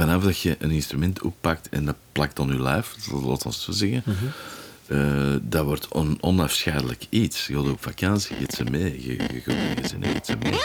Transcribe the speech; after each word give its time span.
vanaf 0.00 0.22
dat 0.22 0.40
je 0.40 0.56
een 0.58 0.70
instrument 0.70 1.22
oppakt 1.22 1.68
en 1.68 1.84
dat 1.84 1.96
plakt 2.12 2.40
aan 2.40 2.46
je 2.46 2.62
lijf, 2.62 2.94
laat 3.24 3.44
ons 3.44 3.62
zo 3.62 3.72
zeggen, 3.72 4.02
eh, 4.86 5.34
dat 5.42 5.64
wordt 5.64 5.88
on, 5.88 6.18
onafscheidelijk 6.20 7.06
iets. 7.08 7.46
Je 7.46 7.54
gaat 7.54 7.68
op 7.68 7.82
vakantie, 7.82 8.36
je 8.38 8.46
ze 8.56 8.64
mee, 8.64 9.06
je, 9.06 9.12
je 9.12 9.40
gaat 9.44 9.54
ergens 9.54 9.92
en 9.92 10.00
je 10.00 10.20
ze 10.22 10.36
mee. 10.42 10.58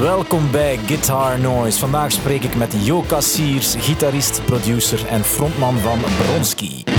Welkom 0.00 0.50
bij 0.50 0.78
Guitar 0.86 1.40
Noise. 1.40 1.78
Vandaag 1.78 2.12
spreek 2.12 2.42
ik 2.42 2.56
met 2.56 2.74
Jo 2.82 3.00
Kassiers, 3.00 3.74
gitarist, 3.78 4.44
producer 4.44 5.06
en 5.06 5.24
frontman 5.24 5.78
van 5.78 5.98
Bronski. 6.18 6.95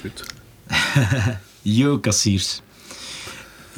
Goed. 0.00 0.24
Jo 1.62 1.98
Kassiers. 1.98 2.60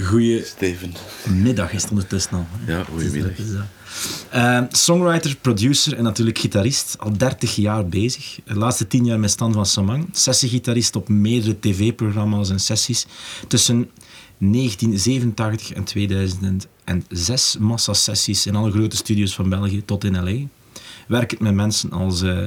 Goeie 0.00 0.45
Steven. 0.45 0.92
middag 1.28 1.72
is 1.72 1.82
het 1.82 1.91
ondertussen 1.91 2.32
al. 2.32 2.46
Ja, 2.66 2.84
goedemiddag. 2.84 3.30
Het 3.30 3.38
is 3.38 3.52
dat, 3.52 3.56
het 3.56 3.56
is 3.56 3.56
dat. 3.56 3.84
Eh, 4.30 4.62
songwriter, 4.70 5.36
producer 5.36 5.96
en 5.96 6.02
natuurlijk 6.02 6.38
gitarist. 6.38 6.96
Al 6.98 7.16
30 7.16 7.56
jaar 7.56 7.86
bezig. 7.86 8.38
De 8.45 8.55
laatste 8.55 8.86
10 8.86 9.05
jaar 9.05 9.20
met 9.20 9.30
Stan 9.30 9.52
van 9.52 9.66
Samang. 9.66 10.08
Sessiegitarist 10.12 10.96
op 10.96 11.08
meerdere 11.08 11.58
tv-programma's 11.58 12.50
en 12.50 12.60
sessies. 12.60 13.06
Tussen 13.48 13.91
1987 14.38 15.72
en 15.72 15.84
2006 15.84 17.56
massa-sessies 17.58 18.46
in 18.46 18.56
alle 18.56 18.70
grote 18.70 18.96
studios 18.96 19.34
van 19.34 19.48
België 19.48 19.84
tot 19.84 20.05
in 20.05 20.22
L.A. 20.22 20.63
Werkend 21.06 21.40
met 21.40 21.54
mensen 21.54 21.90
als 21.90 22.22
eh, 22.22 22.38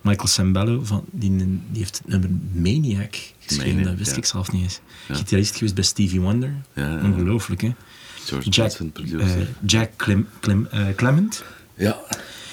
Michael 0.00 0.28
Sambello, 0.28 0.84
van, 0.84 1.04
die, 1.10 1.36
die 1.36 1.58
heeft 1.72 1.98
het 1.98 2.08
nummer 2.08 2.30
Maniac 2.52 3.16
geschreven. 3.40 3.74
Maniac, 3.74 3.88
dat 3.88 3.98
wist 3.98 4.10
ja. 4.10 4.16
ik 4.16 4.24
zelf 4.24 4.52
niet 4.52 4.62
eens. 4.62 4.80
Ja. 5.08 5.14
Gitarist 5.14 5.54
geweest 5.54 5.74
bij 5.74 5.84
Stevie 5.84 6.20
Wonder. 6.20 6.54
Ongelooflijk, 6.76 7.60
hè? 7.60 7.74
George 8.24 8.48
Jack, 8.48 8.72
eh, 8.72 9.30
Jack 9.66 9.90
Clem, 9.96 10.28
Clem, 10.40 10.66
eh, 10.70 10.86
Clement. 10.96 11.44
ja, 11.74 12.00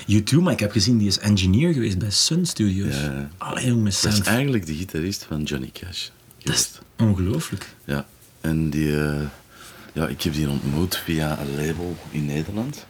U2, 0.08 0.38
maar 0.42 0.54
ik 0.54 0.60
heb 0.60 0.72
gezien, 0.72 0.98
die 0.98 1.08
is 1.08 1.20
engineer 1.20 1.74
geweest 1.74 1.98
bij 1.98 2.12
Sun 2.12 2.46
Studios. 2.46 2.96
Ja. 2.96 3.30
Allee, 3.38 3.66
jong, 3.66 3.84
met 3.84 4.00
dat 4.02 4.14
is 4.14 4.20
eigenlijk 4.20 4.66
de 4.66 4.76
gitarist 4.76 5.24
van 5.24 5.44
Johnny 5.44 5.70
Cash. 5.74 6.08
Dat 6.44 6.56
is 6.56 6.72
ongelooflijk. 6.98 7.76
Ja, 7.86 8.06
en 8.42 8.70
die, 8.70 8.92
ja, 9.94 10.08
ik 10.08 10.22
heb 10.22 10.34
die 10.34 10.50
ontmoet 10.50 10.98
via 10.98 11.40
een 11.40 11.66
label 11.66 11.98
in 12.12 12.26
Nederland. 12.26 12.86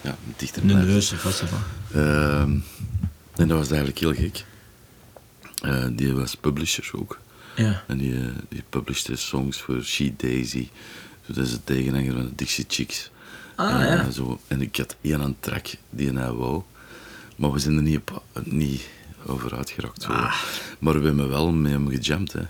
Ja, 0.00 0.16
dichter 0.36 0.62
Een 0.62 0.86
neus, 0.86 1.12
of 1.12 1.22
wat 1.22 1.42
Ehm, 1.92 2.50
en 3.36 3.48
dat 3.48 3.58
was 3.58 3.68
eigenlijk 3.68 3.98
heel 3.98 4.14
gek. 4.14 4.44
Eh, 5.62 5.86
die 5.92 6.14
was 6.14 6.34
publisher 6.34 6.90
ook. 6.92 7.18
Ja. 7.56 7.84
En 7.86 7.98
die, 7.98 8.14
eh, 8.14 8.28
die 8.48 8.62
publishte 8.68 9.16
songs 9.16 9.60
voor 9.60 9.82
She 9.82 10.14
Daisy. 10.16 10.68
Zo, 11.26 11.32
dat 11.32 11.44
is 11.44 11.50
de 11.50 11.64
tegenhanger 11.64 12.12
van 12.12 12.22
de 12.22 12.34
Dixie 12.34 12.64
Chicks. 12.68 13.10
Ah, 13.56 13.68
ja. 13.68 13.98
eh, 13.98 14.08
zo, 14.08 14.40
en 14.46 14.60
ik 14.60 14.76
had 14.76 14.96
één 15.00 15.20
aan 15.20 15.36
track 15.40 15.66
die 15.90 16.12
hij 16.12 16.32
wou. 16.32 16.62
Maar 17.36 17.52
we 17.52 17.58
zijn 17.58 17.76
er 17.76 17.82
niet, 17.82 17.98
op, 17.98 18.22
niet 18.44 18.88
over 19.26 19.56
uitgeraakt. 19.56 20.02
Zo. 20.02 20.12
Ah. 20.12 20.42
Maar 20.78 21.00
we 21.00 21.06
hebben 21.06 21.28
wel 21.28 21.52
met 21.52 21.72
hem 21.72 21.88
gejamd. 21.88 22.32
Hè. 22.32 22.42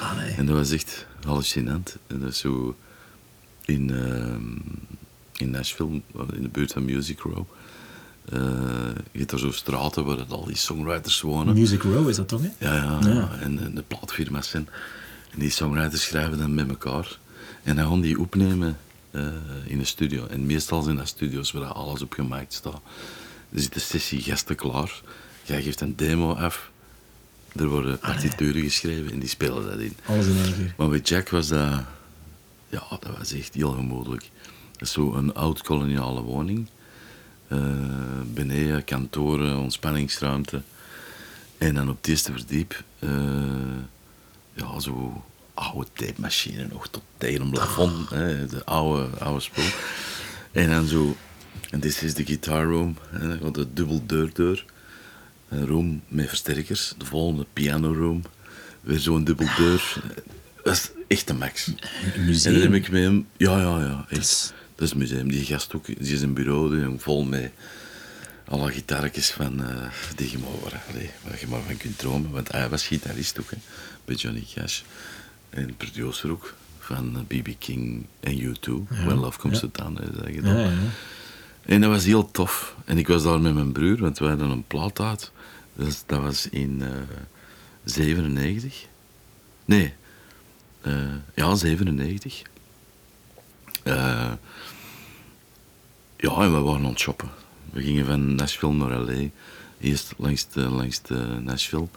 Ah, 0.00 0.16
nee. 0.16 0.34
en 0.34 0.46
dat 0.46 0.56
was 0.56 0.70
echt 0.70 1.06
hallucinant. 1.24 1.96
En 2.06 2.20
dat 2.20 2.30
is 2.30 2.38
zo 2.38 2.76
in, 3.64 3.90
ehm, 3.90 4.56
in 5.36 5.50
Nashville, 5.50 6.00
in 6.32 6.42
de 6.42 6.48
buurt 6.48 6.72
van 6.72 6.84
Music 6.84 7.20
Row. 7.20 7.46
Eh, 8.32 8.40
je 9.12 9.18
hebt 9.18 9.30
daar 9.30 9.38
zo 9.38 9.50
straten 9.52 10.04
waar 10.04 10.24
al 10.28 10.44
die 10.44 10.56
songwriters 10.56 11.20
wonen. 11.20 11.54
Music 11.54 11.82
Row 11.82 12.08
is 12.08 12.16
dat 12.16 12.28
toch, 12.28 12.40
hè? 12.42 12.48
Ja, 12.58 12.74
ja, 12.74 12.98
Ja. 13.12 13.28
En, 13.40 13.58
en 13.58 13.74
de 13.74 13.82
plaatfirma's 13.82 14.48
zijn. 14.48 14.68
En 15.30 15.38
die 15.38 15.50
songwriters 15.50 16.02
schrijven 16.02 16.38
dan 16.38 16.54
met 16.54 16.68
elkaar. 16.68 17.18
En 17.62 17.76
dan 17.76 17.88
gaan 17.88 18.00
die 18.00 18.20
opnemen 18.20 18.78
eh, 19.10 19.26
in 19.64 19.78
de 19.78 19.84
studio. 19.84 20.26
En 20.26 20.46
meestal 20.46 20.82
zijn 20.82 20.96
dat 20.96 21.08
studio's 21.08 21.50
waar 21.52 21.64
alles 21.64 22.02
op 22.02 22.12
gemaakt 22.12 22.52
staat. 22.52 22.80
Er 23.52 23.60
zit 23.60 23.74
een 23.74 23.80
sessie 23.80 24.20
gasten 24.22 24.56
klaar. 24.56 25.00
Jij 25.42 25.62
geeft 25.62 25.80
een 25.80 25.96
demo 25.96 26.32
af. 26.32 26.70
Er 27.56 27.68
worden 27.68 27.98
partituren 27.98 28.62
geschreven 28.62 29.12
en 29.12 29.18
die 29.18 29.28
spelen 29.28 29.64
dat 29.66 29.78
in. 29.78 29.96
Alles 30.06 30.26
in 30.26 30.36
één 30.44 30.54
keer. 30.54 30.74
Maar 30.76 30.88
bij 30.88 30.98
Jack 30.98 31.28
was 31.28 31.48
dat... 31.48 31.82
Ja, 32.68 32.82
dat 32.88 33.16
was 33.18 33.32
echt 33.32 33.54
heel 33.54 33.72
gemoedelijk. 33.72 34.30
Dat 34.72 34.82
is 34.82 34.92
zo 34.92 35.14
een 35.14 35.34
oud-koloniale 35.34 36.20
woning. 36.20 36.68
Eh, 37.50 37.58
beneden 38.34 38.84
kantoren, 38.84 39.58
ontspanningsruimte. 39.58 40.62
En 41.58 41.74
dan 41.74 41.88
op 41.88 41.96
het 41.96 42.08
eerste 42.08 42.32
verdiep... 42.32 42.82
eh, 42.98 43.10
ja, 44.52 44.80
zo 44.80 45.24
oude 45.54 45.86
tapemachine 45.92 46.66
nog 46.72 46.88
tot 46.88 47.02
tegen 47.18 47.40
een 47.40 47.50
plafond. 47.50 48.10
Hè, 48.10 48.46
de 48.46 48.64
oude, 48.64 49.18
oude 49.18 49.40
spul. 49.40 49.64
En 50.52 50.70
dan 50.70 50.86
zo... 50.86 51.16
En 51.70 51.80
dit 51.80 52.02
is 52.02 52.14
de 52.14 52.24
guitar 52.24 52.64
room. 52.64 52.96
Hè, 53.08 53.50
de 53.50 53.72
dubbel 53.72 54.02
deurdeur. 54.06 54.64
Een 55.48 55.66
room 55.66 56.02
met 56.08 56.28
versterkers. 56.28 56.94
De 56.98 57.04
volgende 57.04 57.46
piano 57.52 57.92
room. 57.92 58.22
Weer 58.80 58.98
zo'n 58.98 59.24
dubbel 59.24 59.48
deur. 59.56 60.02
Dat 60.62 60.72
is 60.74 60.90
echt 61.08 61.30
een 61.30 61.38
max. 61.38 61.66
Een 61.66 62.40
En 62.44 62.52
dan 62.52 62.62
heb 62.62 62.74
ik 62.74 62.90
met 62.90 63.02
hem... 63.02 63.26
Ja, 63.36 63.60
ja, 63.60 63.80
ja. 63.80 64.06
Echt. 64.08 64.54
Dat 64.80 64.88
is- 64.88 64.88
het 64.90 64.98
museum. 64.98 65.28
Die 65.30 65.44
gast 65.44 65.74
ook. 65.74 65.86
Die 65.86 65.96
is 66.14 66.22
een 66.22 66.34
bureau 66.34 66.94
vol 66.98 67.24
met 67.24 67.50
alle 68.48 68.72
gitaartjes 68.72 69.30
van... 69.30 69.64
eh 69.64 69.90
die 70.16 70.30
je 70.30 70.38
maar, 70.38 70.60
waar, 70.62 70.82
allee, 70.90 71.10
waar 71.24 71.38
je 71.40 71.46
maar 71.46 71.60
van 71.60 71.76
kunt 71.76 71.98
dromen. 71.98 72.30
Want 72.30 72.52
hij 72.52 72.68
was 72.68 72.86
gitarist 72.86 73.40
ook, 73.40 73.50
hè. 73.50 73.56
Bij 74.04 74.14
Johnny 74.14 74.44
Cash. 74.54 74.80
En 75.50 75.76
producer 75.76 76.30
ook. 76.30 76.54
Van 76.78 77.24
B.B. 77.26 77.48
King 77.58 78.06
en 78.20 78.38
U2. 78.40 78.70
When 78.88 79.16
Love 79.18 79.38
Comes 79.38 79.60
ja. 79.60 79.68
to 79.68 79.82
Town. 79.82 79.94
dat 79.94 80.26
gedaan. 80.34 80.56
Ja, 80.56 80.60
ja, 80.62 80.70
ja. 80.70 80.76
En 81.62 81.80
dat 81.80 81.90
was 81.90 82.04
heel 82.04 82.30
tof. 82.30 82.76
En 82.84 82.98
ik 82.98 83.06
was 83.08 83.22
daar 83.22 83.40
met 83.40 83.54
mijn 83.54 83.72
broer, 83.72 83.96
want 83.98 84.18
we 84.18 84.26
hadden 84.26 84.50
een 84.50 84.66
plaat 84.66 85.00
uit. 85.00 85.30
Dus 85.74 86.02
dat 86.06 86.20
was 86.20 86.48
in 86.48 86.82
eh 86.82 86.88
97. 87.84 88.86
Nee, 89.64 89.92
eh, 90.80 90.92
ja, 91.34 91.54
97. 91.54 92.42
Eh, 93.82 94.32
ja, 96.16 96.34
en 96.34 96.52
we 96.52 96.58
waren 96.58 96.84
aan 96.84 96.90
het 96.90 96.98
shoppen. 96.98 97.28
We 97.72 97.82
gingen 97.82 98.06
van 98.06 98.34
Nashville 98.34 98.72
naar 98.72 99.00
L.A. 99.00 99.28
Eerst 99.80 100.14
langs, 100.16 100.48
de, 100.48 100.60
langs 100.60 101.02
de 101.02 101.14
Nashville. 101.42 101.88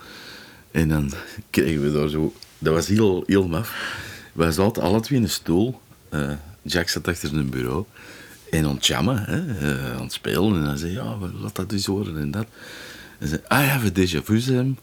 En 0.71 0.89
dan 0.89 1.13
kregen 1.49 1.83
we 1.83 1.91
daar 1.91 2.09
zo... 2.09 2.33
Dat 2.59 2.73
was 2.73 2.87
heel, 2.87 3.23
heel 3.25 3.47
maf. 3.47 3.97
Wij 4.33 4.51
zaten 4.51 4.83
alle 4.83 4.99
twee 4.99 5.17
in 5.17 5.23
een 5.23 5.29
stoel. 5.29 5.81
Eh, 6.09 6.31
Jack 6.61 6.89
zat 6.89 7.07
achter 7.07 7.33
een 7.33 7.49
bureau. 7.49 7.85
En 8.51 8.65
aan 8.65 9.07
hè, 9.07 9.57
eh, 9.57 9.95
aan 9.95 10.01
het 10.01 10.13
spelen. 10.13 10.55
En 10.55 10.65
hij 10.67 10.77
zei, 10.77 10.91
ja, 10.91 11.17
laat 11.41 11.55
dat 11.55 11.71
eens 11.71 11.85
horen 11.85 12.17
en 12.17 12.31
dat. 12.31 12.47
En 13.19 13.27
zei, 13.27 13.41
I 13.51 13.67
have 13.67 13.87
a 13.87 13.89
déjà 13.89 14.23
vu, 14.23 14.41
hem. 14.41 14.77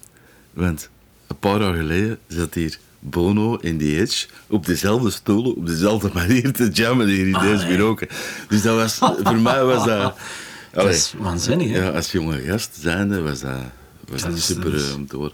Want 0.53 0.91
een 1.27 1.39
paar 1.39 1.60
jaar 1.60 1.75
geleden 1.75 2.19
zat 2.27 2.55
hier 2.55 2.78
Bono 3.00 3.56
in 3.56 3.78
The 3.78 3.99
Edge 4.00 4.27
op 4.49 4.66
dezelfde 4.66 5.11
stoelen, 5.11 5.56
op 5.56 5.66
dezelfde 5.66 6.11
manier 6.21 6.53
te 6.53 6.69
jammen 6.69 7.06
hier 7.09 7.27
in 7.27 7.38
deze 7.41 7.66
bureau. 7.66 7.99
Dus 8.49 8.62
dat 8.62 8.77
was, 8.77 8.94
voor 9.22 9.38
mij 9.38 9.65
was 9.65 9.84
dat... 9.87 10.16
Dat 10.72 10.87
is 10.88 11.15
waanzinnig, 11.19 11.71
hè? 11.71 11.78
ja, 11.84 11.91
als 11.91 12.12
jonge 12.12 12.41
gast 12.41 12.77
zijnde 12.81 13.21
was 13.21 13.41
dat, 13.41 13.56
was 14.09 14.22
dat 14.22 14.31
Dat 14.31 14.41
super 14.41 14.75
is- 14.75 14.89
eh, 14.89 14.94
om 14.94 15.06
te 15.06 15.16
horen. 15.16 15.33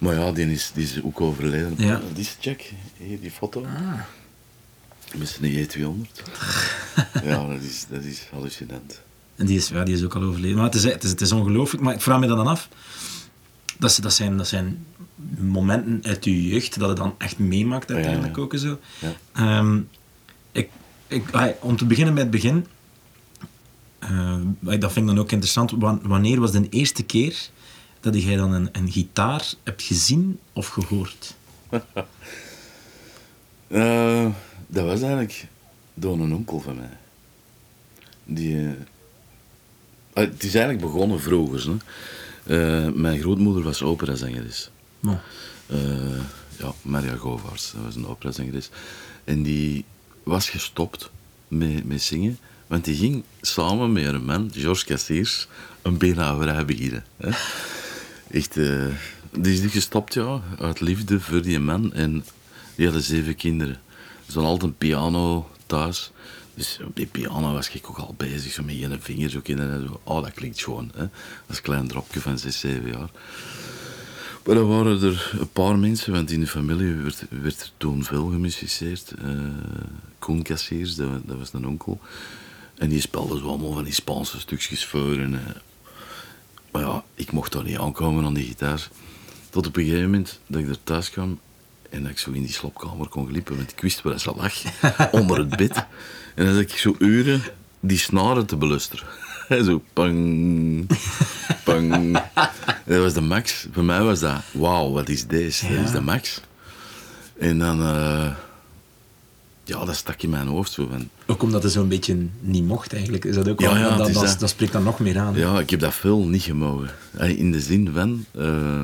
Maar 0.00 0.14
ja, 0.14 0.32
die 0.32 0.52
is, 0.52 0.70
die 0.74 0.84
is 0.84 1.02
ook 1.02 1.20
overleden. 1.20 1.74
Ja. 1.76 2.00
Die 2.12 2.22
is 2.24 2.36
Jack, 2.40 2.60
hier 2.96 3.20
die 3.20 3.30
foto. 3.30 3.64
Ah. 3.64 4.00
Met 5.14 5.38
een 5.42 5.52
J200. 5.68 6.22
ja, 7.24 7.46
dat 7.46 7.62
is, 7.62 7.86
dat 7.90 8.04
is 8.04 8.22
hallucinant. 8.32 9.00
En 9.36 9.46
die 9.46 9.56
is, 9.56 9.68
ja, 9.68 9.84
die 9.84 9.94
is 9.94 10.04
ook 10.04 10.14
al 10.14 10.22
overleden. 10.22 10.56
Maar 10.56 10.64
het 10.64 10.74
is, 10.74 10.84
het 10.84 11.04
is, 11.04 11.10
het 11.10 11.20
is 11.20 11.32
ongelooflijk. 11.32 11.82
Maar 11.84 11.94
ik 11.94 12.00
vraag 12.00 12.20
me 12.20 12.26
dan 12.26 12.46
af. 12.46 12.68
Dat, 13.78 13.98
dat, 14.02 14.12
zijn, 14.12 14.36
dat 14.36 14.48
zijn 14.48 14.86
momenten 15.38 16.00
uit 16.02 16.24
je 16.24 16.48
jeugd 16.48 16.78
dat 16.78 16.88
je 16.88 16.94
dan 16.94 17.14
echt 17.18 17.38
meemaakt 17.38 17.90
uiteindelijk 17.90 18.38
ook 18.38 18.52
en 18.52 18.58
zo. 18.58 18.78
Ehm, 19.32 19.80
ik, 20.52 20.70
ik, 21.06 21.22
om 21.60 21.76
te 21.76 21.86
beginnen 21.86 22.14
met 22.14 22.22
het 22.22 22.32
begin. 22.32 22.66
eh, 23.98 24.36
dat 24.60 24.92
vind 24.92 24.96
ik 24.96 25.06
dan 25.06 25.18
ook 25.18 25.32
interessant. 25.32 25.70
Wan- 25.70 26.00
Wanneer 26.02 26.40
was 26.40 26.52
de 26.52 26.68
eerste 26.68 27.02
keer 27.02 27.48
dat 28.00 28.22
jij 28.22 28.36
dan 28.36 28.52
een, 28.52 28.68
een 28.72 28.90
gitaar 28.92 29.52
hebt 29.64 29.82
gezien 29.82 30.38
of 30.52 30.66
gehoord? 30.68 31.34
Eh, 33.68 34.26
dat 34.66 34.84
was 34.84 35.00
eigenlijk 35.00 35.46
door 35.94 36.20
een 36.20 36.34
onkel 36.34 36.60
van 36.60 36.76
mij. 36.76 36.90
Die, 38.24 38.66
eh, 38.66 38.72
het 40.12 40.42
is 40.44 40.54
eigenlijk 40.54 40.84
begonnen 40.84 41.20
vroeger. 41.20 41.66
Hè. 41.70 41.76
Eh, 42.46 42.88
mijn 42.94 43.20
grootmoeder 43.20 43.62
was 43.62 43.82
operazangeres. 43.82 44.70
Eh, 45.66 45.78
ja, 46.58 46.72
Maria 46.82 47.16
Govaerts, 47.16 47.72
dat 47.72 47.82
was 47.84 47.94
een 47.94 48.06
operazangeres. 48.06 48.68
En 49.24 49.42
die 49.42 49.84
was 50.22 50.50
gestopt 50.50 51.10
met, 51.48 51.84
met 51.84 52.02
zingen, 52.02 52.38
want 52.66 52.84
die 52.84 52.96
ging 52.96 53.24
samen 53.40 53.92
met 53.92 54.04
haar 54.04 54.20
man, 54.20 54.50
Georges 54.54 54.84
Cassiers, 54.84 55.46
een 55.82 55.98
beenhouwerij 55.98 56.64
beginnen. 56.64 57.04
Hè. 57.16 57.30
Echt, 58.30 58.56
eh, 58.56 58.86
die 59.30 59.52
is 59.52 59.60
niet 59.60 59.70
gestopt, 59.70 60.14
ja. 60.14 60.40
Uit 60.58 60.80
liefde 60.80 61.20
voor 61.20 61.42
die 61.42 61.58
man. 61.58 61.92
En 61.92 62.24
die 62.74 62.84
hadden 62.84 63.04
zeven 63.04 63.34
kinderen. 63.34 63.80
Ze 64.26 64.32
hadden 64.32 64.50
altijd 64.50 64.70
een 64.70 64.76
piano 64.76 65.50
thuis. 65.66 66.10
Dus 66.56 66.78
op 66.84 66.96
die 66.96 67.06
piano 67.06 67.52
was 67.52 67.70
ik 67.70 67.88
ook 67.88 67.98
al 67.98 68.14
bezig, 68.16 68.52
zo 68.52 68.62
met 68.62 68.78
je 68.78 68.96
vinger 69.00 69.30
zo 69.30 69.40
kinderen. 69.40 69.86
Zo. 69.86 70.00
Oh, 70.02 70.22
dat 70.22 70.32
klinkt 70.32 70.62
gewoon, 70.62 70.90
hè. 70.96 71.06
Als 71.46 71.60
klein 71.60 71.88
dropje 71.88 72.20
van 72.20 72.38
zes, 72.38 72.60
zeven 72.60 72.90
jaar. 72.90 73.10
Maar 74.44 74.54
dan 74.54 74.68
waren 74.68 75.02
er 75.02 75.32
een 75.38 75.50
paar 75.52 75.78
mensen, 75.78 76.12
want 76.12 76.30
in 76.30 76.40
de 76.40 76.46
familie 76.46 76.94
werd, 76.94 77.24
werd 77.28 77.60
er 77.60 77.70
toen 77.76 78.04
veel 78.04 78.26
gemusiceerd. 78.26 79.12
Uh, 79.24 79.40
Koen 80.18 80.42
Cassiers, 80.42 80.94
dat, 80.94 81.08
dat, 81.24 81.38
was 81.38 81.52
een 81.52 81.66
onkel. 81.66 82.00
En 82.74 82.88
die 82.88 83.00
speelde 83.00 83.38
zo 83.38 83.48
allemaal 83.48 83.72
van 83.72 83.84
die 83.84 83.92
Spaanse 83.92 84.40
stukjes 84.40 84.84
voor. 84.84 85.18
En, 85.18 85.32
uh, 85.32 85.40
maar 86.70 86.82
ja, 86.82 87.04
ik 87.14 87.32
mocht 87.32 87.52
daar 87.52 87.64
niet 87.64 87.78
aankomen 87.78 88.24
aan 88.24 88.34
die 88.34 88.46
gitaar. 88.46 88.88
Tot 89.50 89.66
op 89.66 89.76
een 89.76 89.84
gegeven 89.84 90.04
moment 90.04 90.40
dat 90.46 90.60
ik 90.60 90.68
er 90.68 90.82
thuis 90.84 91.10
kwam 91.10 91.38
en 91.90 92.02
dat 92.02 92.10
ik 92.10 92.18
zo 92.18 92.30
in 92.30 92.42
die 92.42 92.52
slopkamer 92.52 93.08
kon 93.08 93.26
glippen, 93.28 93.56
want 93.56 93.70
ik 93.70 93.80
wist 93.80 94.02
waar 94.02 94.20
ze 94.20 94.32
lag, 94.36 94.54
onder 95.20 95.38
het 95.38 95.56
bed. 95.56 95.86
En 96.34 96.44
dan 96.44 96.54
had 96.54 96.62
ik 96.62 96.70
zo 96.70 96.94
uren 96.98 97.42
die 97.80 97.98
snaren 97.98 98.46
te 98.46 98.56
belusteren. 98.56 99.06
zo 99.64 99.82
pang, 99.92 100.86
pang. 101.64 102.12
Dat 102.84 103.02
was 103.02 103.14
de 103.14 103.20
max. 103.20 103.66
Voor 103.72 103.84
mij 103.84 104.02
was 104.02 104.20
dat, 104.20 104.42
wauw, 104.52 104.90
wat 104.92 105.08
is 105.08 105.26
deze? 105.26 105.74
Dat 105.74 105.84
is 105.84 105.90
de 105.90 106.00
max. 106.00 106.40
En 107.38 107.58
dan, 107.58 107.80
uh, 107.80 108.30
ja, 109.64 109.84
dat 109.84 109.96
stak 109.96 110.22
in 110.22 110.30
mijn 110.30 110.46
hoofd 110.46 110.72
zo 110.72 110.86
van. 110.90 111.08
Ook 111.26 111.42
omdat 111.42 111.62
het 111.62 111.72
zo'n 111.72 111.88
beetje 111.88 112.26
niet 112.40 112.64
mocht 112.64 112.92
eigenlijk. 112.92 113.24
Is 113.24 113.34
dat 113.34 113.48
ook 113.48 113.60
ja, 113.60 113.78
ja, 113.78 113.96
dat, 113.96 114.12
dat, 114.12 114.36
dat, 114.38 114.48
spreekt 114.48 114.72
dan 114.72 114.82
nog 114.82 114.98
meer 114.98 115.18
aan. 115.18 115.34
Ja, 115.34 115.60
ik 115.60 115.70
heb 115.70 115.80
dat 115.80 115.94
veel 115.94 116.26
niet 116.26 116.42
gemogen. 116.42 116.90
In 117.18 117.52
de 117.52 117.60
zin 117.60 117.90
van, 117.92 118.24
uh, 118.36 118.82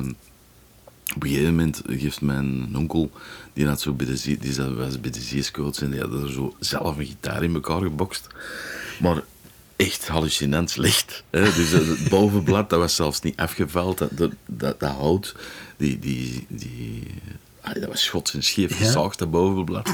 op 1.15 1.23
een 1.23 1.29
gegeven 1.29 1.55
moment 1.55 1.81
geeft 1.87 2.21
mijn 2.21 2.75
onkel, 2.75 3.11
die, 3.53 3.67
had 3.67 3.81
zo 3.81 3.93
bij 3.93 4.05
de, 4.05 4.37
die 4.39 4.55
was 4.55 4.99
bij 4.99 5.11
de 5.11 5.49
en 5.81 5.91
die 5.91 5.99
had 5.99 6.13
er 6.13 6.31
zo 6.31 6.55
zelf 6.59 6.97
een 6.97 7.05
gitaar 7.05 7.43
in 7.43 7.53
elkaar 7.53 7.81
gebokst. 7.81 8.27
Maar 8.99 9.23
echt 9.75 10.07
hallucinant 10.07 10.69
slecht. 10.69 11.23
Hè? 11.29 11.43
Dus 11.43 11.69
het 11.69 12.09
bovenblad, 12.09 12.69
dat 12.69 12.79
was 12.79 12.95
zelfs 12.95 13.21
niet 13.21 13.37
afgeveld. 13.37 13.97
Dat, 13.97 14.17
dat, 14.17 14.31
dat, 14.45 14.79
dat 14.79 14.91
hout, 14.91 15.35
die, 15.77 15.99
die, 15.99 16.45
die, 16.49 17.03
dat 17.61 17.85
was 17.85 18.03
schots 18.03 18.33
en 18.33 18.43
scheef 18.43 18.77
gezaagd, 18.77 19.19
dat 19.19 19.31
bovenblad. 19.31 19.89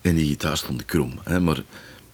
En 0.00 0.14
die 0.14 0.26
gitaar 0.26 0.56
stond 0.56 0.84
krom. 0.84 1.18
Hè? 1.22 1.40
Maar 1.40 1.62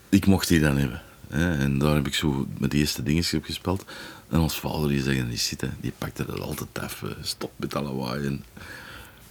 ik 0.08 0.26
mocht 0.26 0.48
die 0.48 0.60
dan 0.60 0.76
hebben. 0.76 1.02
Hè? 1.28 1.58
En 1.58 1.78
daar 1.78 1.94
heb 1.94 2.06
ik 2.06 2.14
zo 2.14 2.46
met 2.58 2.70
de 2.70 2.76
eerste 2.76 3.02
dingen 3.02 3.24
op 3.34 3.44
gespeeld. 3.44 3.84
En 4.30 4.40
ons 4.40 4.60
vader 4.60 4.88
die 4.88 5.02
zei, 5.02 5.22
niet 5.22 5.40
zitten. 5.40 5.76
Die 5.80 5.92
pakte 5.98 6.26
dat 6.26 6.40
altijd 6.40 6.78
af. 6.80 7.04
Stop 7.22 7.52
met 7.56 7.74
alle 7.74 7.94
waaien. 7.94 8.44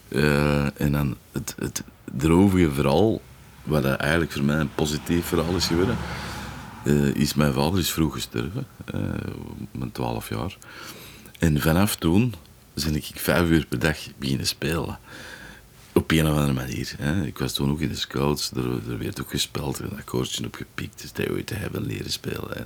Uh, 0.08 0.82
en 0.82 0.92
dan 0.92 1.18
het, 1.32 1.56
het 1.60 1.84
drovige 2.18 2.72
verhaal, 2.72 3.22
wat 3.64 3.86
eigenlijk 3.86 4.32
voor 4.32 4.44
mij 4.44 4.60
een 4.60 4.74
positief 4.76 5.26
verhaal 5.26 5.56
is 5.56 5.66
geworden, 5.66 5.98
uh, 6.84 7.16
is 7.16 7.34
mijn 7.34 7.54
vader 7.54 7.80
is 7.80 7.92
vroeg 7.92 8.14
gestorven, 8.14 8.68
uh, 8.96 9.02
mijn 9.72 9.92
twaalf 9.92 10.30
jaar. 10.30 10.58
En 11.40 11.62
vanaf 11.62 11.96
toen 11.96 12.34
ben 12.74 12.96
ik 12.96 13.12
vijf 13.14 13.50
uur 13.50 13.66
per 13.66 13.80
dag 13.80 13.98
beginnen 14.18 14.48
spelen. 14.48 15.00
Op 15.94 16.12
een 16.12 16.28
of 16.28 16.36
andere 16.36 16.54
manier. 16.54 16.94
Hè. 16.98 17.26
Ik 17.26 17.38
was 17.38 17.54
toen 17.54 17.72
ook 17.72 17.80
in 17.80 17.90
de 17.90 17.96
scouts, 17.96 18.52
er, 18.52 18.90
er 18.90 18.98
werd 18.98 19.22
ook 19.22 19.30
gespeeld, 19.30 19.80
een 19.80 19.98
akkoordje 19.98 20.46
op 20.46 20.56
gepikt, 20.56 21.02
dus 21.02 21.14
dat 21.14 21.30
ooit 21.30 21.48
te 21.48 21.54
hebben 21.54 21.86
leren 21.86 22.12
spelen. 22.12 22.50
Hè. 22.50 22.64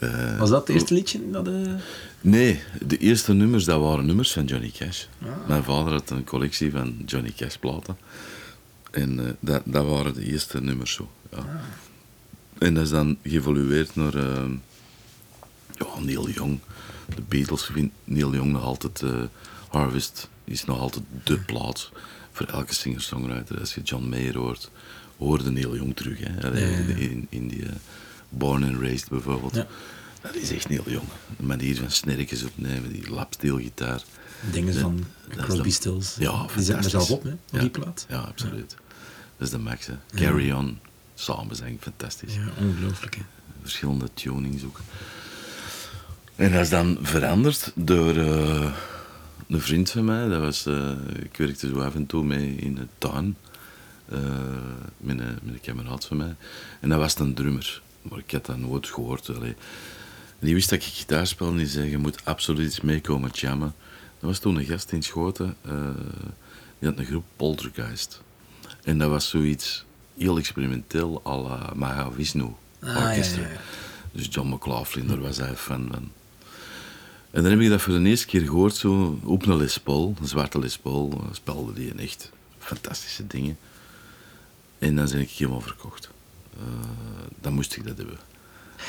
Uh, 0.00 0.38
was 0.38 0.50
dat 0.50 0.66
het 0.66 0.76
eerste 0.76 0.94
liedje? 0.94 1.30
Dat, 1.30 1.48
uh... 1.48 1.72
Nee, 2.20 2.62
de 2.86 2.96
eerste 2.96 3.32
nummers 3.32 3.64
dat 3.64 3.80
waren 3.80 4.06
nummers 4.06 4.32
van 4.32 4.44
Johnny 4.44 4.70
Cash. 4.78 5.04
Ah. 5.22 5.28
Mijn 5.48 5.62
vader 5.62 5.92
had 5.92 6.10
een 6.10 6.24
collectie 6.24 6.70
van 6.70 7.02
Johnny 7.06 7.32
Cash 7.36 7.56
platen. 7.56 7.96
En 8.90 9.18
uh, 9.18 9.24
dat, 9.40 9.62
dat 9.64 9.86
waren 9.86 10.14
de 10.14 10.24
eerste 10.24 10.60
nummers 10.60 10.92
zo. 10.92 11.10
Ja. 11.30 11.36
Ah. 11.36 11.44
En 12.58 12.74
dat 12.74 12.84
is 12.84 12.90
dan 12.90 13.18
geëvolueerd 13.22 13.96
naar 13.96 14.16
ja, 15.76 16.00
Neil 16.00 16.28
Young. 16.28 16.58
De 17.14 17.22
Beatles 17.28 17.64
vindt 17.64 17.94
Neil 18.04 18.34
Young 18.34 18.52
nog 18.52 18.62
altijd... 18.62 19.02
Harvest 19.68 20.28
is 20.44 20.64
nog 20.64 20.78
altijd 20.78 21.04
de 21.24 21.38
plaats 21.38 21.90
voor 22.32 22.46
elke 22.46 22.74
singer-songwriter. 22.74 23.60
Als 23.60 23.74
je 23.74 23.80
John 23.80 24.08
Mayer 24.08 24.36
hoort, 24.36 24.70
hoorde 25.16 25.50
Neil 25.50 25.76
Young 25.76 25.96
terug. 25.96 26.18
Hè? 26.20 26.60
In, 26.94 27.26
in 27.30 27.48
die... 27.48 27.64
Born 28.28 28.64
and 28.64 28.80
Raised 28.80 29.08
bijvoorbeeld. 29.08 29.54
Ja. 29.54 29.66
Dat 30.20 30.34
is 30.34 30.52
echt 30.52 30.68
heel 30.68 30.90
jong. 30.90 31.06
De 31.36 31.42
manier 31.42 31.76
van 31.76 31.90
snerkjes 31.90 32.44
opnemen, 32.44 32.92
die 32.92 33.10
lapsteelgitaar. 33.10 34.02
Dingen 34.52 34.74
van 34.74 35.04
Crosby, 35.36 35.70
Stills. 35.70 36.16
Ja, 36.18 36.46
Die 36.54 36.64
zetten 36.64 36.84
er 36.84 36.90
zelf 36.90 37.10
op, 37.10 37.22
hè, 37.22 37.30
op 37.30 37.38
ja. 37.50 37.60
die 37.60 37.70
plaat. 37.70 38.06
Ja, 38.08 38.18
absoluut. 38.18 38.76
Dat 39.36 39.46
is 39.46 39.50
de 39.50 39.58
max. 39.58 39.86
Hè. 39.86 39.94
Carry 40.14 40.52
On, 40.52 40.78
samen 41.14 41.56
zijn 41.56 41.78
fantastisch. 41.80 42.34
Ja, 42.34 42.48
ongelooflijk. 42.66 43.14
Hè. 43.14 43.22
Verschillende 43.62 44.08
tunings 44.14 44.64
ook. 44.64 44.80
En 46.36 46.52
dat 46.52 46.60
is 46.60 46.68
dan 46.68 46.98
veranderd 47.02 47.72
door 47.74 48.16
uh, 48.16 48.72
een 49.48 49.60
vriend 49.60 49.90
van 49.90 50.04
mij. 50.04 50.28
Dat 50.28 50.40
was, 50.40 50.66
uh, 50.66 50.90
ik 51.22 51.36
werkte 51.36 51.68
zo 51.68 51.80
af 51.80 51.94
en 51.94 52.06
toe 52.06 52.24
mee 52.24 52.54
in 52.54 52.74
de 52.74 52.86
tuin. 52.98 53.36
Uh, 54.12 54.18
met, 54.96 55.18
een, 55.18 55.38
met 55.42 55.54
een 55.54 55.60
kameraad 55.60 56.04
van 56.04 56.16
mij. 56.16 56.36
En 56.80 56.88
dat 56.88 56.98
was 56.98 57.18
een 57.18 57.34
drummer. 57.34 57.82
Maar 58.10 58.18
ik 58.18 58.30
had 58.30 58.46
dat 58.46 58.58
nooit 58.58 58.86
gehoord. 58.86 59.28
Allee. 59.28 59.54
Die 60.38 60.54
wist 60.54 60.70
dat 60.70 60.78
ik 60.78 60.84
gitaar 60.84 61.26
speelde 61.26 61.52
en 61.52 61.58
die 61.58 61.66
zei, 61.66 61.90
je 61.90 61.98
moet 61.98 62.24
absoluut 62.24 62.66
iets 62.66 62.80
meekomen 62.80 63.30
jammen. 63.30 63.74
Dat 64.20 64.28
was 64.28 64.38
toen 64.38 64.56
een 64.56 64.64
gast 64.64 64.92
in 64.92 65.02
Schoten. 65.02 65.56
Uh, 65.66 65.72
die 66.78 66.88
had 66.88 66.98
een 66.98 67.04
groep 67.04 67.24
Poltergeist. 67.36 68.22
En 68.82 68.98
dat 68.98 69.10
was 69.10 69.28
zoiets 69.28 69.84
heel 70.16 70.38
experimenteel 70.38 71.22
à 71.26 71.36
la 71.36 71.72
ah, 71.80 72.06
Orchestra. 72.06 72.52
Ja, 72.80 73.48
ja, 73.48 73.60
dus 74.12 74.28
John 74.30 74.48
McLaughlin, 74.48 75.06
daar 75.06 75.20
was 75.20 75.36
hij 75.36 75.56
fan 75.56 75.88
van. 75.92 76.10
En 77.30 77.42
dan 77.42 77.50
heb 77.50 77.60
ik 77.60 77.68
dat 77.68 77.80
voor 77.80 77.94
de 77.94 78.08
eerste 78.08 78.26
keer 78.26 78.40
gehoord, 78.40 78.74
zo 78.74 79.18
op 79.24 79.46
een 79.46 79.56
Les 79.56 79.78
Paul, 79.78 80.14
een 80.20 80.26
zwarte 80.26 80.58
Les 80.58 80.78
Paul, 80.78 81.24
speelde 81.32 81.72
die 81.72 81.94
echt 81.94 82.30
fantastische 82.58 83.26
dingen. 83.26 83.58
En 84.78 84.96
dan 84.96 85.08
ben 85.08 85.20
ik 85.20 85.30
helemaal 85.30 85.60
verkocht. 85.60 86.10
Uh, 86.58 86.64
dan 87.40 87.52
moest 87.52 87.76
ik 87.76 87.86
dat 87.86 87.96
hebben. 87.96 88.18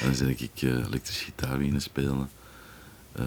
Dan 0.02 0.12
ben 0.20 0.30
ik 0.30 0.62
uh, 0.62 0.72
elektrische 0.72 1.24
gitaar 1.24 1.58
beginnen 1.58 1.82
spelen. 1.82 2.30
Uh, 3.20 3.26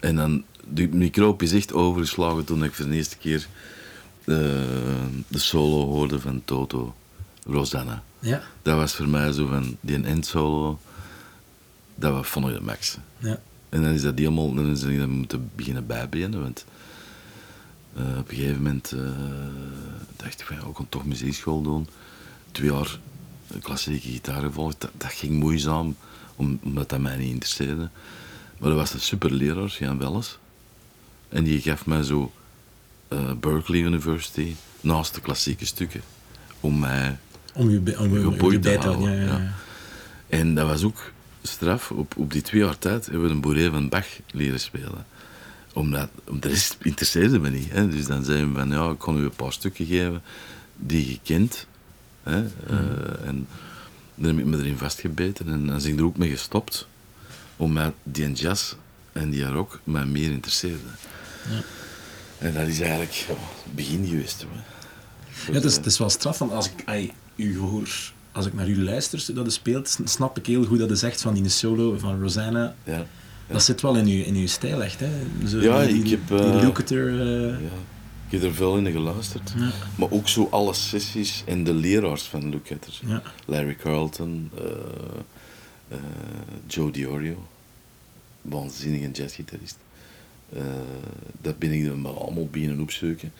en 0.00 0.16
dan, 0.16 0.44
de 0.68 0.88
microop 0.88 1.42
is 1.42 1.52
echt 1.52 1.72
overgeslagen 1.72 2.44
toen 2.44 2.64
ik 2.64 2.74
voor 2.74 2.86
de 2.86 2.94
eerste 2.94 3.16
keer 3.16 3.48
de 4.24 5.38
solo 5.38 5.84
hoorde 5.84 6.20
van 6.20 6.42
Toto, 6.44 6.94
Rosanna. 7.44 8.02
Ja. 8.18 8.42
Dat 8.62 8.76
was 8.76 8.94
voor 8.94 9.08
mij 9.08 9.32
zo 9.32 9.46
van, 9.46 9.76
die 9.80 10.02
endsolo, 10.02 10.78
dat 11.94 12.12
was, 12.12 12.26
vond 12.26 12.48
ik 12.48 12.54
de 12.54 12.60
max. 12.60 12.98
Ja. 13.18 13.40
En 13.68 13.82
dan 13.82 13.90
is 13.90 14.02
dat 14.02 14.18
helemaal, 14.18 14.54
dan 14.54 14.70
is 14.70 14.80
dat 14.80 15.06
moeten 15.06 15.50
beginnen 15.54 15.86
bijbenen, 15.86 16.42
want 16.42 16.64
op 17.94 18.28
een 18.28 18.36
gegeven 18.36 18.56
moment 18.56 18.94
dacht 20.16 20.40
ik 20.40 20.46
van, 20.46 20.56
ja, 20.56 20.62
ik 20.62 20.74
kon 20.74 20.88
toch 20.88 21.06
muziekschool 21.06 21.62
doen 21.62 21.88
twee 22.56 22.70
jaar 22.70 22.98
klassieke 23.62 24.08
gitaar 24.08 24.42
gevolgd. 24.42 24.80
Dat, 24.80 24.90
dat 24.96 25.12
ging 25.12 25.32
moeizaam, 25.32 25.96
omdat 26.36 26.88
dat 26.88 27.00
mij 27.00 27.16
niet 27.16 27.32
interesseerde. 27.32 27.88
Maar 28.58 28.70
er 28.70 28.76
was 28.76 28.92
een 28.92 29.00
super 29.00 29.32
leraar, 29.32 29.76
Jan 29.78 29.98
Welles. 29.98 30.38
En 31.28 31.44
die 31.44 31.60
gaf 31.60 31.86
mij 31.86 32.02
zo 32.02 32.32
uh, 33.08 33.32
Berkeley 33.40 33.80
University 33.80 34.54
naast 34.80 35.14
de 35.14 35.20
klassieke 35.20 35.66
stukken. 35.66 36.00
Om 36.60 36.78
mij 36.78 37.18
om 37.54 37.70
je, 37.70 37.78
om, 37.78 38.60
te 38.60 38.78
houden. 38.78 39.12
Ja, 39.12 39.22
ja, 39.22 39.38
ja. 39.38 39.54
En 40.28 40.54
dat 40.54 40.68
was 40.68 40.82
ook 40.82 41.12
straf. 41.42 41.90
Op, 41.90 42.16
op 42.16 42.32
die 42.32 42.42
twee 42.42 42.60
jaar 42.60 42.78
tijd 42.78 43.06
hebben 43.06 43.24
we 43.24 43.30
een 43.30 43.40
boeré 43.40 43.70
van 43.70 43.88
Bach 43.88 44.06
leren 44.30 44.60
spelen. 44.60 45.06
Omdat, 45.72 46.08
om 46.28 46.40
de 46.40 46.48
rest 46.48 46.76
interesseerde 46.82 47.38
me 47.38 47.50
niet. 47.50 47.70
Hè. 47.70 47.88
Dus 47.88 48.06
dan 48.06 48.24
zeiden 48.24 48.52
we 48.52 48.58
van, 48.58 48.70
ja, 48.70 48.90
ik 48.90 48.98
kon 48.98 49.18
u 49.18 49.22
een 49.22 49.30
paar 49.30 49.52
stukken 49.52 49.86
geven 49.86 50.22
die 50.76 51.10
je 51.10 51.18
kent. 51.22 51.66
Hè? 52.26 52.42
Uh, 52.70 53.26
en 53.26 53.46
dan 54.14 54.26
heb 54.30 54.38
ik 54.38 54.44
me 54.44 54.58
erin 54.58 54.78
vastgebeten 54.78 55.46
en 55.46 55.66
dan 55.66 55.76
ben 55.76 55.86
ik 55.86 55.98
er 55.98 56.04
ook 56.04 56.16
mee 56.16 56.30
gestopt. 56.30 56.88
Omdat 57.56 57.92
die 58.02 58.32
jazz 58.32 58.74
en 59.12 59.30
die 59.30 59.46
rock 59.46 59.80
mij 59.84 60.04
meer 60.04 60.30
interesseerden. 60.30 60.90
Ja. 61.48 61.60
En 62.38 62.54
dat 62.54 62.66
is 62.66 62.80
eigenlijk 62.80 63.24
het 63.28 63.74
begin 63.74 64.06
geweest. 64.06 64.46
Ja, 65.46 65.52
het 65.52 65.64
is, 65.64 65.76
het 65.76 65.86
is 65.86 65.98
wel 65.98 66.10
straf, 66.10 66.38
want 66.38 66.52
als 66.52 66.70
ik 66.70 67.12
u 67.36 67.58
hoor, 67.58 67.88
als 68.32 68.46
ik 68.46 68.54
naar 68.54 68.68
u 68.68 68.84
luister, 68.84 69.34
dat 69.34 69.44
je 69.44 69.50
speelt, 69.50 69.98
snap 70.04 70.38
ik 70.38 70.46
heel 70.46 70.64
goed 70.64 70.78
dat 70.78 70.88
je 70.88 70.96
zegt 70.96 71.20
van 71.20 71.34
die 71.34 71.48
solo 71.48 71.98
van 71.98 72.20
Rosanna. 72.20 72.74
Ja. 72.84 73.06
Dat 73.48 73.62
zit 73.62 73.80
wel 73.80 73.96
in 73.96 74.06
uw, 74.06 74.22
in 74.22 74.34
uw 74.34 74.46
stijl 74.46 74.82
echt, 74.82 75.00
hè? 75.00 75.10
Zo, 75.48 75.60
ja, 75.60 75.84
die, 75.84 76.04
ik 76.04 76.10
heb... 76.10 76.30
Uh, 76.30 76.60
die 76.60 76.96
uh, 76.96 77.50
ja. 77.50 77.68
Ik 78.28 78.32
heb 78.32 78.42
er 78.42 78.54
veel 78.54 78.76
in 78.76 78.92
geluisterd. 78.92 79.52
Ja. 79.56 79.70
Maar 79.96 80.10
ook 80.10 80.28
zo 80.28 80.48
alle 80.50 80.74
sessies 80.74 81.42
en 81.46 81.64
de 81.64 81.74
leraars 81.74 82.22
van 82.22 82.48
Luke 82.50 82.78
ja. 83.00 83.22
Larry 83.44 83.74
Carlton, 83.74 84.50
uh, 84.58 84.62
uh, 85.92 85.98
Joe 86.66 86.90
Diorio, 86.90 87.46
waanzinnige 88.42 89.10
jazzgitarist. 89.10 89.76
Uh, 90.56 90.62
dat 91.40 91.58
ben 91.58 91.72
ik 91.72 91.86
dan 91.86 92.18
allemaal 92.18 92.46
beginnen 92.46 92.80
opzoeken. 92.80 93.32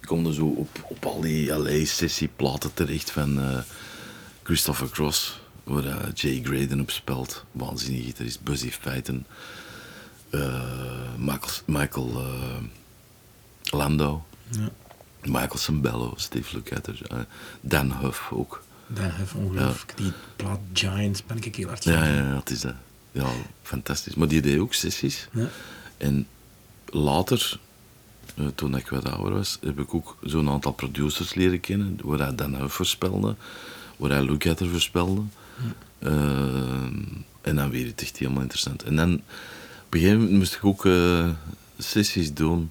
Ik 0.00 0.06
kom 0.06 0.24
dan 0.24 0.32
zo 0.32 0.46
op, 0.46 0.86
op 0.88 1.04
al 1.04 1.20
die 1.20 1.52
LA-sessieplaten 1.52 2.74
terecht 2.74 3.10
van 3.10 3.40
Christopher 4.42 4.90
Cross, 4.90 5.40
waar 5.64 6.10
Jay 6.14 6.40
Graydon 6.44 6.80
op 6.80 6.90
speelt. 6.90 7.44
Waanzinnige 7.52 8.04
gitarist. 8.04 8.42
Buzzy 8.42 8.70
Feiten. 8.70 9.26
Michael, 11.18 11.52
Michael 11.66 12.24
Landau. 13.72 14.20
Ja. 14.48 14.68
Michael 15.24 15.58
Sambello, 15.58 16.12
Steve 16.16 16.56
Lukather. 16.56 17.26
Dan 17.60 17.92
Huff 17.92 18.28
ook. 18.32 18.62
Dan 18.86 19.10
Huff, 19.10 19.34
ongelooflijk. 19.34 19.96
Die 19.96 20.12
plaat 20.36 20.60
Giant 20.72 21.26
ben 21.26 21.36
ik 21.42 21.56
heel 21.56 21.68
hard 21.68 21.84
Ja, 21.84 22.04
ja, 22.04 22.14
ja, 22.14 22.34
dat 22.34 22.50
is 22.50 22.60
dat. 22.60 22.74
Ja, 23.12 23.26
fantastisch. 23.62 24.14
Maar 24.14 24.28
die 24.28 24.40
deed 24.40 24.58
ook 24.58 24.74
sessies. 24.74 25.28
Ja. 25.32 25.48
En 25.96 26.26
later, 26.86 27.58
eh, 28.34 28.46
toen 28.54 28.76
ik 28.76 28.88
wat 28.88 29.08
ouder 29.08 29.32
was, 29.32 29.58
heb 29.60 29.80
ik 29.80 29.94
ook 29.94 30.16
zo'n 30.22 30.48
aantal 30.48 30.72
producers 30.72 31.34
leren 31.34 31.60
kennen, 31.60 31.98
waar 32.02 32.18
hij 32.18 32.34
Dan 32.34 32.54
Huff 32.54 32.74
voorspelde, 32.74 33.36
waar 33.96 34.10
hij 34.10 34.24
Lukather 34.24 34.68
voorspelde. 34.68 35.22
Ja. 35.56 36.08
Uh, 36.08 36.84
en 37.40 37.56
dan 37.56 37.70
weer 37.70 37.86
het 37.86 38.02
echt 38.02 38.16
helemaal 38.16 38.42
interessant. 38.42 38.82
En 38.82 38.96
dan, 38.96 39.12
op 39.84 39.94
een 39.94 40.00
gegeven 40.00 40.18
moment 40.18 40.38
moest 40.38 40.54
ik 40.54 40.64
ook 40.64 40.84
uh, 40.84 41.28
sessies 41.78 42.34
doen 42.34 42.70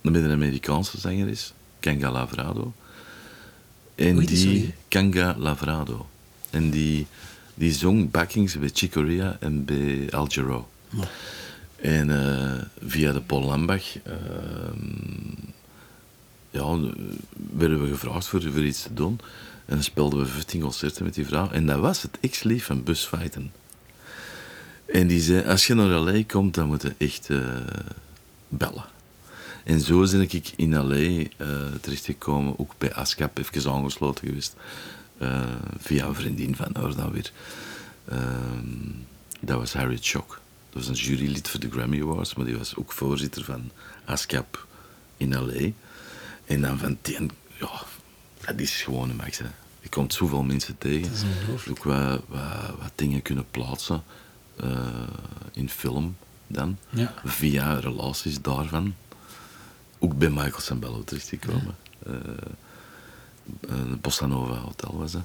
met 0.00 0.14
een 0.14 0.30
Amerikaanse 0.30 0.98
zanger 0.98 1.28
is, 1.28 1.52
Kanga 1.80 2.10
Lavrado. 2.10 2.72
En 3.94 4.18
die, 4.18 4.74
Kanga 4.88 5.34
Lavrado. 5.38 6.06
En 6.50 6.70
die, 6.70 7.06
die 7.54 7.72
zong 7.72 8.10
backings 8.10 8.58
bij 8.58 8.70
Chicoria 8.72 9.36
en 9.40 9.64
bij 9.64 10.08
Al 10.10 10.26
Jarreau. 10.28 10.62
En 11.76 12.08
uh, 12.08 12.52
via 12.86 13.12
de 13.12 13.20
Paul 13.20 13.42
Lambach 13.42 13.96
uh, 13.96 14.12
ja, 16.50 16.78
werden 17.56 17.82
we 17.82 17.88
gevraagd 17.88 18.26
voor, 18.26 18.42
voor 18.42 18.64
iets 18.64 18.82
te 18.82 18.94
doen. 18.94 19.20
En 19.66 19.74
dan 19.74 19.82
speelden 19.82 20.18
we 20.18 20.26
15 20.26 20.60
concerten 20.60 21.04
met 21.04 21.14
die 21.14 21.26
vrouw. 21.26 21.50
En 21.50 21.66
dat 21.66 21.78
was 21.78 22.02
het 22.02 22.18
ex-lief 22.20 22.64
van 22.64 22.82
Busfeiten. 22.82 23.52
En 24.86 25.06
die 25.06 25.20
zei, 25.20 25.46
als 25.46 25.66
je 25.66 25.74
naar 25.74 25.88
L.A. 25.88 26.22
komt, 26.26 26.54
dan 26.54 26.66
moet 26.66 26.82
je 26.82 26.94
echt 26.98 27.28
uh, 27.28 27.46
bellen. 28.48 28.84
En 29.68 29.80
zo 29.80 30.00
ben 30.00 30.20
ik 30.20 30.52
in 30.56 30.76
L.A. 30.76 30.94
Uh, 30.94 31.26
terechtgekomen, 31.80 32.58
ook 32.58 32.74
bij 32.78 32.94
ASCAP 32.94 33.38
even 33.38 33.72
aangesloten 33.72 34.26
geweest. 34.26 34.54
Uh, 35.22 35.42
via 35.78 36.06
een 36.06 36.14
vriendin 36.14 36.56
van 36.56 36.70
haar 36.72 36.94
dan 36.94 37.12
weer. 37.12 37.32
Ehm, 38.04 38.66
dat 39.40 39.58
was 39.58 39.72
Harriet 39.72 40.04
Shock. 40.04 40.40
Dat 40.70 40.86
was 40.86 40.88
een 40.88 41.04
jurylid 41.04 41.48
voor 41.48 41.60
de 41.60 41.70
Grammy 41.70 42.00
Awards, 42.00 42.34
maar 42.34 42.46
die 42.46 42.56
was 42.56 42.76
ook 42.76 42.92
voorzitter 42.92 43.44
van 43.44 43.70
ASCAP 44.04 44.66
in 45.16 45.34
L.A. 45.34 45.70
En 46.44 46.60
dan 46.60 46.78
van 46.78 46.98
tien, 47.00 47.30
ja, 47.60 47.82
dat 48.46 48.60
is 48.60 48.82
gewoon 48.82 49.10
een 49.10 49.16
max. 49.16 49.38
Hè. 49.38 49.46
Je 49.80 49.88
komt 49.88 50.14
zoveel 50.14 50.42
mensen 50.42 50.78
tegen. 50.78 51.10
Ook 51.70 51.82
wat, 51.82 52.22
wat, 52.26 52.40
wat, 52.80 52.92
dingen 52.94 53.22
kunnen 53.22 53.46
plaatsen 53.50 54.02
uh, 54.64 54.78
in 55.52 55.70
film 55.70 56.16
dan. 56.46 56.78
Ja. 56.90 57.14
Via 57.24 57.78
relaties 57.78 58.40
daarvan. 58.40 58.94
Ook 59.98 60.18
bij 60.18 60.30
Michael 60.30 60.60
Sambello 60.60 61.04
terechtgekomen. 61.04 61.76
Ja. 62.06 62.12
Uh, 62.12 62.16
een 63.60 64.00
Bossa 64.00 64.26
Nova 64.26 64.54
Hotel 64.54 64.98
was 64.98 65.12
dat. 65.12 65.22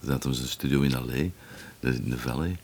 Dat 0.00 0.24
was 0.24 0.38
een 0.38 0.48
studio 0.48 0.80
in 0.80 0.92
L.A., 0.92 1.30
in 1.80 2.10
de 2.10 2.18
Valley. 2.18 2.58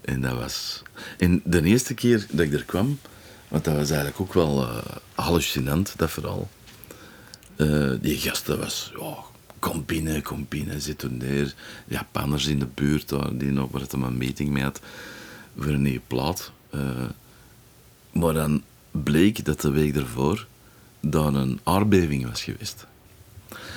En 0.00 0.20
dat 0.20 0.32
was... 0.32 0.82
En 1.18 1.42
de 1.44 1.62
eerste 1.62 1.94
keer 1.94 2.26
dat 2.30 2.46
ik 2.46 2.52
er 2.52 2.64
kwam, 2.64 2.98
want 3.48 3.64
dat 3.64 3.74
was 3.74 3.88
eigenlijk 3.88 4.20
ook 4.20 4.34
wel 4.34 4.62
uh, 4.62 4.76
hallucinant, 5.14 5.94
dat. 5.96 6.18
Uh, 7.56 7.92
die 8.00 8.18
gasten 8.18 8.58
was, 8.58 8.92
ja, 8.98 9.16
kom 9.58 9.84
binnen, 9.84 10.22
kom 10.22 10.46
binnen, 10.48 10.80
zit 10.80 11.02
er 11.02 11.10
neer. 11.10 11.54
Japanners 11.86 12.46
in 12.46 12.58
de 12.58 12.66
buurt, 12.66 13.08
daar, 13.08 13.36
die 13.36 13.50
nog 13.50 13.80
het 13.80 13.92
een 13.92 14.16
meeting 14.16 14.50
mee 14.50 14.70
voor 15.56 15.72
een 15.72 15.82
nieuwe 15.82 16.00
plaat. 16.06 16.52
Maar 18.12 18.34
dan 18.34 18.62
bleek 18.90 19.44
dat 19.44 19.60
de 19.60 19.70
week 19.70 19.96
ervoor 19.96 20.46
daar 21.06 21.34
een 21.34 21.60
aardbeving 21.62 22.28
was 22.28 22.42
geweest. 22.42 22.86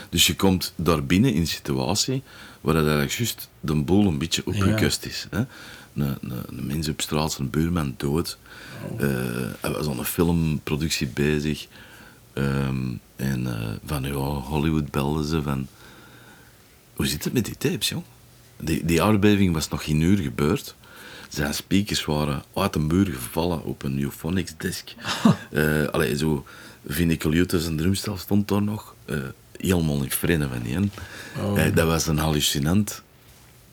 Dus 0.10 0.28
je 0.28 0.36
komt 0.36 0.74
daar 0.76 1.06
binnen 1.06 1.34
in 1.34 1.40
een 1.40 1.48
situatie 1.48 2.24
waar 2.62 2.74
dat 2.74 2.84
eigenlijk 2.84 3.14
juist 3.14 3.50
de 3.60 3.76
boel 3.76 4.08
een 4.08 4.18
beetje 4.18 4.46
opgekust 4.46 5.06
is. 5.06 5.28
Hè? 5.30 5.40
Een, 5.40 6.18
een, 6.22 6.44
een, 6.48 6.66
mens 6.66 6.88
op 6.88 7.02
straat, 7.02 7.32
zijn 7.32 7.50
buurman 7.50 7.94
dood. 7.98 8.38
Oh. 8.92 9.02
Uh, 9.02 9.10
hij 9.60 9.72
was 9.72 9.88
aan 9.88 10.00
een 10.00 10.06
filmproductie 10.06 11.08
bezig. 11.08 11.68
Um, 12.34 13.00
en 13.16 13.42
uh, 13.42 13.70
van 13.86 14.04
ja, 14.04 14.14
Hollywood 14.14 14.92
belden 14.92 15.26
ze 15.26 15.42
van... 15.42 15.68
Hoe 16.94 17.08
zit 17.08 17.24
het 17.24 17.34
met 17.34 17.46
die 17.46 17.58
tapes, 17.58 17.90
jong? 17.90 18.04
Die, 18.60 18.86
die 18.86 19.04
aardbeving 19.04 19.54
was 19.54 19.70
nog 19.70 19.84
geen 19.84 20.02
uur 20.02 20.18
gebeurd. 20.18 20.76
Zijn 21.30 21.54
speakers 21.54 22.06
waren 22.06 22.44
uit 22.54 22.76
een 22.76 22.88
muur 22.88 23.06
gevallen 23.06 23.64
op 23.64 23.84
een 23.84 24.02
Euphonics 24.02 24.54
disc. 24.58 24.94
uh, 25.52 25.88
allee, 25.94 26.18
zo... 26.18 26.46
Vinnie 26.88 27.18
Colute, 27.18 27.60
zijn 27.60 27.78
drumstel 27.78 28.18
stond 28.18 28.48
daar 28.48 28.62
nog. 28.62 28.96
Uh, 29.06 29.18
helemaal 29.58 30.04
in 30.04 30.12
frennen 30.12 30.50
van 30.50 30.62
die. 30.62 30.78
Oh. 31.38 31.58
Uh, 31.58 31.76
dat 31.76 31.88
was 31.88 32.08
een 32.08 32.18
hallucinant 32.18 33.02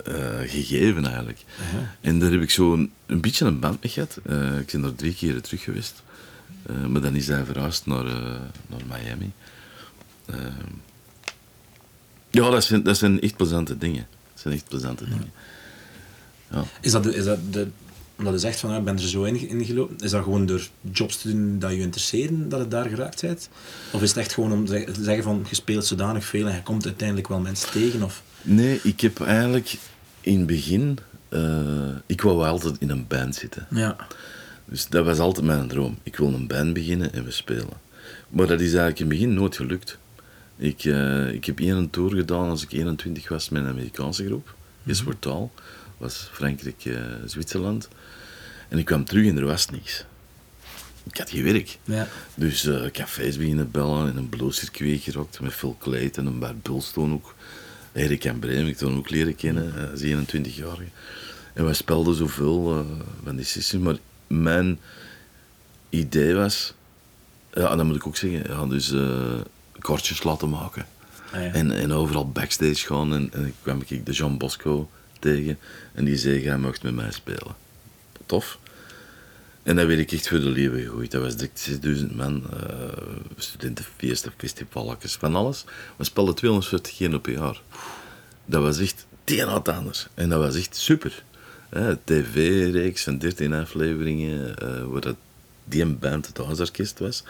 uh, 0.09 0.15
gegeven 0.47 1.07
eigenlijk. 1.07 1.39
-huh. 1.57 1.81
En 2.01 2.19
daar 2.19 2.31
heb 2.31 2.41
ik 2.41 2.51
zo 2.51 2.73
een, 2.73 2.93
een, 3.07 3.21
beetje 3.21 3.45
een 3.45 3.61
band 3.61 3.83
mee 3.83 3.93
gehad. 3.93 4.17
Ik 4.61 4.73
ben 4.73 4.85
er 4.85 4.95
drie 4.95 5.15
keer 5.15 5.41
terug 5.41 5.63
geweest. 5.63 6.03
Maar 6.89 7.01
dan 7.01 7.15
is 7.15 7.29
hij 7.29 7.45
verhuisd 7.45 7.87
naar, 7.87 8.05
naar 8.67 8.81
Miami. 8.89 9.33
ja, 12.31 12.51
dat 12.51 12.65
zijn, 12.65 12.83
dat 12.83 12.97
zijn 12.97 13.21
echt 13.21 13.37
plezante 13.37 13.79
dingen. 13.79 14.07
Dat 14.33 14.43
zijn 14.43 14.55
echt 14.55 14.69
plezante 14.69 15.05
dingen. 15.05 15.33
Ja. 16.51 16.65
Is, 16.81 16.93
dat 16.93 17.03
de, 17.03 17.15
is 17.15 17.25
dat 17.25 17.39
de 17.53 17.69
omdat 18.19 18.33
je 18.33 18.39
zegt 18.39 18.61
van, 18.61 18.75
ik 18.75 18.85
ben 18.85 18.95
er 18.95 19.09
zo 19.09 19.23
ingelopen, 19.23 19.97
is 19.99 20.11
dat 20.11 20.23
gewoon 20.23 20.47
door 20.47 20.69
jobs 20.93 21.17
te 21.17 21.31
doen 21.31 21.59
dat 21.59 21.71
je 21.71 21.79
interesseren, 21.79 22.49
dat 22.49 22.61
het 22.61 22.71
daar 22.71 22.89
geraakt 22.89 23.21
bent? 23.21 23.49
Of 23.93 24.03
is 24.03 24.09
het 24.09 24.19
echt 24.19 24.33
gewoon 24.33 24.53
om 24.53 24.65
te 24.67 24.87
zeggen 25.01 25.25
van, 25.25 25.47
je 25.49 25.55
speelt 25.55 25.87
zodanig 25.87 26.25
veel 26.25 26.47
en 26.47 26.55
je 26.55 26.63
komt 26.63 26.85
uiteindelijk 26.85 27.29
wel 27.29 27.41
mensen 27.41 27.71
tegen? 27.71 28.03
Of? 28.03 28.23
Nee, 28.43 28.81
ik 28.83 29.01
heb 29.01 29.21
eigenlijk 29.21 29.79
in 30.21 30.39
het 30.39 30.47
begin... 30.47 30.99
Uh, 31.31 31.89
ik 32.07 32.21
wou 32.21 32.47
altijd 32.47 32.77
in 32.79 32.91
een 32.91 33.07
band 33.07 33.35
zitten. 33.35 33.67
Ja. 33.71 33.97
Dus 34.65 34.89
dat 34.89 35.05
was 35.05 35.19
altijd 35.19 35.47
mijn 35.47 35.69
droom. 35.69 35.99
Ik 36.03 36.17
wil 36.17 36.35
een 36.35 36.47
band 36.47 36.73
beginnen 36.73 37.13
en 37.13 37.25
we 37.25 37.31
spelen. 37.31 37.83
Maar 38.29 38.47
dat 38.47 38.61
is 38.61 38.67
eigenlijk 38.67 38.99
in 38.99 39.07
het 39.07 39.15
begin 39.15 39.35
nooit 39.35 39.57
gelukt. 39.57 39.99
Ik, 40.57 40.85
uh, 40.85 41.33
ik 41.33 41.45
heb 41.45 41.61
één 41.61 41.91
tour 41.91 42.15
gedaan 42.15 42.49
als 42.49 42.63
ik 42.63 42.73
21 42.73 43.29
was 43.29 43.49
met 43.49 43.63
een 43.63 43.69
Amerikaanse 43.69 44.27
groep. 44.27 44.55
Yes 44.83 45.05
mm 45.05 45.15
-hmm. 45.21 45.51
was 45.99 46.29
Frankrijk, 46.33 46.85
uh, 46.85 46.97
Zwitserland. 47.27 47.89
En 48.69 48.79
ik 48.79 48.85
kwam 48.85 49.05
terug 49.05 49.27
en 49.27 49.37
er 49.37 49.47
was 49.47 49.71
niks. 49.71 50.05
Ik 51.11 51.17
had 51.17 51.31
geen 51.31 51.45
werk. 51.45 51.79
Ja. 51.85 52.09
Dus 52.35 52.65
uh, 52.65 52.91
cafés 52.91 53.37
beginnen 53.37 53.71
bellen 53.71 54.11
en 54.11 54.17
een 54.17 54.29
bluescircuit 54.29 55.03
gerokt 55.03 55.41
met 55.41 55.53
Phil 55.53 55.77
Clayton 55.81 56.27
en 56.27 56.33
een 56.33 56.39
Bart 56.39 56.63
Bulstone 56.63 57.15
ook. 57.15 57.35
Erik 57.93 58.25
en 58.25 58.39
Breem, 58.39 58.67
ik 58.67 58.77
toen 58.77 58.97
ook 58.97 59.11
leren 59.11 59.35
kennen, 59.35 59.75
uh, 59.77 59.91
als 59.91 60.03
21-jarige. 60.03 60.91
En 61.53 61.65
wij 61.65 61.75
spelden 61.75 62.15
zoveel 62.15 62.79
uh, 62.79 62.85
van 63.25 63.37
die 63.37 63.45
sessies, 63.45 63.81
maar 63.81 63.97
mijn 64.27 64.79
idee 65.89 66.35
was, 66.35 66.75
ja, 67.53 67.77
dat 67.77 67.85
moet 67.85 67.97
ik 67.97 68.07
ook 68.07 68.17
zeggen, 68.17 68.43
ja, 68.49 68.67
dus 68.67 68.93
uh, 68.93 69.41
kortjes 69.79 70.23
laten 70.23 70.49
maken. 70.49 70.87
Ah, 71.33 71.41
ja. 71.41 71.53
en, 71.53 71.71
en 71.71 71.93
overal 71.93 72.29
backstage 72.29 72.87
gaan 72.87 73.15
en, 73.15 73.33
en 73.33 73.55
kwam 73.63 73.83
ik 73.87 74.07
de 74.07 74.13
Jean 74.13 74.39
Bosco 74.39 74.91
tegen 75.19 75.59
en 75.93 76.05
die 76.05 76.17
zei, 76.17 76.43
jij 76.43 76.59
mag 76.59 76.83
met 76.83 76.95
mij 76.95 77.13
spelen 77.13 77.64
tof. 78.27 78.59
En 79.63 79.77
dat 79.77 79.87
werd 79.87 79.99
ik 79.99 80.13
echt 80.13 80.29
voor 80.29 80.41
de 80.41 80.51
leven 80.51 80.81
gegooid. 80.81 81.11
Dat 81.11 81.23
was 81.23 81.37
direct 81.37 81.61
6000 81.61 82.17
man, 82.17 82.43
uh, 82.55 82.61
studentenfeesten, 83.37 84.33
festivalletjes, 84.37 85.15
van 85.15 85.35
alles. 85.35 85.65
We 85.97 86.05
speelden 86.05 86.35
240 86.35 86.97
keer 86.97 87.15
op 87.15 87.27
een 87.27 87.33
jaar. 87.33 87.61
Dat 88.45 88.63
was 88.63 88.79
echt 88.79 89.07
tien 89.25 89.47
wat 89.47 89.69
anders. 89.69 90.07
En 90.15 90.29
dat 90.29 90.41
was 90.41 90.57
echt 90.57 90.77
super. 90.77 91.23
TV-reeks 92.05 93.03
van 93.03 93.19
13 93.19 93.53
afleveringen, 93.53 94.55
uh, 94.63 94.85
waar 94.85 95.01
dat 95.01 95.17
die 95.65 95.87
band 95.87 96.27
het 96.27 96.39
huisorkest 96.39 96.99
was. 96.99 97.25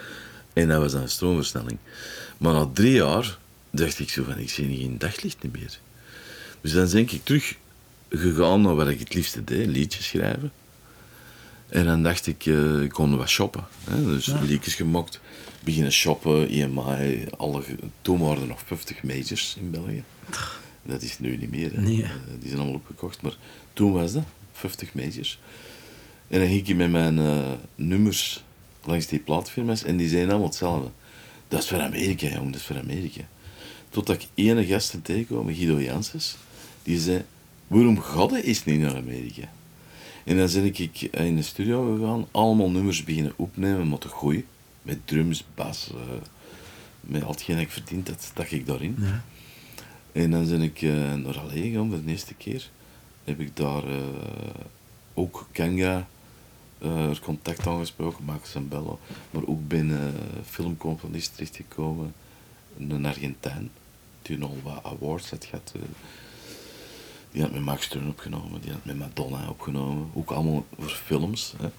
En 0.53 0.67
dat 0.67 0.81
was 0.81 0.93
een 0.93 1.09
stroomversnelling. 1.09 1.77
Maar 2.37 2.53
na 2.53 2.69
drie 2.73 2.93
jaar 2.93 3.37
dacht 3.69 3.99
ik 3.99 4.09
zo 4.09 4.23
van, 4.23 4.37
ik 4.37 4.49
zie 4.49 4.77
geen 4.77 4.97
daglicht 4.97 5.37
meer. 5.51 5.79
Dus 6.61 6.71
dan 6.71 6.87
denk 6.87 7.11
ik 7.11 7.23
terug 7.23 7.55
gegaan 8.09 8.61
naar 8.61 8.75
wat 8.75 8.87
ik 8.87 8.99
het 8.99 9.13
liefste 9.13 9.43
deed, 9.43 9.67
liedjes 9.67 10.07
schrijven. 10.07 10.51
En 11.69 11.85
dan 11.85 12.03
dacht 12.03 12.27
ik, 12.27 12.45
uh, 12.45 12.81
ik 12.81 12.89
kon 12.89 13.17
wat 13.17 13.29
shoppen. 13.29 13.67
Hè? 13.83 14.03
Dus 14.03 14.25
ja. 14.25 14.41
liedjes 14.41 14.75
gemokt, 14.75 15.19
beginnen 15.63 15.91
shoppen, 15.91 16.49
EMI, 16.49 17.25
alle, 17.37 17.63
toen 18.01 18.19
waren 18.19 18.41
er 18.41 18.47
nog 18.47 18.61
50 18.65 19.03
majors 19.03 19.55
in 19.59 19.71
België. 19.71 20.03
Dat 20.83 21.01
is 21.01 21.19
nu 21.19 21.37
niet 21.37 21.51
meer. 21.51 21.71
Nee. 21.75 21.97
Uh, 21.97 22.09
die 22.39 22.47
zijn 22.47 22.59
allemaal 22.59 22.79
opgekocht, 22.79 23.21
maar 23.21 23.37
toen 23.73 23.91
was 23.91 24.13
dat, 24.13 24.23
50 24.51 24.93
majors. 24.93 25.39
En 26.27 26.39
dan 26.39 26.47
ging 26.47 26.67
ik 26.67 26.75
met 26.75 26.91
mijn 26.91 27.17
uh, 27.17 27.51
nummers 27.75 28.43
langs 28.83 29.07
die 29.07 29.19
plaatfirma's 29.19 29.83
en 29.83 29.97
die 29.97 30.07
zeiden 30.07 30.29
allemaal 30.29 30.47
hetzelfde. 30.47 30.89
Dat 31.47 31.59
is 31.59 31.67
voor 31.67 31.81
Amerika, 31.81 32.27
jong, 32.27 32.51
dat 32.51 32.59
is 32.59 32.65
voor 32.65 32.77
Amerika. 32.77 33.21
Totdat 33.89 34.15
ik 34.15 34.27
ene 34.33 34.65
gasten 34.65 35.01
tegenkwam, 35.01 35.53
Guido 35.53 35.81
Janssens, 35.81 36.35
die 36.83 36.99
zei, 36.99 37.23
waarom 37.67 38.01
gadde 38.01 38.43
is 38.43 38.65
niet 38.65 38.79
naar 38.79 38.95
Amerika? 38.95 39.49
En 40.25 40.37
dan 40.37 40.49
ben 40.53 40.65
ik 40.65 41.01
in 41.01 41.35
de 41.35 41.41
studio 41.41 41.95
gegaan, 41.95 42.27
allemaal 42.31 42.71
nummers 42.71 43.03
beginnen 43.03 43.33
opnemen, 43.35 43.87
maar 43.87 43.97
te 43.97 44.09
gooien. 44.09 44.45
Met 44.81 45.07
drums, 45.07 45.45
bas, 45.55 45.91
uh, 45.93 46.01
met 47.01 47.23
al 47.23 47.31
hetgeen 47.31 47.57
ik 47.57 47.69
verdiend 47.69 48.05
dat 48.05 48.21
stak 48.21 48.47
ik 48.47 48.65
daarin. 48.65 48.95
Ja. 48.99 49.23
En 50.11 50.31
dan 50.31 50.49
ben 50.49 50.61
ik 50.61 50.81
uh, 50.81 51.13
naar 51.13 51.39
Allee 51.39 51.61
gegaan 51.61 51.89
voor 51.89 52.03
de 52.03 52.11
eerste 52.11 52.33
keer. 52.33 52.69
Heb 53.23 53.39
ik 53.39 53.55
daar 53.55 53.89
uh, 53.89 53.97
ook 55.13 55.47
Kanga 55.51 56.07
er 56.79 57.19
contact 57.19 57.67
aangesproken, 57.67 58.23
Max 58.23 58.55
en 58.55 58.67
Bello. 58.67 58.99
Maar 59.31 59.45
ook 59.45 59.67
binnen 59.67 60.13
filmcomponist 60.45 61.33
terechtgekomen, 61.33 62.13
een 62.77 63.05
Argentijn, 63.05 63.69
die 64.21 64.41
al 64.41 64.57
wat 64.63 64.83
awards 64.83 65.29
had 65.29 65.45
gehad. 65.45 65.73
Die 67.35 67.43
had 67.43 67.53
met 67.53 67.61
Max 67.61 67.87
Turn 67.87 68.07
opgenomen, 68.07 68.61
die 68.61 68.71
had 68.71 68.85
met 68.85 68.97
Madonna 68.97 69.49
opgenomen. 69.49 70.09
Ook 70.13 70.31
allemaal 70.31 70.65
voor 70.79 70.89
films. 70.89 71.53
Hè. 71.57 71.69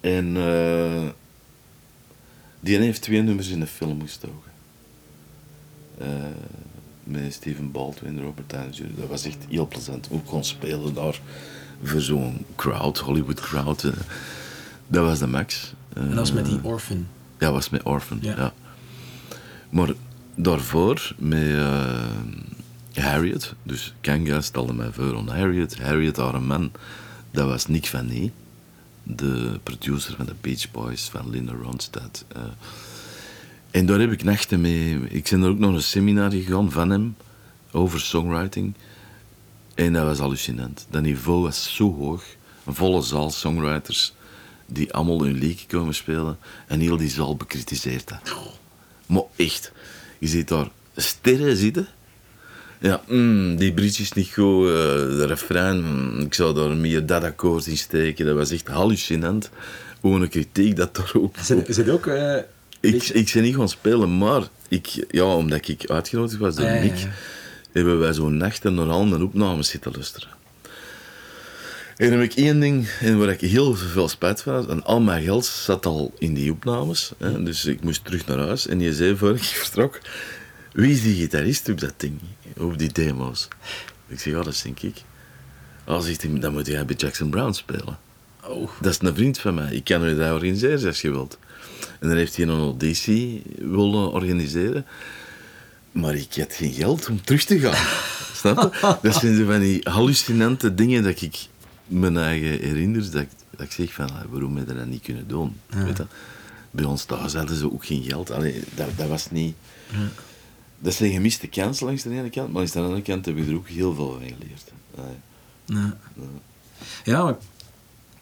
En 0.00 0.36
uh, 0.36 1.08
die 2.60 2.78
heeft 2.78 3.02
twee 3.02 3.22
nummers 3.22 3.48
in 3.48 3.60
de 3.60 3.66
film 3.66 4.00
gestoken. 4.00 4.50
Uh, 6.00 6.06
met 7.04 7.32
Steven 7.32 7.70
Baldwin, 7.70 8.20
Robert 8.20 8.50
Downey 8.50 8.70
Jr. 8.70 8.94
Dat 8.96 9.08
was 9.08 9.24
echt 9.24 9.46
heel 9.48 9.66
plezant. 9.66 10.08
Ook 10.10 10.26
kon 10.26 10.44
spelen 10.44 10.94
daar 10.94 11.20
voor 11.82 12.00
zo'n 12.00 12.44
crowd, 12.56 12.98
Hollywood 12.98 13.40
crowd. 13.40 13.82
Uh, 13.82 13.92
dat 14.86 15.04
was 15.04 15.18
de 15.18 15.26
max. 15.26 15.74
en 15.94 16.06
dat 16.06 16.14
was 16.14 16.32
met 16.32 16.46
die 16.46 16.58
Orphan? 16.62 17.06
Ja, 17.38 17.52
was 17.52 17.68
met 17.68 17.82
Orphan, 17.82 18.18
ja. 18.20 18.36
ja. 18.36 18.52
Maar 19.70 19.92
daarvoor 20.34 21.14
met 21.18 21.56
Harriet, 22.94 23.54
dus 23.62 23.94
Kanga 24.00 24.40
stelde 24.40 24.72
mij 24.72 24.92
voor 24.92 25.16
aan 25.16 25.28
Harriet. 25.28 25.78
Harriet, 25.78 26.16
haar 26.16 26.42
man, 26.42 26.72
dat 27.30 27.46
was 27.46 27.66
Nick 27.66 27.86
Van 27.86 28.06
Nee, 28.06 28.32
de 29.02 29.60
producer 29.62 30.16
van 30.16 30.26
de 30.26 30.34
Beach 30.40 30.70
Boys, 30.70 31.08
van 31.08 31.30
Linda 31.30 31.52
Ronstadt. 31.52 32.24
Uh, 32.36 32.42
en 33.70 33.86
daar 33.86 34.00
heb 34.00 34.12
ik 34.12 34.22
nachten 34.22 34.60
mee. 34.60 34.98
Ik 35.08 35.28
ben 35.30 35.42
er 35.42 35.48
ook 35.48 35.58
nog 35.58 35.74
een 35.74 35.82
seminar 35.82 36.30
gegaan 36.30 36.70
van 36.70 36.90
hem 36.90 37.16
over 37.70 38.00
songwriting. 38.00 38.74
En 39.74 39.92
dat 39.92 40.04
was 40.04 40.18
hallucinant. 40.18 40.86
Dat 40.90 41.02
niveau 41.02 41.42
was 41.42 41.74
zo 41.74 41.94
hoog. 41.94 42.24
Een 42.64 42.74
volle 42.74 43.02
zaal 43.02 43.30
songwriters 43.30 44.12
die 44.66 44.92
allemaal 44.92 45.22
hun 45.22 45.38
liedje 45.38 45.66
komen 45.66 45.94
spelen. 45.94 46.38
En 46.66 46.80
heel 46.80 46.96
die 46.96 47.08
zaal 47.08 47.36
bekritiseert 47.36 48.08
dat. 48.08 48.36
Maar 49.06 49.22
echt, 49.36 49.72
je 50.18 50.28
ziet 50.28 50.48
daar 50.48 50.68
sterren 50.96 51.56
zitten 51.56 51.88
ja, 52.80 53.02
mm, 53.08 53.56
die 53.56 53.72
bridge 53.72 54.02
is 54.02 54.12
niet 54.12 54.32
goed. 54.32 54.66
Uh, 54.66 54.72
de 54.72 55.24
refrein, 55.26 55.80
mm, 55.80 56.20
ik 56.20 56.34
zou 56.34 56.54
daar 56.54 56.76
meer 56.76 57.06
dat 57.06 57.24
akkoord 57.24 57.66
in 57.66 57.76
steken. 57.76 58.26
Dat 58.26 58.36
was 58.36 58.50
echt 58.50 58.68
hallucinant. 58.68 59.50
Gewoon 60.00 60.22
een 60.22 60.28
kritiek 60.28 60.76
dat 60.76 60.96
er 60.96 61.10
ook... 61.14 61.36
Is 61.36 61.76
het, 61.76 61.88
ook... 61.88 62.06
Uh, 62.06 62.36
ik, 62.80 63.08
ik 63.08 63.30
ben 63.34 63.42
niet 63.42 63.56
gaan 63.56 63.68
spelen, 63.68 64.18
maar 64.18 64.42
ik, 64.68 65.04
ja, 65.10 65.24
omdat 65.24 65.68
ik 65.68 65.90
uitgenodigd 65.90 66.38
was 66.38 66.54
door 66.54 66.66
ah, 66.66 66.80
Nick, 66.80 67.06
hebben 67.72 67.98
wij 67.98 68.12
zo'n 68.12 68.36
nacht 68.36 68.64
en 68.64 68.78
al 68.78 69.06
mijn 69.06 69.22
opnames 69.22 69.68
zitten 69.68 69.92
luisteren. 69.92 70.28
En 71.96 72.10
dan 72.10 72.18
heb 72.18 72.30
ik 72.30 72.36
één 72.36 72.60
ding 72.60 72.88
en 73.00 73.18
waar 73.18 73.28
ik 73.28 73.40
heel 73.40 73.74
veel 73.74 74.08
spijt 74.08 74.42
van 74.42 74.54
had. 74.54 74.68
En 74.68 74.84
al 74.84 75.00
mijn 75.00 75.22
geld 75.22 75.44
zat 75.44 75.86
al 75.86 76.12
in 76.18 76.34
die 76.34 76.50
opnames. 76.52 77.12
Hè, 77.18 77.42
dus 77.42 77.64
ik 77.64 77.82
moest 77.82 78.04
terug 78.04 78.26
naar 78.26 78.38
huis. 78.38 78.66
En 78.66 78.80
je 78.80 78.94
zei 78.94 79.16
voor 79.16 79.34
ik 79.34 79.42
vertrok: 79.42 80.00
Wie 80.72 80.92
is 80.92 81.02
die 81.02 81.14
gitarist 81.14 81.68
op 81.68 81.80
dat 81.80 81.94
ding? 81.96 82.20
Op 82.56 82.78
die 82.78 82.92
demo's. 82.92 83.48
Ik 84.06 84.20
zeg, 84.20 84.32
ja, 84.32 84.42
dat 84.42 84.60
denk 84.64 84.80
ik. 84.80 85.02
Als 85.84 86.06
ik 86.06 86.40
dan 86.40 86.52
moet 86.52 86.66
jij 86.66 86.84
bij 86.84 86.96
Jackson 86.96 87.30
Brown 87.30 87.52
spelen. 87.52 87.98
Oh. 88.44 88.70
Dat 88.80 88.92
is 88.92 89.08
een 89.08 89.14
vriend 89.14 89.38
van 89.38 89.54
mij. 89.54 89.74
Ik 89.74 89.84
kan 89.84 90.08
je 90.08 90.16
dat 90.16 90.32
organiseren 90.32 90.86
als 90.86 91.00
je 91.00 91.10
wilt. 91.10 91.38
En 92.00 92.08
dan 92.08 92.16
heeft 92.16 92.36
hij 92.36 92.46
een 92.46 92.58
auditie 92.58 93.42
willen 93.58 94.12
organiseren. 94.12 94.86
Maar 95.92 96.14
ik 96.14 96.34
had 96.34 96.52
geen 96.52 96.72
geld 96.72 97.08
om 97.08 97.22
terug 97.22 97.44
te 97.44 97.58
gaan. 97.58 97.86
Snap 98.40 98.74
je? 98.74 98.96
Dat 99.02 99.14
zijn 99.14 99.46
van 99.46 99.60
die 99.60 99.80
hallucinante 99.88 100.74
dingen 100.74 101.02
dat 101.02 101.20
ik 101.20 101.46
mijn 101.86 102.16
eigen 102.16 102.48
herinner. 102.48 103.10
Dat 103.10 103.22
ik, 103.22 103.28
dat 103.50 103.66
ik 103.66 103.72
zeg 103.72 103.92
van, 103.92 104.10
ah, 104.10 104.22
waarom 104.30 104.56
heb 104.56 104.68
je 104.68 104.74
dat 104.74 104.86
niet 104.86 105.02
kunnen 105.02 105.28
doen? 105.28 105.60
Weet 105.66 105.96
je? 105.96 106.06
Bij 106.70 106.84
ons 106.84 107.04
thuis 107.04 107.34
hadden 107.34 107.56
ze 107.56 107.72
ook 107.72 107.84
geen 107.84 108.02
geld. 108.02 108.30
Allee, 108.30 108.62
dat, 108.74 108.88
dat 108.96 109.08
was 109.08 109.30
niet... 109.30 109.54
Ja 109.90 109.98
dat 110.80 110.94
zijn 110.94 111.12
gemiste 111.12 111.46
kansen 111.46 111.86
langs 111.86 112.02
de 112.02 112.10
ene 112.10 112.30
kant, 112.30 112.46
maar 112.46 112.56
langs 112.56 112.72
de 112.72 112.80
andere 112.80 113.02
kant 113.02 113.26
heb 113.26 113.36
ik 113.36 113.48
er 113.48 113.54
ook 113.54 113.68
heel 113.68 113.94
veel 113.94 114.10
van 114.10 114.20
geleerd. 114.20 114.72
Ja, 115.66 115.98
ja. 117.04 117.38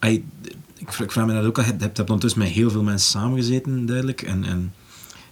ja 0.02 0.08
ik, 0.08 0.24
ik 0.78 0.92
vraag 1.12 1.26
me 1.26 1.32
dat 1.32 1.44
ook 1.44 1.58
al. 1.58 1.64
Je 1.64 1.74
hebt 1.78 1.98
ondertussen 1.98 2.40
met 2.40 2.48
heel 2.48 2.70
veel 2.70 2.82
mensen 2.82 3.10
samengezeten, 3.10 3.86
duidelijk, 3.86 4.22
en, 4.22 4.44
en 4.44 4.74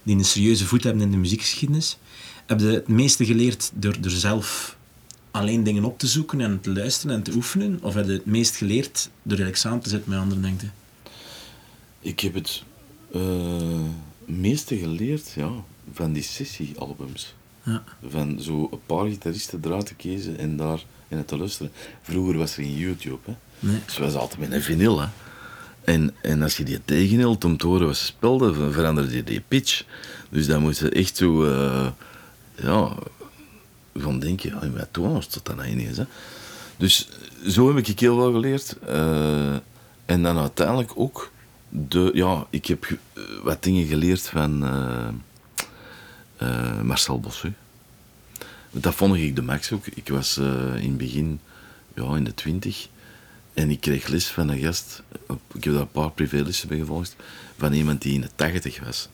die 0.03 0.17
een 0.17 0.25
serieuze 0.25 0.65
voet 0.65 0.83
hebben 0.83 1.01
in 1.01 1.11
de 1.11 1.17
muziekgeschiedenis. 1.17 1.97
Heb 2.45 2.59
je 2.59 2.65
het 2.65 2.87
meeste 2.87 3.25
geleerd 3.25 3.71
door, 3.73 4.01
door 4.01 4.11
zelf 4.11 4.77
alleen 5.31 5.63
dingen 5.63 5.83
op 5.83 5.99
te 5.99 6.07
zoeken 6.07 6.41
en 6.41 6.59
te 6.61 6.73
luisteren 6.73 7.15
en 7.15 7.23
te 7.23 7.33
oefenen? 7.33 7.79
Of 7.81 7.93
heb 7.93 8.05
je 8.05 8.11
het 8.11 8.25
meest 8.25 8.55
geleerd 8.55 9.09
door 9.21 9.37
eigenlijk 9.37 9.57
samen 9.57 9.79
te 9.79 9.89
zitten 9.89 10.09
met 10.09 10.19
anderen, 10.19 10.41
denk 10.41 10.61
je? 10.61 10.67
Ik 11.99 12.19
heb 12.19 12.33
het 12.33 12.63
uh, 13.15 13.79
meeste 14.25 14.77
geleerd, 14.77 15.31
ja, 15.35 15.51
van 15.93 16.13
die 16.13 16.23
sessiealbums. 16.23 17.35
Ja. 17.63 17.83
Van 18.07 18.39
zo 18.41 18.67
een 18.71 18.79
paar 18.85 19.05
gitaristen 19.05 19.59
eruit 19.63 19.85
te 19.85 19.95
kiezen 19.95 20.37
en 20.37 20.57
daar 20.57 20.83
in 21.07 21.17
het 21.17 21.27
te 21.27 21.37
luisteren. 21.37 21.71
Vroeger 22.01 22.37
was 22.37 22.57
er 22.57 22.63
geen 22.63 22.77
YouTube, 22.77 23.19
hè. 23.25 23.33
Nee. 23.59 23.79
Dus 23.85 23.97
was 23.97 24.15
altijd 24.15 24.39
met 24.39 24.51
een 24.51 24.61
vinyl, 24.61 24.99
hè. 24.99 25.07
En, 25.83 26.15
en 26.21 26.41
als 26.41 26.57
je 26.57 26.63
die 26.63 26.79
tegenhield 26.85 27.45
om 27.45 27.57
te 27.57 27.67
horen 27.67 27.87
wat 27.87 27.97
ze 27.97 28.05
speelden, 28.05 28.73
veranderde 28.73 29.15
je 29.15 29.23
die 29.23 29.43
pitch. 29.47 29.83
Dus 30.29 30.47
dan 30.47 30.61
moet 30.61 30.77
je 30.77 30.89
echt 30.89 31.17
zo... 31.17 31.45
Uh, 31.45 31.87
ja... 32.55 32.95
Gaan 33.99 34.19
denken, 34.19 34.49
ja, 34.49 34.69
wat 34.71 34.87
toen 34.91 35.21
tot 35.29 35.45
dan 35.45 35.65
ineens, 35.65 35.97
hè. 35.97 36.03
Dus 36.77 37.09
zo 37.47 37.67
heb 37.67 37.87
ik 37.87 37.99
heel 37.99 38.15
veel 38.15 38.31
geleerd. 38.31 38.77
Uh, 38.87 39.53
en 40.05 40.23
dan 40.23 40.37
uiteindelijk 40.37 40.91
ook... 40.95 41.31
De, 41.69 42.11
ja, 42.13 42.47
ik 42.49 42.65
heb 42.65 42.87
uh, 42.89 43.23
wat 43.43 43.63
dingen 43.63 43.87
geleerd 43.87 44.21
van 44.21 44.63
uh, 44.63 45.07
Marcel 46.83 47.19
Bossu. 47.19 47.53
Dat 48.71 48.95
vond 48.95 49.15
ik 49.15 49.35
de 49.35 49.41
max 49.41 49.71
ook. 49.71 49.87
Ik 49.87 50.09
was 50.09 50.37
uh, 50.37 50.45
in 50.75 50.89
het 50.89 50.97
begin 50.97 51.39
ja, 51.95 52.15
in 52.15 52.23
de 52.23 52.33
twintig 52.33 52.87
en 53.57 53.69
ik 53.69 53.81
kreeg 53.81 54.07
les 54.07 54.27
van 54.27 54.49
een 54.49 54.59
gast, 54.59 55.03
ik 55.53 55.63
heb 55.63 55.73
daar 55.73 55.81
een 55.81 55.91
paar 55.91 56.11
privélessen 56.11 56.67
bij 56.67 56.77
gevolgd, 56.77 57.15
van 57.57 57.73
iemand 57.73 58.01
die 58.01 58.13
in 58.13 58.21
de 58.21 58.29
tachtig 58.35 58.79
was. 58.83 59.09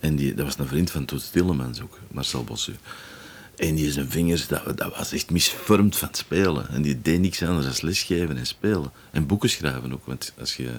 En 0.00 0.16
die, 0.16 0.34
dat 0.34 0.44
was 0.44 0.58
een 0.58 0.66
vriend 0.66 0.90
van 0.90 1.04
Toet 1.04 1.22
Stillemans 1.22 1.80
ook, 1.80 1.98
Marcel 2.10 2.44
Bossu. 2.44 2.76
En 3.56 3.74
die 3.74 3.92
zijn 3.92 4.10
vingers, 4.10 4.46
dat, 4.46 4.78
dat 4.78 4.96
was 4.96 5.12
echt 5.12 5.30
misvormd 5.30 5.96
van 5.96 6.08
het 6.08 6.16
spelen. 6.16 6.68
En 6.68 6.82
die 6.82 7.02
deed 7.02 7.20
niks 7.20 7.42
anders 7.42 7.66
dan 7.66 7.88
lesgeven 7.88 8.36
en 8.36 8.46
spelen. 8.46 8.92
En 9.10 9.26
boeken 9.26 9.50
schrijven 9.50 9.92
ook, 9.92 10.06
want 10.06 10.32
als 10.38 10.56
je 10.56 10.70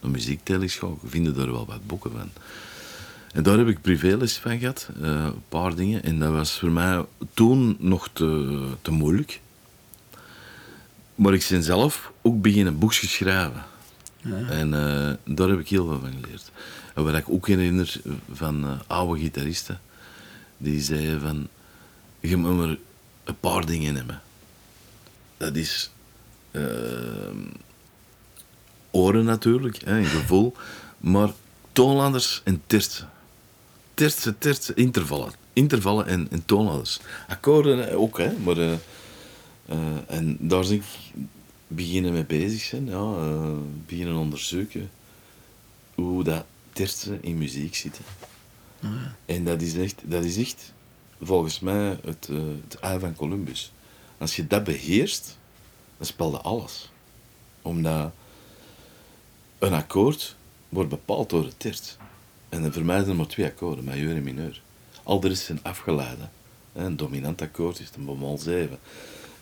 naar 0.00 0.10
muziektelers 0.10 0.76
gaat, 0.76 0.98
vinden 1.04 1.36
er 1.38 1.52
wel 1.52 1.66
wat 1.66 1.86
boeken 1.86 2.10
van. 2.10 2.30
En 3.32 3.42
daar 3.42 3.58
heb 3.58 3.68
ik 3.68 3.80
privéles 3.80 4.36
van 4.36 4.58
gehad, 4.58 4.88
uh, 5.00 5.08
een 5.08 5.42
paar 5.48 5.74
dingen. 5.74 6.02
En 6.02 6.18
dat 6.18 6.32
was 6.32 6.58
voor 6.58 6.70
mij 6.70 7.04
toen 7.34 7.76
nog 7.78 8.08
te, 8.12 8.60
te 8.82 8.90
moeilijk. 8.90 9.40
Maar 11.14 11.34
ik 11.34 11.46
ben 11.50 11.62
zelf 11.62 12.12
ook 12.22 12.42
beginnen 12.42 12.78
boekjes 12.78 13.12
schrijven. 13.12 13.64
Ja. 14.22 14.48
En 14.48 14.68
uh, 14.68 15.34
daar 15.36 15.48
heb 15.48 15.58
ik 15.58 15.68
heel 15.68 15.86
veel 15.86 16.00
van 16.00 16.12
geleerd. 16.20 16.50
En 16.94 17.04
wat 17.04 17.14
ik 17.14 17.30
ook 17.30 17.46
herinner 17.46 18.00
van 18.32 18.64
uh, 18.64 18.70
oude 18.86 19.20
gitaristen, 19.20 19.80
die 20.56 20.80
zeiden 20.80 21.20
van, 21.20 21.48
je 22.20 22.36
moet 22.36 22.56
maar 22.56 22.76
een 23.24 23.38
paar 23.40 23.66
dingen 23.66 23.94
hebben. 23.94 24.20
Dat 25.36 25.56
is 25.56 25.90
oren 28.90 29.24
natuurlijk, 29.24 29.84
hè, 29.84 29.98
een 29.98 30.04
gevoel, 30.04 30.56
maar 30.98 31.30
toonlanders 31.72 32.40
en 32.44 32.62
tertsen 32.66 33.08
tertsen, 33.98 34.38
tertsen, 34.38 34.76
intervallen. 34.76 35.32
Intervallen 35.52 36.06
en, 36.06 36.26
en 36.30 36.44
toonladders. 36.44 37.00
Akkoorden 37.28 37.96
ook, 37.96 38.18
hè, 38.18 38.32
maar... 38.32 38.58
Uh, 38.58 38.72
uh, 39.70 39.76
en 40.06 40.36
daar 40.40 40.64
zeg 40.64 40.76
ik 40.76 40.84
beginnen 41.66 42.12
mee 42.12 42.24
bezig 42.24 42.60
zijn, 42.60 42.86
ja, 42.86 43.14
beginnen 43.86 44.16
onderzoeken 44.16 44.90
hoe 45.94 46.24
dat 46.24 46.44
tertsen 46.72 47.22
in 47.22 47.38
muziek 47.38 47.74
zitten. 47.74 48.04
Oh 48.84 48.90
ja. 48.90 49.16
En 49.26 49.44
dat 49.44 49.62
is, 49.62 49.76
echt, 49.76 50.02
dat 50.04 50.24
is 50.24 50.36
echt, 50.36 50.72
volgens 51.22 51.60
mij, 51.60 51.98
het, 52.04 52.28
uh, 52.30 52.40
het 52.68 52.78
ei 52.80 52.98
van 52.98 53.14
Columbus. 53.14 53.72
Als 54.18 54.36
je 54.36 54.46
dat 54.46 54.64
beheerst, 54.64 55.38
dan 55.96 56.06
speel 56.06 56.30
je 56.30 56.40
alles. 56.40 56.90
Omdat 57.62 58.12
een 59.58 59.72
akkoord 59.72 60.36
wordt 60.68 60.90
bepaald 60.90 61.30
door 61.30 61.44
het 61.44 61.60
terts. 61.60 61.96
En 62.48 62.62
dan 62.62 62.72
voor 62.72 62.84
mij 62.84 62.96
zijn 62.98 63.10
er 63.10 63.16
maar 63.16 63.26
twee 63.26 63.46
akkoorden, 63.46 63.84
majeur 63.84 64.16
en 64.16 64.22
mineur. 64.22 64.62
Al 65.02 65.20
de 65.20 65.28
rest 65.28 65.42
zijn 65.44 65.62
afgeleiden. 65.62 66.30
Hè, 66.72 66.84
Een 66.84 66.96
dominant 66.96 67.42
akkoord 67.42 67.80
is 67.80 67.90
een 67.96 68.04
bemol 68.04 68.38
7. 68.38 68.78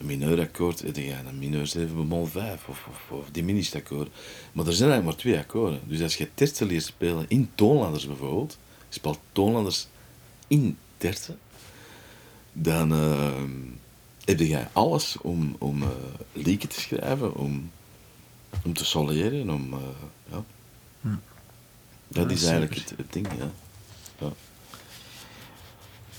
Een 0.00 0.06
mineurakkoord 0.06 0.82
heb 0.82 0.96
je 0.96 1.12
een 1.26 1.38
mineur 1.38 1.66
7 1.66 1.94
bemol 1.96 2.26
5 2.26 2.68
of, 2.68 2.86
of, 2.90 3.18
of 3.18 3.30
diminished 3.32 3.74
akkoord. 3.74 4.08
Maar 4.52 4.66
er 4.66 4.72
zijn 4.72 4.90
eigenlijk 4.90 5.04
maar 5.04 5.14
twee 5.32 5.38
akkoorden. 5.38 5.80
Dus 5.84 6.02
als 6.02 6.16
je 6.16 6.28
tertsen 6.34 6.66
leert 6.66 6.84
spelen 6.84 7.24
in 7.28 7.50
toonladders 7.54 8.06
bijvoorbeeld, 8.06 8.58
je 8.88 8.94
speelt 8.94 9.18
toonladders 9.32 9.86
in 10.46 10.78
tertsen, 10.96 11.38
dan 12.52 12.92
eh, 12.92 13.32
heb 14.24 14.38
je 14.38 14.66
alles 14.72 15.16
om, 15.20 15.56
om 15.58 15.82
eh, 15.82 15.88
lieken 16.32 16.68
te 16.68 16.80
schrijven, 16.80 17.34
om, 17.34 17.70
om 18.64 18.72
te 18.72 18.84
soleren, 18.84 19.50
om... 19.50 19.72
eh, 19.72 19.78
ja. 20.30 20.44
Dat 22.08 22.30
is 22.30 22.42
eigenlijk 22.42 22.74
het, 22.74 22.94
het 22.96 23.12
ding, 23.12 23.26
ja. 23.38 23.50
ja. 24.20 24.32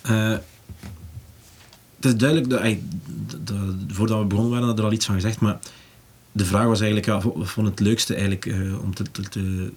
Eh, 0.02 0.38
het 1.96 2.06
is 2.06 2.16
duidelijk, 2.16 2.50
dat, 2.50 2.60
ey, 2.62 2.82
d- 3.28 3.46
d- 3.48 3.52
voordat 3.88 4.20
we 4.20 4.26
begonnen 4.26 4.52
waren, 4.54 4.68
had 4.68 4.80
er 4.80 4.86
al 4.86 4.92
iets 4.92 5.06
van 5.06 5.16
gezegd, 5.16 5.40
maar 5.40 5.60
de 6.32 6.46
vraag 6.46 6.66
was 6.66 6.82
eigenlijk, 6.82 7.06
ja, 7.10 7.22
wat 7.38 7.50
vond 7.50 7.68
het 7.68 7.80
leukste 7.80 8.14
eigenlijk 8.14 8.46
eh, 8.46 8.84
om 8.84 8.94
te, 8.96 9.12
te, 9.12 9.22
te, 9.22 9.72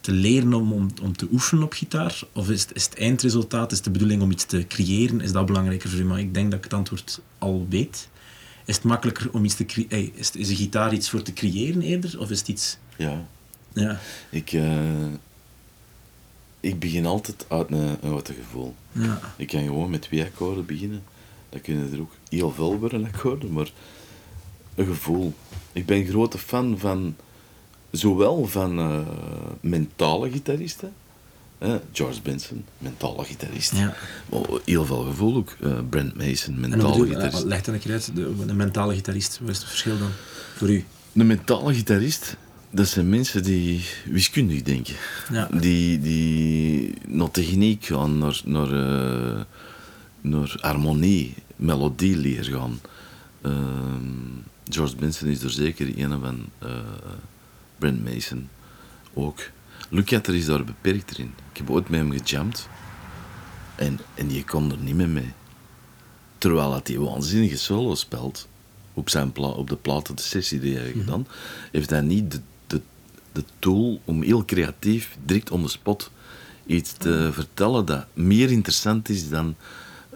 te 0.00 0.12
leren 0.12 0.54
om, 0.54 0.72
om, 0.72 0.88
om 1.02 1.16
te 1.16 1.28
oefenen 1.32 1.62
op 1.64 1.72
gitaar? 1.72 2.20
Of 2.32 2.50
is 2.50 2.60
het, 2.62 2.74
is 2.74 2.84
het 2.84 2.98
eindresultaat, 2.98 3.72
is 3.72 3.82
de 3.82 3.90
bedoeling 3.90 4.22
om 4.22 4.30
iets 4.30 4.44
te 4.44 4.64
creëren, 4.68 5.20
is 5.20 5.32
dat 5.32 5.46
belangrijker 5.46 5.90
voor 5.90 5.98
u? 5.98 6.04
Maar 6.04 6.18
ik 6.18 6.34
denk 6.34 6.46
dat 6.50 6.58
ik 6.58 6.64
het 6.64 6.74
antwoord 6.74 7.20
al 7.38 7.66
weet. 7.68 8.08
Is 8.64 8.74
het 8.74 8.84
makkelijker 8.84 9.28
om 9.32 9.44
iets 9.44 9.54
te 9.54 9.64
creëren? 9.64 10.10
Is, 10.16 10.30
is 10.30 10.48
een 10.50 10.56
gitaar 10.56 10.92
iets 10.92 11.10
voor 11.10 11.22
te 11.22 11.32
creëren 11.32 11.82
eerder? 11.82 12.20
Of 12.20 12.30
is 12.30 12.38
het 12.38 12.48
iets... 12.48 12.78
ja. 12.96 13.26
Ja, 13.72 14.00
Ik, 14.30 14.52
eh, 14.52 14.80
ik 16.60 16.78
begin 16.78 17.06
altijd 17.06 17.46
uit 17.48 17.70
een, 17.70 17.96
een 18.00 18.22
gevoel. 18.24 18.74
ja, 18.92 19.20
Ik 19.36 19.46
kan 19.46 19.62
gewoon 19.62 19.90
met 19.90 20.02
twee 20.02 20.24
akkoorden 20.24 20.66
beginnen. 20.66 21.02
Dan 21.50 21.60
kunnen 21.60 21.92
er 21.92 22.00
ook 22.00 22.12
heel 22.28 22.50
veel 22.52 22.78
worden 22.78 23.04
akkoorden, 23.04 23.52
maar 23.52 23.72
een 24.74 24.86
gevoel. 24.86 25.34
Ik 25.72 25.86
ben 25.86 26.06
grote 26.06 26.38
fan 26.38 26.78
van 26.78 27.16
zowel 27.90 28.46
van 28.46 28.78
eh, 28.78 29.00
mentale 29.60 30.30
gitaristen, 30.30 30.92
George 31.92 32.20
Benson, 32.22 32.64
mentale 32.78 33.24
gitarist, 33.24 33.72
ja. 33.76 33.94
maar 34.30 34.40
heel 34.64 34.84
veel 34.84 35.02
gevoel 35.02 35.36
ook. 35.36 35.56
eh, 35.60 35.78
Brent 35.90 36.16
Mason, 36.16 36.60
mentale 36.60 37.06
gitarist. 37.06 37.44
leg 37.44 37.62
dat 37.62 37.74
een 37.74 37.80
keer 37.80 37.92
uit, 37.92 38.10
de, 38.14 38.46
de 38.46 38.54
mentale 38.54 38.94
gitarist, 38.94 39.38
wat 39.40 39.50
is 39.50 39.58
het 39.58 39.66
verschil 39.68 39.98
dan 39.98 40.10
voor 40.56 40.70
u? 40.70 40.84
Een 41.12 41.26
mentale 41.26 41.74
gitarist, 41.74 42.36
dat 42.70 42.88
zijn 42.88 43.08
mensen 43.08 43.42
die 43.42 43.84
wiskundig 44.04 44.62
denken. 44.62 44.94
Ja. 45.32 45.48
Die, 45.60 46.00
die 46.00 46.94
naar 47.06 47.30
techniek 47.30 47.84
gaan, 47.84 48.18
naar, 48.18 48.40
naar, 48.44 48.72
eh, 48.72 49.40
naar 50.20 50.56
harmonie, 50.60 51.34
melodie 51.56 52.16
leren 52.16 52.44
gaan. 52.60 52.80
Ehm, 53.42 54.02
George 54.68 54.96
Benson 54.96 55.28
is 55.28 55.42
er 55.42 55.50
zeker 55.50 55.98
een 55.98 56.20
van. 56.20 56.48
eh 56.58 56.68
Brent 57.78 58.04
Mason 58.04 58.48
ook. 59.14 59.38
Lucater 59.88 60.34
is 60.34 60.44
daar 60.44 60.64
beperkt 60.64 61.18
in. 61.18 61.34
Ik 61.52 61.56
heb 61.56 61.70
ooit 61.70 61.88
met 61.88 62.00
hem 62.00 62.10
gejamd. 62.12 62.68
En, 63.74 63.98
en 64.14 64.30
je 64.32 64.44
kon 64.44 64.70
er 64.70 64.78
niet 64.78 64.94
meer 64.94 65.08
mee. 65.08 65.32
Terwijl 66.38 66.70
dat 66.70 66.88
hij 66.88 66.98
waanzinnige 66.98 67.56
solo 67.56 67.94
speelt 67.94 68.48
op, 68.94 69.08
zijn 69.10 69.32
pla 69.32 69.46
op 69.46 69.68
de 69.68 69.76
platen, 69.76 70.16
de 70.16 70.22
sessie 70.22 70.60
die 70.60 70.74
hij 70.74 70.82
heeft 70.84 70.98
gedaan, 70.98 71.26
heeft 71.72 71.90
hij 71.90 72.00
niet 72.00 72.30
de, 72.30 72.40
de, 73.32 73.44
tool 73.58 74.00
om 74.04 74.22
heel 74.22 74.44
creatief, 74.44 75.16
direct 75.24 75.50
on 75.50 75.62
the 75.62 75.68
spot, 75.68 76.10
iets 76.66 76.92
te 76.92 77.28
vertellen 77.32 77.84
dat 77.84 78.06
meer 78.12 78.50
interessant 78.50 79.08
is 79.08 79.28
dan 79.28 79.56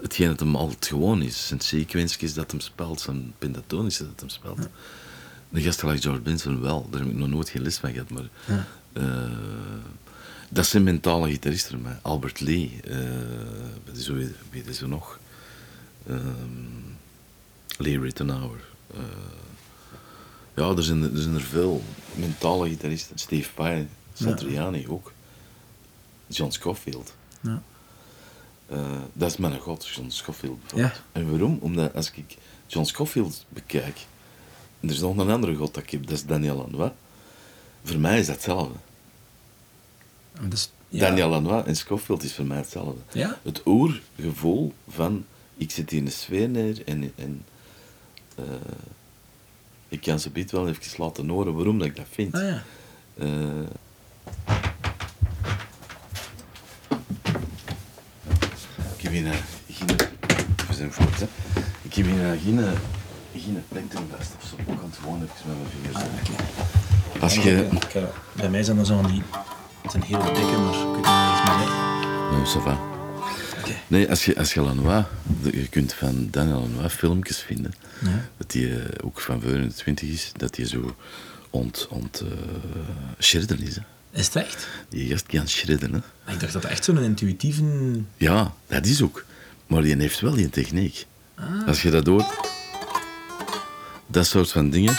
hetgeen 0.01 0.27
dat 0.27 0.39
hem 0.39 0.55
altijd 0.55 0.85
gewoon 0.85 1.21
is. 1.21 1.47
Zijn 1.47 1.59
sequences 1.59 2.33
dat 2.33 2.51
hem 2.51 2.59
speelt, 2.59 3.01
zijn 3.01 3.33
pentatonische 3.39 4.03
dat 4.03 4.19
hem 4.19 4.29
speelt. 4.29 4.67
De 5.49 5.61
gast 5.61 5.79
gelijk 5.79 6.01
George 6.01 6.21
Benson 6.21 6.61
wel, 6.61 6.87
daar 6.89 6.99
heb 7.01 7.09
ik 7.09 7.15
nog 7.17 7.29
nooit 7.29 7.49
geen 7.49 7.61
les 7.61 7.77
van 7.77 7.91
gehad, 7.91 8.09
maar... 8.09 8.29
Ja. 8.45 8.65
eh, 8.93 9.31
dat 10.49 10.65
zijn 10.65 10.83
mentale 10.83 11.29
gitaristen, 11.29 11.81
maar 11.81 11.99
Albert 12.01 12.39
Lee, 12.39 12.79
is, 13.93 14.07
wie, 14.07 14.31
wie 14.51 14.63
is 14.63 14.81
er 14.81 14.87
nog? 14.87 15.19
Ehm, 16.07 16.19
Lee 17.77 17.99
Rittenauer. 17.99 18.59
eh, 18.93 18.99
ja, 20.55 20.69
er 20.69 20.83
zijn, 20.83 21.03
er 21.03 21.21
zijn 21.21 21.35
er 21.35 21.41
veel 21.41 21.81
mentale 22.15 22.69
gitaristen. 22.69 23.17
Steve 23.17 23.49
Vai, 23.53 23.87
Satriani 24.13 24.87
ook. 24.87 25.11
John 26.27 26.51
Scofield. 26.51 27.13
Ja. 27.41 27.61
Eh, 28.67 28.81
dat 29.13 29.31
is 29.31 29.37
mijn 29.37 29.59
god, 29.59 29.87
John 29.87 30.09
Scofield 30.09 30.59
bijvoorbeeld. 30.61 30.95
Ja. 30.95 31.01
En 31.21 31.29
waarom? 31.29 31.57
Omdat 31.61 31.93
als 31.95 32.11
ik 32.15 32.37
John 32.67 32.85
Scofield 32.85 33.45
bekijk, 33.49 33.97
en 34.79 34.87
er 34.87 34.93
is 34.95 35.01
nog 35.01 35.17
een 35.17 35.29
andere 35.29 35.55
god 35.55 35.73
dat 35.73 35.83
ik 35.83 35.89
heb, 35.89 36.01
dat 36.07 36.11
is 36.17 36.25
Daniel 36.25 36.55
Lanois. 36.55 36.91
Voor 37.83 37.99
mij 37.99 38.19
is 38.19 38.25
dat 38.25 38.35
hetzelfde. 38.35 38.73
Dat 40.41 40.53
is- 40.53 40.71
ja. 40.89 40.99
Daniel 40.99 41.29
Lanois 41.29 41.65
en 41.65 41.75
Scofield 41.75 42.23
is 42.23 42.33
voor 42.35 42.45
mij 42.45 42.57
hetzelfde. 42.57 43.01
Ja? 43.11 43.39
Het 43.43 43.61
oergevoel 43.65 44.73
van, 44.89 45.25
ik 45.57 45.71
zit 45.71 45.89
hier 45.89 45.99
in 45.99 46.05
de 46.05 46.11
sfeer 46.11 46.49
neer 46.49 46.81
en, 46.85 47.11
en 47.15 47.45
eh, 48.35 48.43
ik 49.93 50.01
kan 50.01 50.19
ze 50.19 50.29
biedt 50.29 50.51
wel 50.51 50.67
even 50.67 51.03
laten 51.03 51.29
horen 51.29 51.53
waarom 51.55 51.77
dat 51.77 51.87
ik 51.87 51.95
dat 51.95 52.05
vind. 52.11 52.33
Ah 52.35 52.41
ja. 52.41 52.63
Eh, 53.17 53.61
ik 58.95 59.01
heb 59.01 59.11
hier 59.11 59.25
eh, 59.25 59.33
geen... 59.69 59.97
We 60.67 60.73
zijn 60.73 60.91
voort, 60.91 61.19
hè. 61.19 61.25
Ik 61.81 61.93
heb 61.93 62.05
hier 62.05 62.31
eh, 62.31 62.41
geen, 62.41 62.59
geen 63.35 63.63
plekdrukvast 63.67 64.31
of 64.41 64.47
zo. 64.49 64.55
Ik 64.57 64.65
kan 64.65 64.89
het 64.89 64.97
gewoon 65.01 65.21
even 65.23 65.47
met 65.47 65.57
mijn 65.57 65.69
vingers 65.69 66.03
doen. 66.03 66.35
Oké. 67.13 67.23
Als 67.23 67.35
je... 67.35 67.67
Ik, 67.71 67.83
eh, 67.83 68.03
bij 68.35 68.49
mij 68.49 68.63
zijn 68.63 68.77
dat 68.77 68.87
zo 68.87 68.95
van 69.01 69.11
die... 69.11 69.21
Het 69.81 69.91
zijn 69.91 70.03
hele 70.03 70.23
dikke, 70.23 70.57
maar 70.57 70.73
ik 70.73 70.85
weet 70.85 70.95
niet 70.95 71.05
eens 71.05 71.43
meer 71.43 71.57
zeggen. 71.57 71.91
Nee, 72.31 72.45
ça 72.45 72.61
va. 72.63 72.92
Nee, 73.87 74.09
als 74.09 74.25
je, 74.25 74.37
als 74.37 74.53
je 74.53 74.61
Lanois, 74.61 75.05
je 75.51 75.67
kunt 75.69 75.93
van 75.93 76.27
Daniel 76.31 76.59
Lanois 76.59 76.93
filmpjes 76.93 77.37
vinden, 77.39 77.73
Ja. 78.01 78.29
dat 78.37 78.53
hij 78.53 78.71
eh, 78.79 79.05
ook 79.05 79.19
van 79.21 79.41
voor 79.41 79.51
in 79.51 79.67
de 79.67 79.73
twintig 79.73 80.09
is, 80.09 80.31
dat 80.37 80.55
hij 80.55 80.65
zo 80.65 80.95
ont, 81.49 81.87
ont 81.89 82.19
eh, 82.21 83.57
is. 83.59 83.75
Hè. 83.75 83.81
Is 84.11 84.25
het 84.25 84.35
echt? 84.35 84.67
Die 84.89 85.09
gast 85.09 85.25
kan 85.25 85.47
shredden. 85.49 85.93
Hè. 85.93 85.99
Maar 86.25 86.33
Ik 86.33 86.39
dacht 86.39 86.53
dat 86.53 86.61
dat 86.61 86.71
echt 86.71 86.83
zo'n 86.83 86.97
intuïtieve... 87.03 87.63
Ja, 88.17 88.53
dat 88.67 88.85
is 88.85 89.01
ook. 89.01 89.25
Maar 89.67 89.81
die 89.81 89.95
heeft 89.95 90.19
wel 90.19 90.33
die 90.33 90.49
techniek. 90.49 91.05
Ah. 91.35 91.67
Als 91.67 91.81
je 91.81 91.89
dat 91.91 92.07
hoort, 92.07 92.27
dat 94.07 94.25
soort 94.25 94.51
van 94.51 94.69
dingen, 94.69 94.95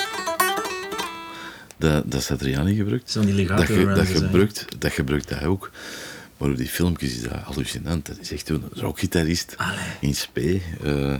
dat, 1.76 2.10
dat 2.10 2.22
Satriani 2.22 2.74
gebruikt, 2.74 3.14
dat, 3.14 3.96
dat, 3.96 4.06
gebruikt, 4.06 4.64
dat 4.78 4.92
gebruikt 4.92 5.30
hij 5.30 5.46
ook. 5.46 5.70
Maar 6.36 6.50
op 6.50 6.56
die 6.56 6.68
filmpjes 6.68 7.14
is 7.14 7.22
dat 7.22 7.32
hallucinant. 7.32 8.06
Dat 8.06 8.18
is 8.20 8.32
echt 8.32 8.48
een 8.48 8.64
rockgitarist 8.72 9.56
in 10.00 10.14
spe. 10.14 10.60
eh. 10.82 11.14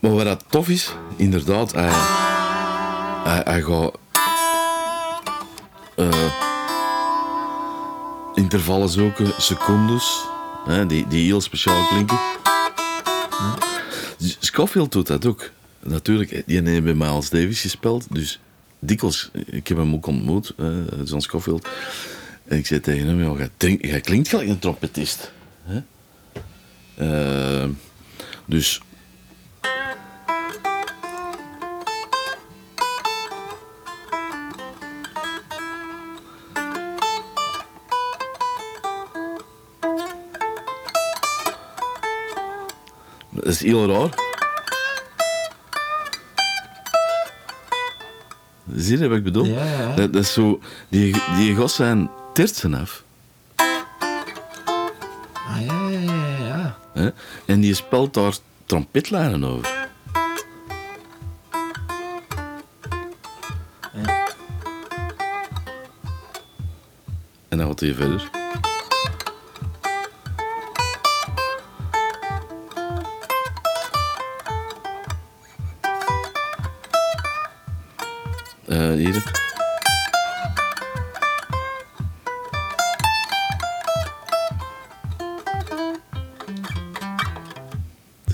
maar 0.00 0.10
wat 0.14 0.24
dat 0.24 0.44
tof 0.48 0.68
is, 0.68 0.92
inderdaad, 1.16 1.72
hij, 1.72 1.90
hij, 3.24 3.40
hij 3.44 3.62
gaat... 3.62 3.98
eh, 5.96 6.32
intervallen 8.34 8.88
zoeken, 8.88 9.32
secondes, 9.38 10.24
hè, 10.64 10.86
die, 10.86 11.08
die 11.08 11.24
heel 11.24 11.40
speciaal 11.40 11.86
klinken. 11.88 12.18
Scofield 14.38 14.92
doet 14.92 15.06
dat 15.06 15.26
ook. 15.26 15.50
Natuurlijk, 15.80 16.42
die 16.46 16.62
heeft 16.62 16.84
bij 16.84 16.94
Miles 16.94 17.30
Davis 17.30 17.60
gespeeld, 17.60 18.06
dus 18.10 18.40
dikwijls, 18.78 19.30
ik 19.46 19.68
heb 19.68 19.76
hem 19.76 19.94
ook 19.94 20.06
ontmoet, 20.06 20.52
eh, 20.56 20.66
John 21.04 21.20
Scofield. 21.20 21.68
En 22.44 22.58
ik 22.58 22.66
zei 22.66 22.80
tegen 22.80 23.06
hem, 23.06 23.38
ja, 23.38 23.48
jij, 23.80 24.00
klinkt 24.00 24.28
gelijk 24.28 24.48
een 24.48 24.58
trompetist. 24.58 25.32
Hè? 25.62 25.82
Eh, 26.94 27.68
dus... 28.46 28.80
Dat 43.30 43.46
is 43.46 43.62
heel 43.62 43.86
raar. 43.86 44.22
Zie 48.74 48.98
je 48.98 49.08
wat 49.08 49.18
ik 49.18 49.24
bedoel? 49.24 49.44
Ja, 49.44 49.64
ja. 49.64 49.94
Dat, 49.94 50.12
dat 50.12 50.22
is 50.22 50.32
zo... 50.32 50.60
Die, 50.88 51.14
die 51.36 51.54
gast 51.54 51.74
zijn 51.74 52.10
tertsen 52.34 52.74
af. 52.74 53.04
Ah, 55.32 55.60
ja, 55.66 55.88
ja, 55.88 56.00
ja, 56.00 56.46
ja. 56.46 56.78
Hè? 56.92 57.10
En 57.46 57.60
die 57.60 57.74
speelt 57.74 58.14
daar 58.14 58.36
trompetlijnen 58.66 59.44
over. 59.44 59.88
Ja. 63.92 64.28
En 67.48 67.58
dan 67.58 67.66
gaat 67.66 67.80
hij 67.80 67.94
verder. 67.94 68.30
Eh 78.66 78.92
hier. 78.92 79.43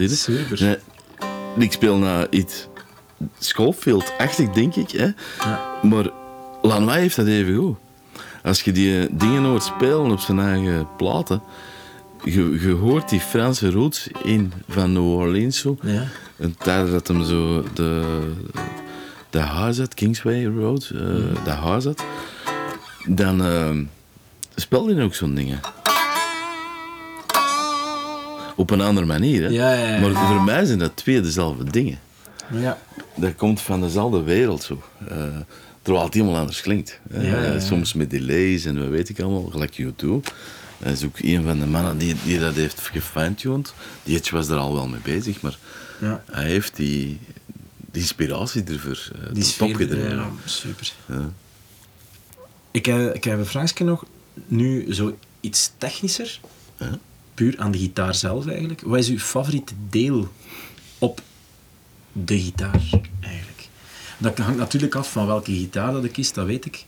Je? 0.08 0.16
Super. 0.16 0.78
Ik 1.58 1.72
speel 1.72 1.96
naar 1.96 2.26
iets 2.30 2.68
Schofield-achtig, 3.38 4.50
denk 4.50 4.74
ik. 4.74 4.90
Hè? 4.90 5.04
Ja. 5.38 5.78
Maar 5.82 6.10
Lanois 6.62 6.96
heeft 6.96 7.16
dat 7.16 7.26
even 7.26 7.56
goed. 7.56 7.76
Als 8.42 8.62
je 8.62 8.72
die 8.72 9.16
dingen 9.16 9.44
hoort 9.44 9.62
spelen 9.62 10.10
op 10.10 10.20
zijn 10.20 10.38
eigen 10.38 10.88
platen, 10.96 11.42
je, 12.24 12.58
je 12.60 12.72
hoort 12.72 13.08
die 13.08 13.20
Franse 13.20 13.70
roots 13.70 14.08
in 14.22 14.52
van 14.68 14.92
New 14.92 15.12
Orleans 15.12 15.58
zo. 15.58 15.76
Ja. 15.82 16.06
En 16.36 16.54
tijdens 16.58 16.90
dat 16.90 17.08
hem 17.08 17.24
zo 17.24 17.64
de, 17.74 18.02
de 19.30 19.38
had, 19.38 19.94
Kingsway 19.94 20.44
Road, 20.44 20.90
eh 20.94 21.44
de 21.44 21.50
huis 21.50 21.84
had, 21.84 22.04
dan 23.06 23.44
eh, 23.44 23.76
speelde 24.54 24.94
hij 24.94 25.04
ook 25.04 25.14
zo'n 25.14 25.34
dingen. 25.34 25.60
Op 28.60 28.70
een 28.70 28.80
andere 28.80 29.06
manier, 29.06 29.42
hè? 29.42 29.48
Ja, 29.48 29.72
ja, 29.72 29.94
ja. 29.94 30.00
Maar 30.00 30.26
voor 30.26 30.42
mij 30.42 30.64
zijn 30.64 30.78
dat 30.78 30.96
twee 30.96 31.20
dezelfde 31.20 31.64
dingen. 31.70 31.98
Ja. 32.52 32.78
Dat 33.16 33.34
komt 33.34 33.60
van 33.60 33.80
dezelfde 33.80 34.22
wereld 34.22 34.62
zo. 34.62 34.82
Eh, 35.08 35.16
terwijl 35.82 36.04
het 36.04 36.14
helemaal 36.14 36.36
anders 36.36 36.60
klinkt. 36.60 37.00
Eh, 37.10 37.30
Ja, 37.30 37.42
ja, 37.42 37.52
ja. 37.52 37.60
Soms 37.60 37.92
met 37.92 38.10
delays 38.10 38.64
en 38.64 38.78
wat 38.80 38.88
weet 38.88 39.08
ik 39.08 39.20
allemaal, 39.20 39.44
gelijk 39.50 39.74
YouTube. 39.74 40.28
Hij 40.78 40.92
is 40.92 41.04
ook 41.04 41.18
een 41.18 41.42
van 41.44 41.58
de 41.58 41.66
mannen 41.66 41.98
die, 41.98 42.14
die 42.24 42.38
dat 42.38 42.54
heeft 42.54 42.80
gefine-tuned. 42.80 43.74
Die 44.02 44.20
was 44.30 44.48
er 44.48 44.56
al 44.56 44.74
wel 44.74 44.88
mee 44.88 45.00
bezig, 45.04 45.40
maar 45.40 45.58
Ja. 46.00 46.22
hij 46.30 46.44
heeft 46.44 46.76
die, 46.76 47.18
die 47.90 48.02
inspiratie 48.02 48.64
ervoor 48.64 49.10
uh, 49.26 49.32
Die 49.34 49.42
sfeer, 49.44 49.76
gedreven. 49.76 50.16
ja, 50.16 50.30
super. 50.44 50.92
Ja. 51.06 51.30
Ik 52.70 52.86
heb, 52.86 53.14
ik 53.14 53.24
heb 53.24 53.38
een 53.38 53.46
vraagje 53.46 53.84
nog. 53.84 54.04
Nu 54.46 54.94
zo 54.94 55.16
iets 55.40 55.72
technischer. 55.78 56.40
Puur 57.40 57.58
aan 57.58 57.70
de 57.70 57.78
gitaar 57.78 58.14
zelf 58.14 58.46
eigenlijk. 58.46 58.80
Wat 58.80 58.98
is 58.98 59.08
uw 59.08 59.18
favoriete 59.18 59.72
deel 59.88 60.28
op 60.98 61.20
de 62.12 62.40
gitaar 62.40 62.80
eigenlijk? 63.20 63.68
Dat 64.18 64.38
hangt 64.38 64.58
natuurlijk 64.58 64.94
af 64.94 65.12
van 65.12 65.26
welke 65.26 65.52
gitaar 65.52 65.92
dat 65.92 66.04
ik 66.04 66.12
kies, 66.12 66.32
dat 66.32 66.46
weet 66.46 66.64
ik. 66.64 66.84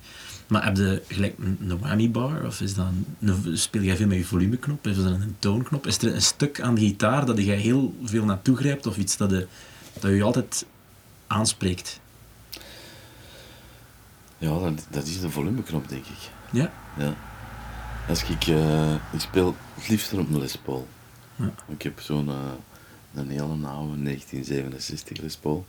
Maar 0.46 0.64
heb 0.64 0.76
je 0.76 1.02
gelijk 1.08 1.34
een, 1.38 1.78
whammy 1.78 2.10
bar? 2.10 2.46
Of 2.46 2.60
is 2.60 2.74
dat 2.74 2.86
een, 3.20 3.58
speel 3.58 3.82
jij 3.82 3.96
veel 3.96 4.06
met 4.06 4.16
je 4.16 4.24
volumeknop? 4.24 4.86
Is 4.86 4.96
dat 4.96 5.04
een 5.04 5.36
toonknop? 5.38 5.86
Is 5.86 5.98
er 5.98 6.14
een 6.14 6.22
stuk 6.22 6.60
aan 6.60 6.74
de 6.74 6.80
gitaar 6.80 7.26
dat 7.26 7.38
je 7.38 7.52
heel 7.52 7.94
veel 8.04 8.24
naartoe 8.24 8.56
grijpt? 8.56 8.86
Of 8.86 8.96
iets 8.96 9.16
dat 9.16 9.30
je, 9.30 9.46
dat 10.00 10.10
je 10.10 10.22
altijd 10.22 10.66
aanspreekt? 11.26 12.00
Ja, 14.38 14.58
dat, 14.58 14.86
dat 14.90 15.06
is 15.06 15.20
de 15.20 15.30
volumeknop, 15.30 15.88
denk 15.88 16.04
ik. 16.04 16.30
Ja? 16.50 16.72
Ja. 16.98 17.14
Als 18.08 18.22
ik, 18.24 18.46
eh, 18.46 18.94
ik 18.94 19.20
speel 19.20 19.56
het 19.83 19.90
liefst 19.90 20.12
op 20.12 20.29
een 20.31 20.38
Les 20.38 20.57
Paul. 20.57 20.88
Ja. 21.37 21.55
Ik 21.68 21.83
heb 21.83 22.01
zo'n 22.01 22.29
eh, 22.29 22.35
een 23.14 23.29
hele 23.29 23.42
oude 23.42 24.03
1967 24.03 25.21
Les 25.21 25.37
Paul. 25.37 25.66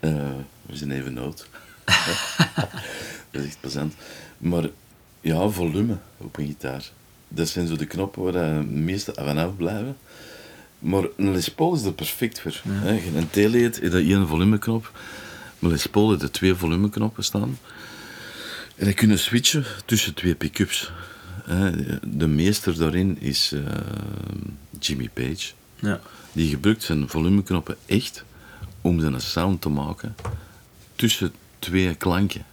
Eh, 0.00 0.30
we 0.66 0.76
zijn 0.76 0.90
even 0.90 1.18
oud. 1.18 1.48
dat 3.30 3.42
is 3.42 3.44
echt 3.44 3.60
plezant. 3.60 3.94
Maar 4.38 4.68
ja, 5.20 5.48
volume 5.48 5.96
op 6.16 6.36
een 6.38 6.46
gitaar. 6.46 6.90
Dat 7.28 7.48
zijn 7.48 7.66
zo 7.66 7.76
de 7.76 7.86
knoppen 7.86 8.22
waar 8.22 8.32
de 8.32 8.64
meeste 8.64 9.12
vanaf 9.14 9.56
blijven. 9.56 9.96
Maar 10.78 11.04
een 11.16 11.32
Les 11.32 11.48
Paul 11.50 11.74
is 11.74 11.82
er 11.82 11.92
perfect 11.92 12.40
voor. 12.40 12.60
hè. 12.64 13.16
Een 13.16 13.30
Teleed 13.30 13.82
is 13.82 13.90
dat 13.90 14.00
één 14.00 14.28
volumeknop. 14.28 14.90
Maar 15.58 15.70
Les 15.70 15.86
Paul 15.86 16.10
heeft 16.10 16.22
er 16.22 16.30
twee 16.30 16.54
volumeknoppen 16.54 17.24
staan. 17.24 17.58
En 18.76 18.84
dan 18.84 18.94
kunnen 18.94 19.18
switchen 19.18 19.64
tussen 19.84 20.14
twee 20.14 20.34
pick-ups. 20.34 20.92
De 22.02 22.26
meester 22.26 22.78
daarin 22.78 23.20
is 23.20 23.52
eh, 23.52 23.60
Jimmy 24.80 25.08
Page. 25.12 25.52
Ja. 25.80 26.00
Die 26.32 26.48
gebruikt 26.48 26.82
zijn 26.82 27.08
volumeknoppen 27.08 27.76
echt 27.86 28.24
om 28.80 29.00
zijn 29.00 29.20
sound 29.20 29.60
te 29.60 29.68
maken 29.68 30.14
tussen 30.96 31.32
twee 31.58 31.94
klanken. 31.94 32.44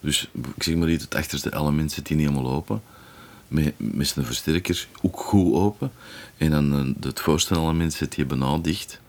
Dus 0.00 0.28
ik 0.54 0.62
zeg 0.62 0.74
maar 0.74 0.90
iets, 0.90 1.04
het 1.04 1.14
achterste 1.14 1.54
element 1.54 1.92
zit 1.92 2.08
niet 2.10 2.18
helemaal 2.18 2.52
open. 2.52 2.82
Met, 3.48 3.74
met 3.76 4.06
zijn 4.08 4.24
versterker 4.24 4.86
ook 5.02 5.20
goed 5.20 5.54
open. 5.54 5.90
En 6.36 6.50
dan 6.50 6.96
eh, 6.98 7.04
het 7.08 7.20
voorste 7.20 7.54
element 7.54 7.92
zit 7.92 8.14
je 8.14 8.24
bijna 8.24 8.58
dicht. 8.58 9.00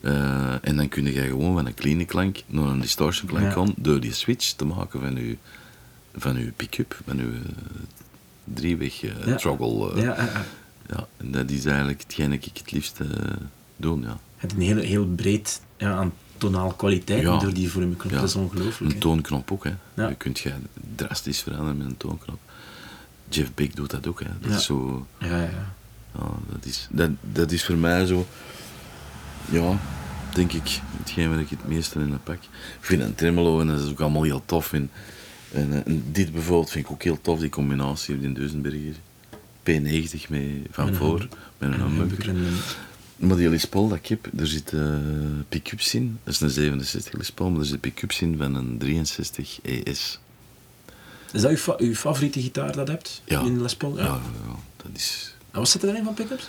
Eh, 0.00 0.66
en 0.66 0.76
dan 0.76 0.88
kun 0.88 1.04
je 1.04 1.20
gewoon 1.20 1.54
van 1.54 1.66
een 1.66 1.74
clean 1.74 2.04
klank 2.06 2.42
naar 2.46 2.64
een 2.64 2.80
distortion 2.80 3.28
klank 3.28 3.44
Ja. 3.44 3.50
gaan 3.50 3.74
door 3.76 4.00
die 4.00 4.12
switch 4.12 4.52
te 4.52 4.64
maken 4.64 5.00
van 5.00 5.16
je, 5.16 5.36
van 6.16 6.36
uw 6.36 6.50
pick-up, 6.56 7.00
van 7.06 7.18
uw 7.18 7.32
eh, 7.32 7.38
drieweg 8.44 9.02
eh, 9.02 9.10
Ja. 9.26 9.36
eh. 9.36 10.02
Ja, 10.02 10.02
ja, 10.02 10.44
ja. 10.88 11.06
En 11.16 11.30
dat 11.30 11.50
is 11.50 11.64
eigenlijk 11.64 12.00
hetgeen 12.02 12.30
dat 12.30 12.46
ik 12.46 12.56
het 12.58 12.70
liefst 12.72 12.98
doe, 13.76 14.00
ja. 14.00 14.18
Het 14.36 14.50
is 14.52 14.56
een 14.56 14.62
heel, 14.62 14.76
heel 14.84 15.06
breed 15.06 15.60
ja, 15.76 15.92
aan 15.92 16.12
tonaal 16.38 16.72
kwaliteit 16.72 17.22
Ja. 17.22 17.38
door 17.38 17.54
die 17.54 17.70
volumeknop. 17.70 18.12
Ja. 18.12 18.18
Dat 18.20 18.28
is 18.28 18.34
ongelooflijk. 18.34 18.92
Een 18.94 19.00
toonknop 19.00 19.52
ook, 19.52 19.64
hè. 19.64 19.72
Ja. 19.94 20.08
Je 20.08 20.14
kunt 20.14 20.38
je 20.38 20.52
drastisch 20.94 21.40
veranderen 21.42 21.76
met 21.76 21.86
een 21.86 21.96
toonknop. 21.96 22.38
Jeff 23.28 23.54
Beck 23.54 23.76
doet 23.76 23.90
dat 23.90 24.06
ook, 24.06 24.20
hè. 24.20 24.28
Dat 24.40 24.58
is 24.58 24.64
zo... 24.64 25.06
Ja, 25.18 25.26
ja, 25.26 25.36
ja. 25.42 25.72
Ja, 26.18 26.28
dat, 26.52 26.64
is, 26.64 26.88
dat, 26.90 27.10
dat 27.20 27.50
is 27.52 27.64
voor 27.64 27.76
mij 27.76 28.06
zo... 28.06 28.26
Ja, 29.50 29.78
denk 30.34 30.52
ik, 30.52 30.80
hetgeen 30.98 31.28
waar 31.30 31.40
ik 31.40 31.50
het 31.50 31.68
meeste 31.68 31.98
in 31.98 32.18
pak. 32.24 32.36
Ik 32.42 32.48
vind 32.80 33.02
een 33.02 33.14
tremolo 33.14 33.60
en 33.60 33.66
dat 33.66 33.80
is 33.80 33.90
ook 33.90 34.00
allemaal 34.00 34.22
heel 34.22 34.42
tof. 34.46 34.72
En, 34.72 34.90
en, 35.54 35.72
eh, 35.72 35.86
en 35.92 36.04
dit 36.12 36.32
bijvoorbeeld 36.32 36.70
vind 36.70 36.84
ik 36.84 36.90
ook 36.92 37.02
heel 37.02 37.20
tof, 37.20 37.38
die 37.38 37.48
combinatie 37.48 38.20
in 38.20 38.34
Duisenberger. 38.34 38.94
P90 39.62 40.28
mee 40.28 40.62
van 40.70 40.84
Met 40.84 40.94
een 40.94 41.00
voor, 41.00 41.28
met 41.58 41.72
een 41.72 41.80
humbucker. 41.80 42.28
en- 42.28 42.56
Maar 43.16 43.36
die 43.36 43.48
Les 43.48 43.64
Paul 43.64 43.88
dat 43.88 43.98
ik 43.98 44.06
heb, 44.06 44.28
er 44.38 44.46
zitten 44.46 45.46
pick-ups 45.48 45.94
in. 45.94 46.18
Dat 46.24 46.34
is 46.34 46.40
een 46.40 46.50
67 46.50 47.12
Les 47.12 47.30
Paul, 47.32 47.50
maar 47.50 47.58
er 47.60 47.66
zitten 47.66 47.90
pick-ups 47.92 48.20
in 48.20 48.36
van 48.36 48.54
een 48.54 48.78
63 48.78 49.58
ES. 49.62 50.18
Is 51.32 51.40
dat 51.40 51.50
uw, 51.50 51.56
fa- 51.56 51.74
uw 51.78 51.94
favoriete 51.94 52.40
gitaar 52.40 52.72
dat 52.72 52.86
je 52.86 52.92
hebt? 52.92 53.22
Ja. 53.24 53.40
In 53.40 53.62
Les 53.62 53.76
Paul? 53.76 53.96
Ja, 53.96 54.04
ja, 54.04 54.10
ja, 54.46 54.54
dat 54.76 54.86
is 54.94 55.34
En 55.50 55.58
wat 55.58 55.68
zit 55.68 55.82
er 55.82 55.88
erin 55.88 56.04
van 56.04 56.14
pickups? 56.14 56.48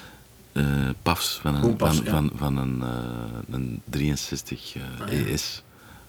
eh 0.52 0.90
PAFs 1.02 1.40
van 1.42 1.56
een, 1.56 1.76
PAFs, 1.76 1.96
van, 1.96 2.06
ja. 2.06 2.12
van, 2.12 2.32
van 2.36 2.58
een, 2.58 2.82
eh, 2.82 3.54
een 3.56 3.82
63 3.90 4.76
eh, 5.10 5.32
ES. 5.34 5.64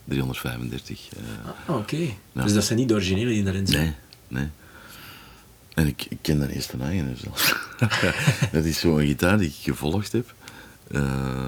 335. 0.08 1.08
eh. 1.16 1.48
Ah, 1.68 1.76
oké. 1.76 1.96
Ja. 2.32 2.42
Dus 2.42 2.52
dat 2.52 2.64
zijn 2.64 2.78
niet 2.78 2.88
de 2.88 2.94
originele 2.94 3.30
die 3.30 3.46
erin 3.46 3.66
zitten? 3.66 3.84
nee, 3.84 3.94
nee. 4.28 4.48
En 5.74 5.86
ik, 5.86 6.06
ik 6.08 6.18
ken 6.22 6.38
de 6.38 6.54
eerste 6.54 6.76
eigen 6.80 7.16
zelfs. 7.22 7.54
dat 8.52 8.64
is 8.64 8.78
zo'n 8.80 9.00
gitaar 9.00 9.38
die 9.38 9.48
ik 9.48 9.54
gevolgd 9.62 10.12
heb. 10.12 10.34
Eh, 10.90 11.44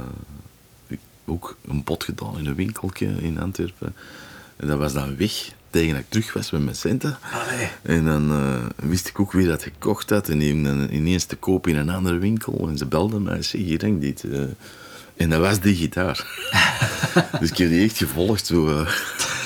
ik- 0.87 0.99
ook 1.25 1.57
een 1.69 1.83
pot 1.83 2.05
gedaan 2.05 2.39
in 2.39 2.47
een 2.47 2.55
winkeltje 2.55 3.07
in 3.07 3.41
Antwerpen. 3.41 3.95
En 4.57 4.67
dat 4.67 4.79
was 4.79 4.93
dan 4.93 5.17
weg 5.17 5.53
tegen 5.71 5.91
dat 5.93 6.01
ik 6.01 6.09
terug 6.11 6.33
was 6.33 6.51
met 6.51 6.63
mijn 6.65 6.77
centen. 6.77 7.19
Allee. 7.33 7.69
En 7.83 8.05
dan 8.05 8.31
eh, 8.31 8.65
wist 8.89 9.09
ik 9.09 9.21
ook 9.21 9.33
wie 9.33 9.47
dat 9.47 9.63
gekocht 9.63 10.11
had. 10.11 10.29
En 10.29 10.39
die 10.39 10.63
dan 10.63 10.89
ineens 10.91 11.25
te 11.25 11.37
koop 11.37 11.67
in 11.67 11.77
een 11.77 11.91
andere 11.91 12.19
winkel. 12.19 12.69
En 12.69 12.79
ze 12.79 12.87
belden 12.87 13.23
mij. 13.23 13.43
Zeg, 13.43 13.61
hier 13.61 13.81
hangt 13.81 14.01
dit. 14.01 14.25
En 15.19 15.31
dat 15.31 15.41
was 15.41 15.61
die 15.61 15.77
gitaar. 15.77 16.27
dus 17.41 17.51
ik 17.51 17.57
heb 17.57 17.69
die 17.69 17.85
echt 17.85 17.97
gevolgd. 17.97 18.47
Zo, 18.47 18.69
eh. 18.69 18.93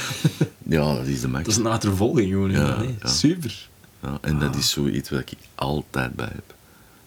ja, 0.77 0.95
dat 0.95 1.07
is 1.07 1.21
de 1.21 1.29
max. 1.29 1.45
Dat 1.45 1.53
is 1.53 1.59
een 1.59 1.67
achtervolging, 1.67 2.31
gewoon. 2.31 2.51
Ja. 2.51 2.85
Super. 3.03 3.69
Ja, 4.03 4.19
en 4.21 4.39
dat 4.39 4.57
is 4.57 4.71
zoiets 4.71 5.11
wat 5.11 5.21
ik 5.21 5.33
altijd 5.55 6.15
bij 6.15 6.31
heb. 6.33 6.55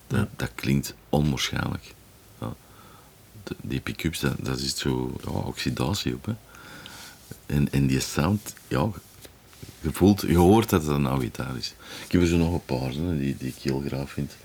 Dat, 0.07 0.27
dat 0.35 0.51
klinkt 0.55 0.93
onwaarschijnlijk. 1.09 1.93
De- 3.43 3.55
die 3.61 3.79
pick-ups, 3.79 4.19
dat, 4.19 4.33
dat 4.39 4.59
is 4.59 4.77
zo 4.77 5.17
ja, 5.23 5.29
oxidatie 5.29 6.13
op. 6.13 6.25
Hè. 6.25 6.33
En, 7.45 7.71
en 7.71 7.87
die 7.87 7.99
sound, 7.99 8.53
ja, 8.67 8.89
je, 9.81 9.89
voelt, 9.91 10.21
je 10.21 10.37
hoort 10.37 10.69
dat 10.69 10.81
het 10.81 10.91
een 10.91 11.05
oude 11.05 11.25
gitaar 11.25 11.57
is. 11.57 11.73
Ik 12.05 12.11
heb 12.11 12.21
er 12.21 12.27
zo 12.27 12.37
nog 12.37 12.53
een 12.53 12.65
paar 12.65 12.91
hè, 12.91 13.17
die, 13.17 13.37
die 13.37 13.47
ik 13.47 13.61
heel 13.61 13.83
graag 13.87 14.09
vind. 14.09 14.35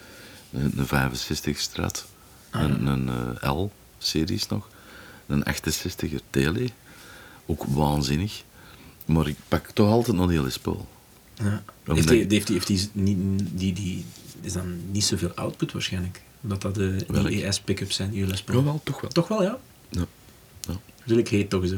Een, 0.52 0.72
een 0.76 0.86
65 0.86 1.58
Strat, 1.58 2.06
een, 2.50 2.86
een 2.86 3.08
eh, 3.08 3.42
L-series 4.00 4.46
nog, 4.46 4.68
een 5.26 5.44
68er 5.44 6.20
Tele, 6.30 6.68
ook 7.46 7.64
waanzinnig. 7.64 8.42
Maar 9.04 9.28
ik 9.28 9.36
pak 9.48 9.70
toch 9.70 9.88
altijd 9.88 10.16
nog 10.16 10.28
die 10.28 10.42
Les 10.42 10.58
Paul. 10.58 10.88
Ja. 11.34 11.62
Heeft 11.84 12.08
die, 12.08 12.26
heeft 12.28 12.46
die, 12.46 12.56
heeft 12.56 12.66
die, 12.66 12.90
die, 13.54 13.72
die, 13.72 14.04
is 14.40 14.52
dan 14.52 14.90
niet 14.90 15.04
zoveel 15.04 15.32
output 15.34 15.72
waarschijnlijk? 15.72 16.22
Omdat 16.40 16.62
dat 16.62 16.74
de 16.74 17.04
Welk? 17.08 17.28
die 17.28 17.44
ES-pickups 17.44 17.96
zijn, 17.96 18.10
die 18.10 18.26
Les 18.26 18.42
Paul. 18.42 18.58
Jawel, 18.58 18.80
toch 18.84 19.00
wel. 19.00 19.10
Toch 19.10 19.28
wel, 19.28 19.42
ja. 19.42 19.58
Ja. 19.88 20.06
Ja. 20.60 20.76
Redelijk 21.04 21.28
heet 21.28 21.50
toch 21.50 21.66
zo. 21.66 21.76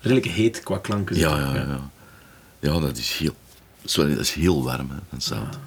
Redelijk 0.00 0.26
heet 0.26 0.62
qua 0.62 0.78
klanken. 0.78 1.16
zo. 1.16 1.20
Ja, 1.20 1.38
ja, 1.38 1.54
ja. 1.54 1.90
Ja, 2.60 2.78
dat 2.78 2.96
is 2.96 3.12
heel, 3.12 3.34
Sorry, 3.84 4.10
dat 4.10 4.20
is 4.20 4.32
heel 4.32 4.62
warm, 4.62 4.90
hè, 4.90 4.96
een 5.10 5.20
sound. 5.20 5.58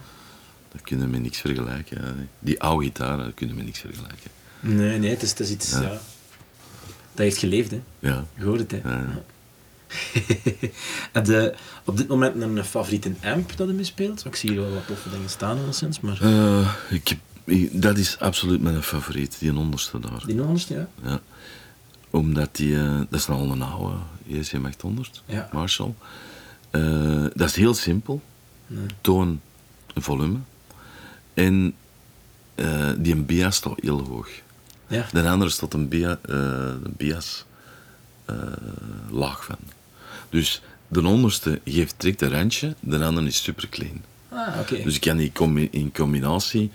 Dat 0.71 0.81
kunnen 0.81 1.11
we 1.11 1.17
niks 1.17 1.37
vergelijken. 1.37 2.29
Die 2.39 2.61
oude 2.61 2.85
gitaar, 2.85 3.17
dat 3.17 3.33
kunnen 3.33 3.55
we 3.55 3.61
niks 3.61 3.79
vergelijken. 3.79 4.31
Nee, 4.67 4.99
nee, 4.99 5.09
het 5.09 5.21
is, 5.21 5.29
het 5.29 5.39
is 5.39 5.49
iets... 5.49 5.71
Ja. 5.71 5.79
Dat 5.79 7.23
heeft 7.25 7.37
geleefd, 7.37 7.71
hè. 7.71 7.81
Ja. 7.99 8.25
Je 8.37 8.43
hoort 8.43 8.59
het, 8.59 8.71
hè. 8.71 8.77
Ja, 8.83 8.89
ja. 8.97 8.97
Ja. 9.13 9.23
Heb 11.11 11.25
je 11.25 11.53
op 11.85 11.97
dit 11.97 12.07
moment 12.07 12.41
een 12.41 12.63
favoriete 12.65 13.13
amp 13.23 13.57
dat 13.57 13.69
je 13.77 13.83
speelt? 13.83 14.25
Ik 14.25 14.35
zie 14.35 14.49
hier 14.51 14.61
wel 14.61 14.73
wat 14.73 14.87
toffe 14.87 15.09
dingen 15.09 15.29
staan, 15.29 15.57
alleszins, 15.57 15.99
maar... 15.99 16.21
Eh, 16.21 16.73
ik 16.89 17.07
heb, 17.07 17.17
ik- 17.43 17.81
dat 17.81 17.97
is 17.97 18.19
absoluut 18.19 18.61
mijn 18.61 18.83
favoriet, 18.83 19.35
die 19.39 19.55
onderste 19.57 19.99
daar. 19.99 20.23
Die 20.25 20.43
onderste, 20.43 20.73
ja? 20.73 20.87
Ja. 21.03 21.19
Omdat 22.09 22.55
die, 22.55 22.77
eh, 22.77 22.97
dat 23.09 23.19
is 23.19 23.29
al 23.29 23.51
een 23.51 23.61
oude 23.61 23.95
JCM 24.23 24.65
800, 24.65 25.23
Ja. 25.25 25.49
Marshall. 25.53 25.93
Eh, 26.69 27.25
dat 27.33 27.49
is 27.49 27.55
heel 27.55 27.73
simpel. 27.73 28.21
Nee. 28.67 28.85
Toon 29.01 29.41
en 29.93 30.01
volume. 30.01 30.37
En 31.33 31.73
eh, 32.55 32.89
die 32.97 33.15
bias 33.15 33.55
staat 33.55 33.73
heel 33.81 34.03
hoog. 34.05 34.29
Ja. 34.87 35.05
De 35.11 35.29
andere 35.29 35.51
staat 35.51 35.73
een, 35.73 35.87
bia, 35.87 36.19
eh, 36.21 36.35
een 36.83 36.93
bias 36.97 37.45
eh, 38.25 38.35
laag 39.11 39.45
van. 39.45 39.57
Dus 40.29 40.61
de 40.87 41.07
onderste 41.07 41.61
geeft 41.65 41.95
direct 41.97 42.21
een 42.21 42.29
randje, 42.29 42.75
de 42.79 43.03
andere 43.03 43.27
is 43.27 43.43
super 43.43 43.69
clean. 43.69 44.01
Ah. 44.29 44.67
Dus 44.83 44.95
ik 44.95 45.01
kan 45.01 45.17
die 45.17 45.31
combi- 45.31 45.67
in 45.71 45.91
combinatie, 45.91 46.71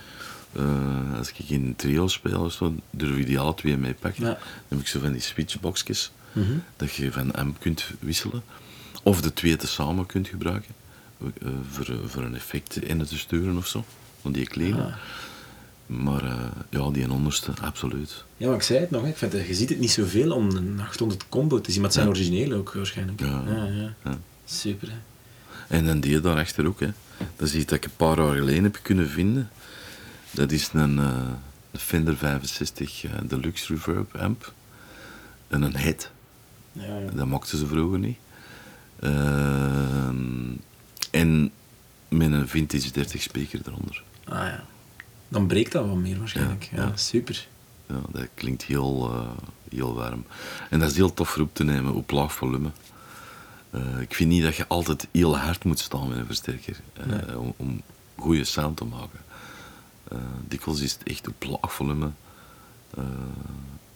eh, 0.53 1.17
als 1.19 1.29
ik 1.33 1.39
in 1.49 1.65
een 1.67 1.77
trio 1.77 2.09
speel 2.09 2.41
of 2.45 2.53
zo, 2.53 2.75
durf 2.91 3.17
ik 3.17 3.27
die 3.27 3.39
alle 3.39 3.55
twee 3.55 3.77
mee 3.77 3.95
pakken. 3.95 4.25
Ja. 4.25 4.29
Dan 4.31 4.39
heb 4.69 4.81
ik 4.81 4.87
zo 4.87 5.01
van 5.01 5.13
die 5.13 5.21
switchboxjes, 5.21 6.11
Mhm. 6.33 6.53
dat 6.77 6.95
je 6.95 7.13
van 7.13 7.33
amp 7.35 7.61
kunt 7.61 7.85
wisselen. 8.01 8.43
Of 9.03 9.21
de 9.21 9.33
twee 9.33 9.57
tezamen 9.57 10.07
kunt 10.07 10.29
gebruiken, 10.29 10.75
voor, 11.71 11.87
voor 12.07 12.23
een 12.23 12.35
effect 12.35 12.77
in 12.83 13.05
te 13.05 13.19
sturen 13.19 13.57
of 13.57 13.67
zo, 13.67 13.85
van 14.23 14.33
die 14.33 14.47
clean. 14.47 14.81
Ah. 14.81 14.95
Maar 15.91 16.25
eh, 16.25 16.45
ja, 16.71 16.91
die 16.91 17.11
onderste, 17.11 17.53
absoluut. 17.63 18.25
Ja, 18.37 18.47
maar 18.47 18.57
ik 18.57 18.63
zei 18.63 18.79
het 18.79 18.91
nog, 18.91 19.07
ik 19.07 19.17
vind, 19.17 19.33
dat- 19.33 19.47
je 19.47 19.55
ziet 19.55 19.69
het 19.69 19.79
niet 19.81 19.91
zoveel 19.91 20.33
om 20.33 20.51
een 20.51 20.81
800 20.81 21.29
combo 21.29 21.61
te 21.61 21.71
zien, 21.71 21.81
maar 21.81 21.91
het 21.91 21.99
zijn 21.99 22.09
Ja. 22.09 22.13
originele 22.15 22.55
ook 22.55 22.73
waarschijnlijk. 22.73 23.21
Ja. 23.21 23.43
ja, 23.47 23.65
ja. 23.65 23.95
Ja. 24.05 24.19
Super, 24.45 24.89
hè. 24.89 24.97
En 25.77 25.85
dan 25.87 26.01
die 26.01 26.21
daarachter 26.21 26.67
ook. 26.67 26.81
Hè. 26.81 26.89
Dat 27.37 27.49
is 27.49 27.55
iets 27.55 27.65
dat 27.65 27.75
ik 27.79 27.85
een 27.85 27.97
paar 27.97 28.19
jaar 28.19 28.35
geleden 28.37 28.63
heb 28.63 28.79
kunnen 28.83 29.09
vinden. 29.09 29.51
Dat 30.31 30.53
is 30.53 30.71
een, 30.73 30.99
eh, 30.99 31.17
een 31.71 31.81
Fender 31.81 32.17
65 32.17 33.05
eh, 33.05 33.11
Deluxe 33.25 33.73
Reverb 33.75 34.17
amp. 34.17 34.53
En 35.49 35.63
een 35.63 35.77
head. 35.77 36.11
Ja, 36.73 36.99
ja. 36.99 37.11
Dat 37.11 37.27
mochten 37.27 37.59
ze 37.59 37.67
vroeger 37.67 37.99
niet. 37.99 38.17
Ehm, 39.01 40.53
en 41.11 41.51
met 42.09 42.33
een 42.33 42.49
vintage 42.49 42.91
30 42.91 43.23
speaker 43.23 43.61
eronder. 43.67 44.03
Ah 44.25 44.35
ja. 44.39 44.65
Dan 45.31 45.47
breekt 45.47 45.73
dat 45.73 45.87
wat 45.87 45.97
meer 45.97 46.19
waarschijnlijk. 46.19 46.71
Ja, 46.75 46.93
super. 46.97 47.49
Ja, 47.87 48.01
dat 48.13 48.29
klinkt 48.35 48.63
heel, 48.63 49.11
eh, 49.13 49.29
heel 49.71 49.95
warm. 49.95 50.25
En 50.71 50.79
dat 50.81 50.91
is 50.91 50.97
heel 50.97 51.15
tof 51.15 51.29
voor 51.29 51.43
op 51.43 51.55
te 51.55 51.65
nemen 51.65 51.95
op 51.95 52.11
laag 52.11 52.33
volume. 52.33 52.71
Eh, 53.71 54.01
ik 54.01 54.15
vind 54.15 54.31
niet 54.31 54.43
dat 54.43 54.57
je 54.57 54.67
altijd 54.67 55.07
heel 55.11 55.39
hard 55.39 55.65
moet 55.65 55.79
staan 55.79 56.09
met 56.09 56.19
een 56.19 56.27
versterker 56.27 56.77
eh, 56.93 57.07
Nee. 57.07 57.39
om, 57.39 57.55
om 57.57 57.81
goede 58.17 58.45
sound 58.45 58.77
te 58.77 58.85
maken. 58.85 59.19
Dikwijls 60.49 60.81
is 60.81 60.93
het 60.93 61.03
echt 61.03 61.29
op 61.29 61.45
laag 61.45 61.73
volume. 61.75 62.11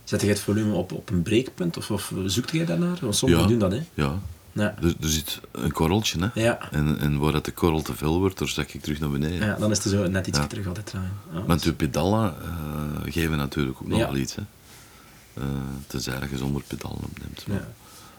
Zet 0.04 0.20
je 0.20 0.26
het 0.28 0.40
volume 0.40 0.72
op, 0.74 0.92
op 0.92 1.10
een 1.10 1.22
breekpunt 1.22 1.76
of, 1.76 1.90
of 1.90 2.12
zoekt 2.26 2.50
jij 2.50 2.64
daarnaar? 2.64 2.98
Want 3.00 3.16
sommigen 3.16 3.42
Ja. 3.44 3.48
doen 3.50 3.58
dat, 3.58 3.72
hè. 3.72 3.82
ja, 3.94 4.18
Ja. 4.54 4.74
er, 4.82 4.94
er 5.00 5.08
zit 5.08 5.40
een 5.50 5.72
korreltje, 5.72 6.18
hè. 6.32 6.42
Ja. 6.42 6.70
En, 6.70 6.98
en 6.98 7.18
waar 7.18 7.32
dat 7.32 7.44
de 7.44 7.52
korrel 7.52 7.82
te 7.82 7.94
veel 7.94 8.18
wordt, 8.18 8.38
daar 8.38 8.48
zak 8.48 8.68
ik 8.70 8.82
terug 8.82 9.00
naar 9.00 9.10
beneden. 9.10 9.46
ja, 9.46 9.56
dan 9.58 9.70
is 9.70 9.84
het 9.84 9.92
zo 9.92 10.06
net 10.08 10.26
iets 10.26 10.38
Ja. 10.38 10.46
terug 10.46 10.66
altijd 10.66 10.86
draaien. 10.86 11.12
Ja, 11.32 11.42
Want 11.44 11.62
de 11.62 11.72
pedalen 11.72 12.34
eh, 12.42 13.12
geven 13.12 13.36
natuurlijk 13.36 13.76
ook 13.80 13.88
nog 13.88 13.98
wel 13.98 14.16
iets, 14.16 14.34
hè. 14.34 14.42
Eh, 15.34 15.42
tenzij 15.86 16.20
dat 16.20 16.30
je 16.30 16.36
zonder 16.36 16.62
pedalen 16.66 16.98
opneemt. 17.04 17.44
Ja. 17.46 17.68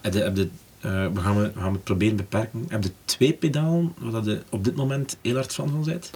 Heb 0.00 0.12
je, 0.14 0.20
heb 0.20 0.36
je, 0.36 0.48
eh, 0.80 1.06
we, 1.12 1.20
gaan, 1.20 1.36
we 1.36 1.52
gaan 1.56 1.72
het 1.72 1.84
proberen 1.84 2.16
beperken. 2.16 2.64
Heb 2.68 2.82
je 2.82 2.90
twee 3.04 3.32
pedalen 3.32 3.94
waar 3.98 4.24
je 4.24 4.42
op 4.48 4.64
dit 4.64 4.76
moment 4.76 5.16
heel 5.22 5.34
hard 5.34 5.52
fan 5.52 5.68
van 5.70 5.84
bent? 5.84 6.10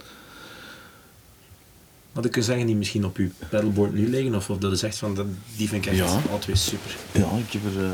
Wat 2.11 2.25
ik 2.25 2.31
kan 2.31 2.43
zeggen, 2.43 2.65
die 2.65 2.75
misschien 2.75 3.05
op 3.05 3.17
je 3.17 3.29
pedalboard 3.49 3.93
nu 3.93 4.09
liggen, 4.09 4.35
of, 4.35 4.49
of 4.49 4.57
dat 4.57 4.71
je 4.71 4.77
zegt 4.77 4.97
van 4.97 5.15
dat, 5.15 5.25
die 5.57 5.67
vind 5.69 5.85
ik 5.85 5.91
echt 5.91 6.13
twee 6.39 6.55
super. 6.55 6.95
Ja, 7.11 7.31
ik 7.37 7.51
heb 7.51 7.61
er, 7.75 7.91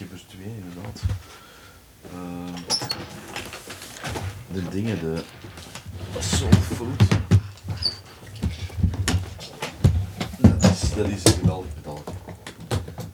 heb 0.00 0.12
er 0.12 0.20
twee 0.26 0.54
inderdaad. 0.62 1.00
Eh, 2.12 2.54
de 4.52 4.68
dingen, 4.68 5.00
de 5.00 5.22
Soul 6.18 6.52
Fruit. 6.52 7.08
Dat 10.38 10.70
is, 10.70 10.94
dat 10.94 11.08
is 11.08 11.24
een 11.24 11.32
geweldig 11.40 11.74
pedaal. 11.74 12.02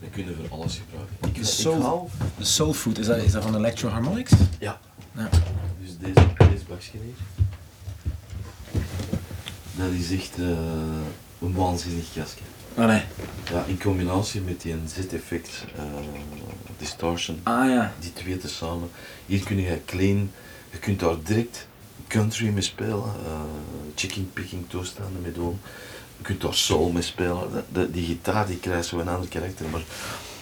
Dat 0.00 0.10
kunnen 0.10 0.36
we 0.36 0.46
voor 0.48 0.58
alles 0.58 0.80
gebruiken. 0.84 1.16
Ik, 1.28 1.34
De 1.34 1.40
ik 1.40 1.46
Soul- 1.46 1.82
haal- 1.82 2.10
De 2.38 2.44
Soul 2.44 2.72
Food, 2.72 2.98
is 2.98 3.06
dat, 3.06 3.16
is 3.16 3.32
dat 3.32 3.42
van 3.42 3.56
Electro 3.56 3.88
Harmonics? 3.88 4.32
Ja. 4.58 4.80
Ja. 5.12 5.28
Dus 5.80 5.98
deze, 5.98 6.26
deze 6.50 6.64
bakje 6.68 6.90
hier. 6.92 7.14
Dat 9.74 9.90
is 9.92 10.10
echt 10.12 10.38
eh, 10.38 10.46
een 11.40 11.54
waanzinnig 11.54 12.04
kastje. 12.14 12.44
Ah. 12.76 13.00
Ja, 13.50 13.64
in 13.66 13.78
combinatie 13.80 14.40
met 14.40 14.60
die 14.62 14.74
Z-effect 14.86 15.64
eh, 15.76 15.82
distortion. 16.78 17.40
Ah 17.42 17.68
ja. 17.70 17.92
die 18.00 18.12
twee 18.12 18.36
tezamen. 18.38 18.90
Hier 19.26 19.44
kun 19.44 19.60
je 19.60 19.80
clean, 19.84 20.30
je 20.70 20.78
kunt 20.78 21.00
daar 21.00 21.16
direct 21.22 21.66
country 22.08 22.48
mee 22.48 22.62
spelen, 22.62 23.04
eh, 23.26 23.40
chicken 23.94 24.30
picking 24.32 24.64
toestanden 24.68 25.22
mee 25.22 25.32
doen. 25.32 25.60
Je 26.16 26.22
kunt 26.22 26.40
daar 26.40 26.54
soul 26.54 26.90
mee 26.90 27.02
spelen. 27.02 27.52
Dat- 27.52 27.64
dat- 27.68 27.92
die 27.92 28.06
gitaar 28.06 28.46
die 28.46 28.58
krijgt 28.58 28.86
zo 28.86 28.98
een 28.98 29.08
ander 29.08 29.28
karakter. 29.28 29.68
Maar 29.68 29.82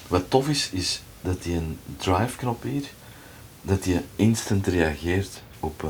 wat 0.09 0.31
tof 0.31 0.49
is, 0.49 0.71
is 0.73 1.03
dat 1.21 1.43
die 1.43 1.57
een 1.57 1.79
drive 1.97 2.37
knop 2.37 2.63
hier, 2.63 2.85
dat 3.63 3.83
die 3.83 4.01
instant 4.17 4.67
reageert 4.67 5.43
op. 5.61 5.85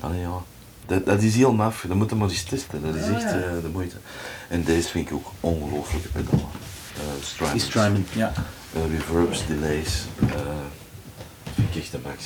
allee, 0.00 0.20
ja. 0.20 0.42
Dat, 0.90 1.06
dat 1.06 1.22
is 1.22 1.34
heel 1.34 1.52
maf, 1.52 1.84
dat 1.88 1.96
moet 1.96 2.10
je 2.10 2.16
maar 2.16 2.28
eens 2.28 2.42
testen. 2.42 2.82
Dat 2.82 2.94
is 2.94 3.02
Ah, 3.02 3.14
echt 3.14 3.24
eh, 3.24 3.30
de 3.62 3.68
moeite. 3.72 3.96
En 4.48 4.64
deze 4.64 4.88
vind 4.88 5.06
ik 5.08 5.14
ook 5.14 5.32
ongelooflijke 5.40 6.08
pedalen. 6.08 6.38
Eh, 6.94 7.00
Die 7.14 7.24
Strymons. 7.24 7.62
Strymon, 7.62 8.06
ja. 8.12 8.32
Eh, 8.74 8.80
reverbs, 8.96 9.46
delays. 9.46 10.02
eh 10.20 10.26
vind 11.54 11.68
ik 11.74 11.82
echt 11.82 11.92
de 11.92 11.98
max. 12.04 12.24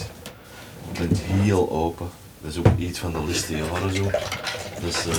Je 0.93 0.99
bent 1.01 1.19
heel 1.19 1.71
open. 1.71 2.09
Dat 2.41 2.51
is 2.53 2.59
ook 2.59 2.67
iets 2.79 2.99
van 2.99 3.13
de 3.13 3.19
laatste 3.19 3.57
jaren 3.57 3.95
zo. 3.95 4.11
Dus, 4.85 5.07
eh 5.07 5.13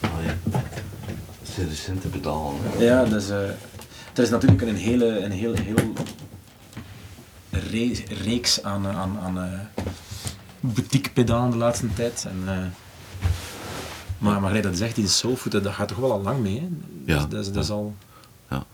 ah 0.00 0.24
ja. 0.24 0.34
Dat 0.50 1.50
zijn 1.54 1.68
recente 1.68 2.08
pedalen. 2.08 2.54
Ja, 2.78 3.04
dus, 3.04 3.28
eh, 3.30 3.36
er 4.14 4.22
is 4.22 4.30
natuurlijk 4.30 4.62
een 4.62 4.76
hele, 4.76 5.18
een 5.18 5.32
heel 5.32 5.54
re- 7.50 8.04
reeks 8.24 8.62
aan, 8.62 8.86
eh, 8.86 8.98
aan, 9.00 9.18
aan 9.22 9.68
eh, 10.68 10.74
boutique-pedalen 10.74 11.50
de 11.50 11.56
laatste 11.56 11.92
tijd. 11.94 12.26
En, 12.28 12.42
eh, 12.46 13.28
maar, 14.18 14.40
maar 14.40 14.62
dat 14.62 14.76
zegt, 14.76 14.94
die 14.94 15.08
soulfood, 15.08 15.52
dat 15.52 15.66
gaat 15.74 15.88
toch 15.88 15.98
wel 15.98 16.12
al 16.12 16.22
lang 16.22 16.40
mee. 16.40 16.60
Hè? 16.60 16.68
Ja, 17.14 17.24
Dat, 17.26 17.40
is- 17.46 17.52
dat 17.52 17.64
is 17.64 17.70
al... 17.70 17.94
Ja. 18.50 18.64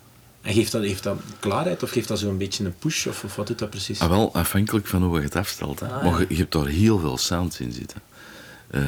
En 0.42 0.52
geeft 0.54 0.72
dat, 0.72 0.82
heeft 0.82 1.02
dat 1.02 1.20
klaarheid 1.40 1.82
of 1.82 1.90
geeft 1.90 2.08
dat 2.08 2.18
zo'n 2.18 2.38
beetje 2.38 2.64
een 2.64 2.74
push? 2.78 3.06
Of, 3.06 3.24
of 3.24 3.36
wat 3.36 3.46
doet 3.46 3.58
dat 3.58 3.70
precies? 3.70 4.00
Ah, 4.00 4.08
wel, 4.08 4.34
afhankelijk 4.34 4.86
van 4.86 5.02
hoe 5.02 5.18
je 5.18 5.24
het 5.24 5.36
afstelt. 5.36 5.80
Hè. 5.80 5.86
Ah, 5.86 6.04
maar 6.10 6.20
je, 6.20 6.26
je 6.28 6.36
hebt 6.36 6.52
daar 6.52 6.66
heel 6.66 6.98
veel 6.98 7.18
sounds 7.18 7.60
in 7.60 7.72
zitten. 7.72 8.00
Eh, 8.70 8.82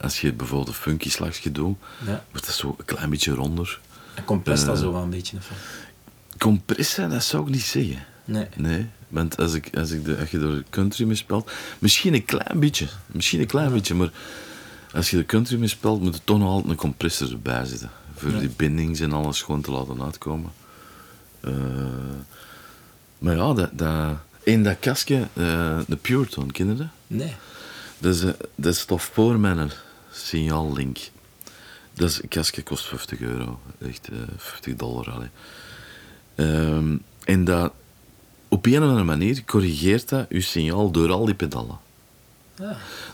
als 0.00 0.20
je 0.20 0.32
bijvoorbeeld 0.32 0.68
een 0.68 0.74
funky 0.82 1.10
slagje 1.10 1.52
doet, 1.52 1.76
Ja. 2.06 2.24
wordt 2.30 2.46
dat 2.46 2.54
zo 2.54 2.74
een 2.78 2.84
klein 2.84 3.10
beetje 3.10 3.32
ronder. 3.34 3.80
En 4.14 4.24
compress 4.24 4.64
dat 4.64 4.74
Eh, 4.76 4.82
zo 4.82 4.92
wel 4.92 5.02
een 5.02 5.10
beetje? 5.10 5.36
Of? 5.36 5.50
Compressen, 6.38 7.10
dat 7.10 7.24
zou 7.24 7.42
ik 7.42 7.48
niet 7.48 7.62
zeggen. 7.62 8.04
Nee. 8.30 8.46
Nee, 8.56 8.86
want 9.08 9.36
als, 9.36 9.54
ik, 9.54 9.76
als, 9.76 9.90
ik 9.90 10.04
de, 10.04 10.16
als 10.18 10.30
je 10.30 10.38
door 10.38 10.62
country 10.70 11.04
mee 11.04 11.16
speelt, 11.16 11.50
misschien 11.78 12.14
een 12.14 12.24
klein 12.24 12.60
beetje, 12.60 12.88
misschien 13.06 13.40
een 13.40 13.46
klein 13.46 13.72
beetje, 13.72 13.94
maar 13.94 14.10
als 14.92 15.10
je 15.10 15.16
de 15.16 15.26
country 15.26 15.58
mee 15.58 15.68
speelt, 15.68 16.00
moet 16.00 16.14
er 16.14 16.24
toch 16.24 16.38
nog 16.38 16.48
altijd 16.48 16.70
een 16.70 16.76
compressor 16.76 17.30
erbij 17.30 17.64
zitten. 17.64 17.90
Voor 18.14 18.38
die 18.38 18.48
bindings 18.56 19.00
en 19.00 19.12
alles 19.12 19.42
gewoon 19.42 19.60
te 19.60 19.70
laten 19.70 20.02
uitkomen. 20.02 20.52
Eh, 21.40 21.52
maar 23.18 23.36
ja, 23.36 23.52
dat, 23.52 23.70
dat, 23.72 24.16
in 24.42 24.62
dat 24.62 24.76
kastje, 24.80 25.28
eh, 25.32 25.78
de 25.86 25.96
Pure 25.96 26.26
Tone, 26.26 26.52
ken 26.52 26.68
je 26.68 26.74
dat? 26.74 26.86
Nee. 27.06 27.34
Dat 27.98 28.14
is, 28.14 28.22
eh, 28.22 28.32
dat 28.54 28.74
is 28.74 28.84
toch 28.84 29.02
voor 29.02 29.38
mijn 29.38 29.70
signaal 30.10 30.72
link. 30.72 30.98
Dat 31.94 32.08
is, 32.08 32.22
een 32.22 32.28
kastje 32.28 32.62
kost 32.62 32.86
50 32.86 33.20
euro. 33.20 33.60
Echt 33.78 34.08
eh 34.08 34.18
50 34.36 34.74
dollar. 34.74 35.10
Allee. 35.10 35.30
Ehm, 36.34 36.96
en 37.24 37.44
dat, 37.44 37.72
op 38.50 38.66
een 38.66 38.76
of 38.82 38.82
andere 38.88 39.04
manier 39.04 39.44
corrigeert 39.44 40.08
dat 40.08 40.26
je 40.28 40.40
signaal 40.40 40.90
door 40.90 41.10
al 41.12 41.24
die 41.24 41.34
pedalen. 41.34 41.78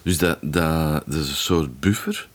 Dus 0.02 0.18
dat, 0.18 0.38
dat, 0.42 1.02
dat 1.06 1.14
is 1.14 1.28
een 1.28 1.34
soort 1.34 1.80
buffer, 1.80 2.28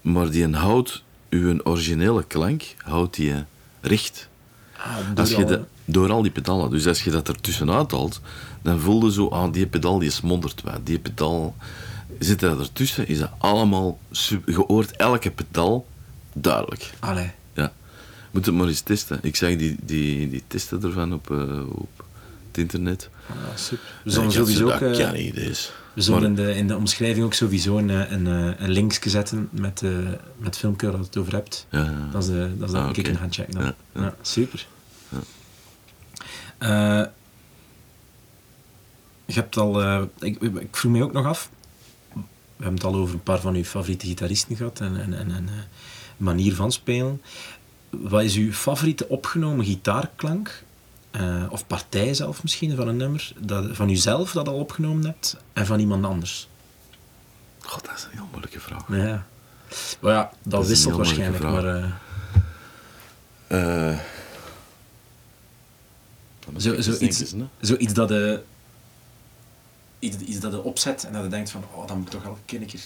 maar 0.00 0.30
die 0.30 0.54
houdt 0.54 1.02
uw 1.30 1.60
originele 1.62 2.24
klank 2.24 2.62
houdt 2.82 3.14
die 3.16 3.34
recht. 3.80 4.28
Ah, 4.76 4.96
door 4.96 5.16
Als 5.16 5.30
je, 5.30 5.36
alle- 5.36 5.46
de, 5.46 5.64
Door 5.84 6.10
al 6.10 6.22
die 6.22 6.30
pedalen. 6.30 6.70
Dus 6.70 6.86
als 6.86 7.04
je 7.04 7.10
dat 7.10 7.28
er 7.28 7.40
tussenuit 7.40 7.90
haalt, 7.90 8.20
dan 8.62 8.80
voel 8.80 9.04
je 9.04 9.12
zo, 9.12 9.28
ah, 9.28 9.52
die 9.52 9.66
pedal 9.66 9.98
die 9.98 10.10
smoddert 10.10 10.62
wat. 10.62 10.80
Die 10.86 10.98
pedal, 10.98 11.54
zit 12.18 12.42
er 12.42 12.60
ertussen, 12.60 13.08
is 13.08 13.18
dat 13.18 13.30
allemaal, 13.38 13.98
je 14.46 14.64
hoort 14.66 14.96
elke 14.96 15.30
pedal 15.30 15.86
duidelijk. 16.32 16.90
Allee. 16.98 17.30
Ja. 17.54 17.72
Moet 18.30 18.46
het 18.46 18.54
maar 18.54 18.66
eens 18.68 18.80
testen. 18.80 19.18
Ik 19.22 19.36
zag 19.36 19.56
die, 19.56 19.76
die, 19.82 20.30
die 20.30 20.42
testen 20.46 20.82
ervan 20.82 21.12
op, 21.14 21.30
eh, 21.30 21.60
op 21.68 21.88
het 22.56 22.64
internet. 22.64 23.10
Ah, 23.28 23.36
super. 23.54 23.84
We 24.04 24.10
Ja, 24.10 24.16
zullen 24.16 24.32
sowieso 24.32 24.58
zo, 24.68 24.74
ook... 24.74 24.80
dat 24.80 24.98
eh, 24.98 25.04
kan 25.04 25.14
niet, 25.14 25.34
deze. 25.34 25.68
We 25.94 26.02
zullen 26.02 26.20
Maar- 26.20 26.28
in 26.28 26.34
de, 26.34 26.54
in 26.54 26.66
de 26.68 26.76
omschrijving 26.76 27.24
ook 27.24 27.34
sowieso 27.34 27.78
een, 27.78 27.90
eh, 27.90 28.10
een, 28.10 28.26
eh, 28.26 28.60
een 28.60 28.70
linkje 28.70 29.10
zetten 29.10 29.48
met, 29.52 29.82
eh 29.82 29.90
met 30.36 30.56
filmpje 30.56 30.86
waar 30.90 30.98
je 31.00 31.04
het 31.04 31.16
over 31.16 31.32
hebt. 31.32 31.66
Ja, 31.70 31.82
ja. 31.84 32.08
Dat 32.12 32.22
is, 32.22 32.28
de, 32.28 32.52
dat 32.58 32.68
is 32.68 32.74
dat 32.74 32.82
Ah, 32.84 32.90
ik 32.90 32.98
oké. 32.98 33.08
een 33.10 33.16
gaan 33.16 33.32
checken. 33.32 33.54
Dan. 33.54 33.62
Ja, 33.64 33.74
Ja, 33.92 34.02
ja. 34.02 34.14
super. 34.22 34.66
Ja. 35.08 35.18
Eh, 36.58 37.06
je 39.26 39.32
hebt 39.34 39.56
al... 39.56 39.82
eh, 39.82 40.02
ik, 40.20 40.40
ik 40.42 40.76
vroeg 40.76 40.92
mij 40.92 41.02
ook 41.02 41.12
nog 41.12 41.26
af... 41.26 41.50
We 42.12 42.62
hebben 42.64 42.74
het 42.84 42.94
al 42.94 43.00
over 43.00 43.14
een 43.14 43.22
paar 43.22 43.40
van 43.40 43.54
uw 43.54 43.64
favoriete 43.64 44.06
gitaristen 44.06 44.56
gehad 44.56 44.80
en, 44.80 45.00
en, 45.00 45.12
en, 45.18 45.30
en 45.30 45.48
eh, 45.48 45.54
manier 46.16 46.54
van 46.54 46.72
spelen. 46.72 47.22
Wat 47.90 48.22
is 48.22 48.36
uw 48.36 48.52
favoriete 48.52 49.08
opgenomen 49.08 49.64
gitaarklank? 49.64 50.64
Eh, 51.16 51.44
of 51.50 51.66
partij 51.66 52.14
zelf 52.14 52.42
misschien 52.42 52.76
van 52.76 52.88
een 52.88 52.96
nummer, 52.96 53.32
dat, 53.38 53.64
van 53.72 53.88
uzelf 53.90 54.32
dat 54.32 54.48
al 54.48 54.54
opgenomen 54.54 55.04
hebt 55.04 55.36
en 55.52 55.66
van 55.66 55.78
iemand 55.78 56.04
anders? 56.04 56.48
God, 57.60 57.84
dat 57.84 57.96
is 57.96 58.04
een 58.04 58.10
heel 58.10 58.28
moeilijke 58.30 58.60
vraag. 58.60 58.84
Ja. 58.88 59.26
Maar 60.00 60.12
ja, 60.12 60.22
dat, 60.22 60.32
Dat 60.42 60.66
wisselt 60.66 60.96
waarschijnlijk, 60.96 61.42
maar... 61.42 61.66
eh, 61.66 61.84
Eh, 63.48 63.98
Zo, 66.56 66.70
ik 66.70 66.76
eens 66.76 66.84
zoiets, 67.60 67.94
dat 67.94 68.08
je 68.08 68.42
iets, 69.98 70.16
iets 70.16 70.40
dat 70.40 70.52
je 70.52 70.62
opzet 70.62 71.04
en 71.04 71.12
dat 71.12 71.22
je 71.22 71.28
denkt 71.28 71.50
van 71.50 71.64
oh, 71.74 71.86
dan 71.86 71.96
moet 71.98 72.06
ik 72.06 72.20
toch 72.20 72.38
keer 72.44 72.60
een 72.60 72.66
keer 72.66 72.80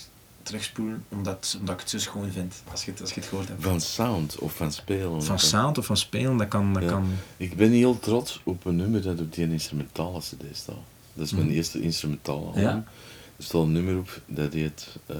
terugspoelen 0.51 1.05
omdat, 1.09 1.57
omdat 1.61 1.75
ik 1.75 1.81
het 1.81 1.91
zo 1.91 1.99
schoon 1.99 2.31
vind 2.31 2.63
als 2.71 2.85
je 2.85 2.91
het, 2.91 3.01
als 3.01 3.13
je 3.15 3.21
het 3.21 3.29
gehoord 3.29 3.49
hebt. 3.49 3.63
Van 3.63 3.81
sound 3.81 4.39
of 4.39 4.55
van 4.57 4.73
spelen. 4.73 5.23
Van 5.23 5.39
sound 5.39 5.79
of 5.79 5.87
van 5.87 5.97
spelen, 5.97 6.37
dat 6.37 6.49
kan... 6.49 6.73
Dat 6.75 6.83
Ja. 6.83 6.89
kan 6.89 7.07
Ik 7.37 7.57
ben 7.57 7.71
heel 7.71 7.99
trots 7.99 8.41
op 8.45 8.65
een 8.65 8.77
nummer 8.77 9.03
dat 9.03 9.21
op 9.21 9.33
die 9.35 9.51
instrumentale 9.51 10.19
cd 10.21 10.43
staat. 10.53 10.75
Dat 11.15 11.27
is 11.27 11.33
mijn 11.33 11.47
Mhm. 11.47 11.55
eerste 11.55 11.81
instrumentale 11.81 12.45
album. 12.47 12.63
Ja. 12.63 12.85
Er 13.37 13.45
staat 13.45 13.63
een 13.63 13.73
nummer 13.73 13.99
op 13.99 14.21
dat 14.27 14.53
heet... 14.53 14.89
ehm 15.07 15.19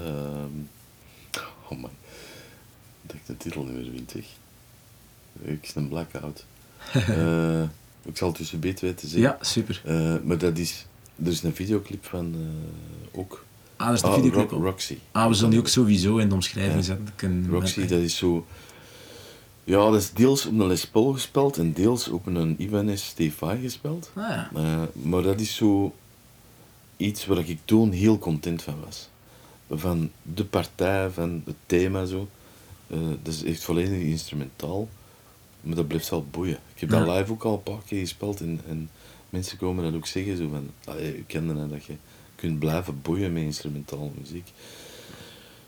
oh 1.69 1.79
man. 1.81 1.89
Dat 3.01 3.15
ik 3.15 3.25
de 3.25 3.37
titel 3.37 3.63
niet 3.63 3.73
meer 3.73 3.91
vind, 3.95 4.11
zeg. 4.11 4.23
Ik 5.41 5.63
is 5.63 5.75
een 5.75 5.87
blackout. 5.87 6.45
Eh, 6.93 7.61
ik 8.03 8.17
zal 8.17 8.31
tussen 8.31 8.59
beet 8.59 8.79
weten 8.79 9.07
zeggen. 9.07 9.29
ja, 9.29 9.37
super. 9.41 9.81
Eh, 9.85 10.15
maar 10.23 10.37
dat 10.37 10.57
is... 10.57 10.85
Er 11.23 11.31
is 11.31 11.43
een 11.43 11.55
videoclip 11.55 12.05
van 12.05 12.35
eh, 12.35 13.19
ook. 13.19 13.45
Ah, 13.81 13.87
dat 13.87 13.95
is 13.95 14.01
de 14.01 14.07
Ah, 14.07 14.13
videoclip. 14.13 14.49
Ro- 14.49 14.57
op. 14.57 14.63
Roxy. 14.63 14.97
ah, 15.11 15.27
we 15.27 15.33
zullen 15.33 15.49
die 15.49 15.59
ook 15.59 15.67
sowieso 15.67 16.17
in 16.17 16.27
de 16.29 16.33
omschrijving 16.33 16.75
Ja. 16.75 16.81
zetten. 16.81 17.49
Roxy, 17.49 17.85
dat 17.85 17.99
is 17.99 18.17
zo... 18.17 18.45
Ja, 19.63 19.77
dat 19.91 19.95
is 20.01 20.11
deels 20.11 20.45
op 20.45 20.59
een 20.59 20.67
Les 20.67 20.87
Paul 20.87 21.13
gespeeld 21.13 21.57
en 21.57 21.73
deels 21.73 22.07
op 22.07 22.25
een 22.25 22.55
Ibanez 22.61 23.13
T5 23.13 23.61
gespeeld. 23.61 24.11
Ah, 24.15 24.29
ja. 24.29 24.49
Eh, 24.55 24.81
maar 25.01 25.21
dat 25.21 25.39
is 25.39 25.55
zo 25.55 25.93
iets 26.97 27.25
waar 27.25 27.37
ik 27.49 27.57
toen 27.65 27.91
heel 27.91 28.17
content 28.19 28.63
van 28.63 28.75
was. 28.85 29.09
Van 29.69 30.11
de 30.21 30.45
partij, 30.45 31.09
van 31.09 31.41
het 31.45 31.55
thema 31.65 32.05
zo. 32.05 32.27
Eh, 32.87 32.97
dat 33.23 33.33
is 33.33 33.43
echt 33.43 33.63
volledig 33.63 33.99
instrumentaal. 34.01 34.87
Maar 35.61 35.75
dat 35.75 35.87
blijft 35.87 36.09
wel 36.09 36.25
boeien. 36.31 36.57
Ik 36.73 36.79
heb 36.79 36.89
dat 36.89 37.07
live 37.07 37.31
ook 37.31 37.43
al 37.43 37.53
een 37.53 37.63
paar 37.63 37.81
keer 37.85 37.99
gespeeld 37.99 38.39
en, 38.41 38.61
en 38.67 38.89
mensen 39.29 39.57
komen 39.57 39.83
dat 39.83 39.93
ook 39.95 40.07
zeggen. 40.07 40.37
Zo 40.37 40.49
van, 40.49 40.95
ik 40.97 41.23
ken 41.27 41.47
dat, 41.47 41.69
dat 41.69 41.85
je 41.85 41.93
kunt 42.41 42.59
blijven 42.59 43.01
boeien 43.01 43.33
met 43.33 43.43
instrumentale 43.43 44.09
muziek. 44.19 44.51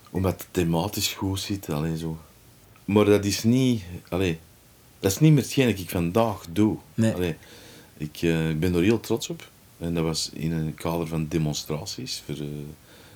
Omdat 0.10 0.42
het 0.42 0.48
thematisch 0.52 1.14
goed 1.14 1.40
zit. 1.40 1.70
Allee, 1.70 1.98
zo. 1.98 2.18
Maar 2.86 3.06
dat 3.06 3.26
is 3.26 3.44
niet... 3.44 3.84
Allee, 4.10 4.40
dat 5.00 5.12
is 5.12 5.20
niet 5.20 5.34
meer 5.34 5.42
hetgeen 5.44 5.70
dat 5.70 5.80
ik 5.80 5.90
vandaag 5.90 6.46
doe. 6.50 6.78
Nee. 6.94 7.14
Allee, 7.14 7.36
ik, 7.98 8.22
eh, 8.22 8.50
ik 8.50 8.60
ben 8.60 8.76
er 8.76 8.82
heel 8.82 9.00
trots 9.00 9.30
op. 9.30 9.50
En 9.78 9.94
dat 9.94 10.04
was 10.04 10.30
in 10.34 10.52
een 10.52 10.74
kader 10.74 11.08
van 11.08 11.28
demonstraties 11.28 12.24
voor, 12.26 12.36
eh 12.36 12.48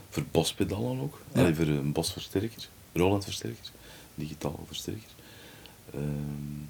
voor 0.10 0.24
bospedalen 0.32 1.00
ook. 1.02 1.22
Ja. 1.34 1.40
Allee, 1.42 1.56
voor 1.56 1.68
een 1.68 1.92
bosversterker, 1.92 2.70
Roland 2.94 3.24
versterker, 3.24 3.72
digitaal 4.16 4.64
versterker. 4.68 5.10
Ehm, 5.94 6.64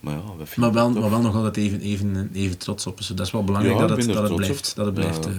maar 0.00 0.14
ja, 0.14 0.22
vind 0.36 0.56
Maar 0.56 0.72
wel, 0.72 0.90
maar 0.90 1.10
wel 1.10 1.20
nog 1.20 1.34
altijd 1.34 1.56
even, 1.56 1.80
even, 1.80 2.30
even 2.32 2.58
trots 2.58 2.86
op. 2.86 2.96
Dus 2.96 3.06
dat 3.06 3.26
is 3.26 3.32
wel 3.32 3.44
belangrijk 3.44 3.78
Ja, 3.78 3.86
dat, 3.86 3.96
het, 3.96 4.06
dat, 4.12 4.22
het 4.22 4.36
blijft. 4.36 4.76
Dat 4.76 4.84
het 4.86 4.94
blijft 4.94 5.26
eh, 5.26 5.32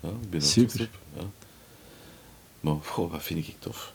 Ja, 0.00 0.08
ik 0.08 0.30
ben 0.30 0.40
er 0.40 0.46
Super. 0.46 0.70
trots 0.76 0.88
op. 0.88 0.98
Ja. 1.16 1.22
Maar 2.60 2.74
goh, 2.82 3.10
wat 3.10 3.22
vind 3.22 3.48
ik 3.48 3.54
tof? 3.58 3.92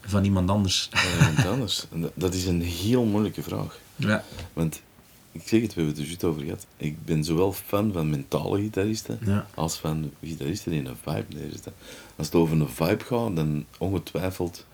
van 0.00 0.24
iemand 0.24 0.50
anders. 0.50 0.88
Ja, 0.92 1.28
iemand 1.28 1.46
anders. 1.46 1.84
En 1.92 2.00
dat, 2.00 2.12
dat 2.14 2.34
is 2.34 2.46
een 2.46 2.62
heel 2.62 3.04
moeilijke 3.04 3.42
vraag. 3.42 3.78
ja. 3.96 4.24
Want, 4.52 4.82
ik 5.32 5.42
zeg 5.44 5.60
het, 5.60 5.74
we 5.74 5.80
hebben 5.80 5.92
het 5.94 5.98
er 5.98 6.06
juist 6.06 6.24
over 6.24 6.42
gehad. 6.42 6.66
Ik 6.76 7.04
ben 7.04 7.24
zowel 7.24 7.52
fan 7.52 7.92
van 7.92 8.10
mentale 8.10 8.60
gitaristen, 8.60 9.18
Ja. 9.24 9.46
als 9.54 9.76
van 9.76 10.12
gitaristen 10.22 10.72
die 10.72 10.84
een 10.84 10.96
vibe 11.02 11.24
neerzetten. 11.28 11.72
Als 12.16 12.26
het 12.26 12.36
over 12.36 12.60
een 12.60 12.68
vibe 12.68 13.04
gaat, 13.04 13.36
dan 13.36 13.64
ongetwijfeld... 13.78 14.66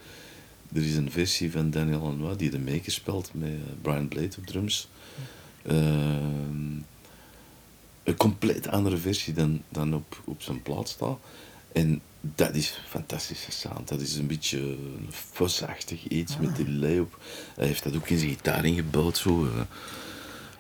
Er 0.75 0.83
is 0.85 0.97
een 0.97 1.11
versie 1.11 1.51
van 1.53 1.70
Daniel 1.70 2.01
Lanois 2.01 2.37
die 2.37 2.51
de 2.51 2.59
maker 2.59 2.93
speelt 2.93 3.31
met 3.35 3.49
eh, 3.49 3.57
Brian 3.83 4.09
Blade 4.09 4.31
op 4.39 4.47
drums. 4.47 4.89
Ehm, 5.66 6.72
een 8.03 8.16
compleet 8.16 8.68
andere 8.68 8.97
versie 8.97 9.35
dan, 9.35 9.62
dan 9.68 9.95
op, 9.95 10.22
op 10.25 10.43
zijn 10.43 10.62
plaat 10.62 10.89
staat. 10.89 11.18
En 11.72 12.01
dat 12.20 12.55
is 12.55 12.81
fantastische 12.89 13.53
sound. 13.53 13.89
Dat 13.89 14.01
is 14.01 14.16
een 14.16 14.27
beetje 14.27 14.59
een 14.61 15.09
iets 16.09 16.39
met 16.39 16.57
delay 16.57 16.99
op. 16.99 17.18
Hij 17.57 17.66
heeft 17.66 17.83
dat 17.85 17.97
ook 17.97 18.09
in 18.09 18.18
zijn 18.18 18.31
gitaar 18.31 18.64
ingebouwd. 18.64 19.16
Zo. 19.16 19.45
eh. 19.47 19.61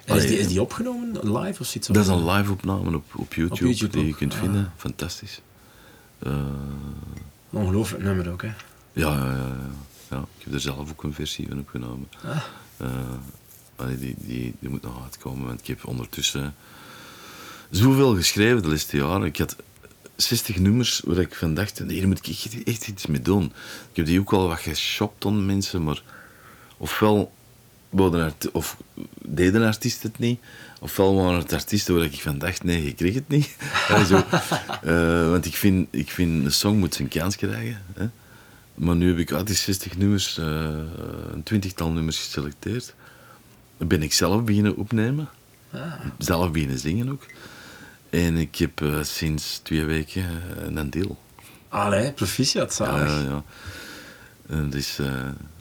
En 0.04 0.16
is, 0.16 0.26
die, 0.26 0.38
is 0.38 0.48
die 0.48 0.62
opgenomen 0.62 1.12
live 1.38 1.60
of 1.60 1.66
zoiets? 1.66 1.86
dat 1.86 1.96
is 1.96 2.06
een 2.08 2.26
live 2.30 2.52
opname 2.52 2.96
op, 2.96 3.04
op 3.14 3.34
YouTube, 3.34 3.64
YouTube 3.68 3.96
die 3.96 4.06
je 4.06 4.14
kunt 4.14 4.32
Ah. 4.32 4.38
vinden. 4.38 4.72
Fantastisch. 4.76 5.40
Eh, 6.18 6.46
Ongelooflijk 7.50 8.02
nummer 8.02 8.30
ook, 8.32 8.42
hè? 8.42 8.48
ja, 8.48 8.54
ja, 9.16 9.32
ja, 9.32 9.56
ja. 10.10 10.24
Ik 10.38 10.44
heb 10.44 10.54
er 10.54 10.60
zelf 10.60 10.90
ook 10.90 11.02
een 11.02 11.14
versie 11.14 11.48
van 11.48 11.58
opgenomen. 11.58 12.08
Ah. 12.24 12.36
Eh, 12.76 12.88
allee, 13.76 13.98
die, 13.98 14.14
die, 14.18 14.54
die 14.60 14.68
moet 14.68 14.82
nog 14.82 15.02
uitkomen, 15.02 15.46
want 15.46 15.60
ik 15.60 15.66
heb 15.66 15.86
ondertussen 15.86 16.54
zoveel 17.70 18.14
geschreven 18.14 18.62
de 18.62 18.68
laatste 18.68 18.96
jaren. 18.96 19.26
Ik 19.26 19.36
had 19.36 19.56
60 20.16 20.58
nummers 20.58 21.00
waar 21.04 21.18
ik 21.18 21.34
van 21.34 21.54
dacht, 21.54 21.82
hier 21.88 22.08
moet 22.08 22.26
ik 22.26 22.64
echt, 22.64 22.88
iets 22.88 23.06
mee 23.06 23.22
doen. 23.22 23.44
Ik 23.90 23.96
heb 23.96 24.06
die 24.06 24.20
ook 24.20 24.32
al 24.32 24.48
wat 24.48 24.58
geshopt 24.58 25.24
aan 25.24 25.46
mensen, 25.46 25.84
maar 25.84 26.02
ofwel 26.76 27.32
of 28.52 28.76
deden 29.22 29.62
artiesten 29.62 30.10
het 30.10 30.18
niet, 30.18 30.40
ofwel 30.80 31.14
waren 31.14 31.38
het 31.38 31.52
artiesten 31.52 31.94
waar 31.94 32.04
ik 32.04 32.20
van 32.20 32.38
dacht, 32.38 32.64
nee, 32.64 32.84
je 32.84 32.94
kreeg 32.94 33.14
het 33.14 33.28
niet. 33.28 33.56
Ja, 33.88 34.04
zo. 34.04 34.24
Eh, 34.82 35.30
want 35.30 35.46
ik 35.46 35.56
vind, 35.56 35.88
ik 35.90 36.10
vind, 36.10 36.44
een 36.44 36.52
song 36.52 36.78
moet 36.78 36.94
zijn 36.94 37.08
kans 37.08 37.36
krijgen. 37.36 37.82
Hè. 37.94 38.06
Maar 38.74 38.96
nu 38.96 39.08
heb 39.08 39.18
ik 39.18 39.32
uit 39.32 39.46
die 39.46 39.56
60 39.56 39.96
nummers, 39.96 40.38
eh, 40.38 40.46
een 41.32 41.42
twintigtal 41.42 41.90
nummers 41.90 42.18
geselecteerd. 42.18 42.94
Dan 43.78 43.88
ben 43.88 44.02
ik 44.02 44.12
zelf 44.12 44.44
beginnen 44.44 44.76
opnemen. 44.76 45.28
Ah. 45.72 45.92
Zelf 46.18 46.50
beginnen 46.50 46.78
zingen 46.78 47.10
ook. 47.10 47.26
En 48.10 48.36
ik 48.36 48.56
heb 48.56 48.80
eh, 48.80 49.02
sinds 49.02 49.58
twee 49.62 49.84
weken 49.84 50.22
eh, 50.22 50.74
een 50.74 50.90
deal. 50.90 51.18
Allee, 51.68 52.12
proficiat, 52.12 52.74
zalig. 52.74 53.08
ja, 53.08 53.20
ja. 53.20 53.44
Het, 54.46 54.74
is, 54.74 54.98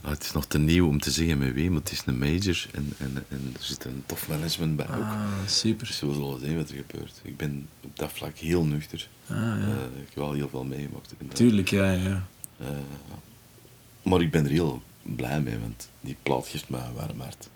het 0.02 0.24
is 0.24 0.32
nog 0.32 0.46
te 0.46 0.58
nieuw 0.58 0.88
om 0.88 1.00
te 1.00 1.12
zeggen 1.12 1.38
met 1.38 1.54
wie, 1.54 1.70
maar 1.70 1.80
het 1.80 1.92
is 1.92 2.04
een 2.06 2.18
major. 2.18 2.66
En, 2.72 2.94
en, 2.98 3.26
en 3.30 3.54
er 3.58 3.64
zit 3.64 3.86
een 3.86 4.04
tof 4.06 4.28
management 4.28 4.76
bij 4.76 4.86
ook. 4.86 5.04
Ah, 5.04 5.22
super. 5.48 5.88
Dus 5.88 6.00
we 6.00 6.14
zullen 6.14 6.40
zien 6.40 6.56
wat 6.56 6.70
er 6.70 6.76
gebeurt. 6.88 7.22
Ik 7.24 7.38
ben 7.38 7.70
op 7.84 7.98
dat 7.98 8.12
vlak 8.14 8.38
heel 8.38 8.66
nuchter. 8.66 9.08
Ah, 9.28 9.38
ja. 9.38 9.88
Ik 9.96 10.06
heb 10.06 10.16
wel 10.16 10.34
heel 10.34 10.50
veel 10.50 10.64
meegemaakt. 10.64 11.14
Tuurlijk, 11.34 11.70
ja, 11.70 11.92
ja. 11.92 12.28
Eh, 12.64 12.70
maar 14.02 14.22
ik 14.22 14.32
ben 14.32 14.46
er 14.46 14.52
heel 14.52 14.82
blij 15.02 15.42
mee, 15.42 15.60
want 15.60 15.90
die 16.02 16.16
plaat 16.24 16.48
geeft 16.48 16.70
mij 16.70 16.82
een 16.82 16.94
warm 16.94 17.20
hart. 17.20 17.50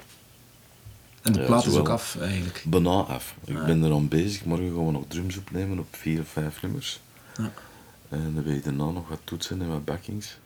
En 1.22 1.34
de 1.34 1.40
Ja, 1.40 1.46
plaat 1.46 1.66
is 1.66 1.76
ook 1.76 1.90
af, 1.90 2.18
eigenlijk. 2.20 2.64
Bijna 2.68 2.90
af. 2.90 3.36
Ik 3.46 3.58
Ah. 3.58 3.66
ben 3.66 3.84
er 3.84 3.92
aan 3.94 4.08
bezig. 4.08 4.46
Morgen 4.46 4.74
gaan 4.76 4.86
we 4.86 4.92
nog 4.92 5.04
drums 5.08 5.38
opnemen 5.38 5.80
op 5.80 5.88
vier 5.96 6.20
of 6.22 6.28
vijf 6.28 6.62
nummers. 6.62 7.00
Ja. 7.38 7.52
En 8.10 8.32
dan 8.34 8.44
wil 8.44 8.54
ik 8.56 8.64
daarna 8.64 8.90
nog 8.90 9.08
wat 9.10 9.20
toetsen 9.24 9.62
en 9.62 9.68
wat 9.68 9.86
backings. 9.86 10.38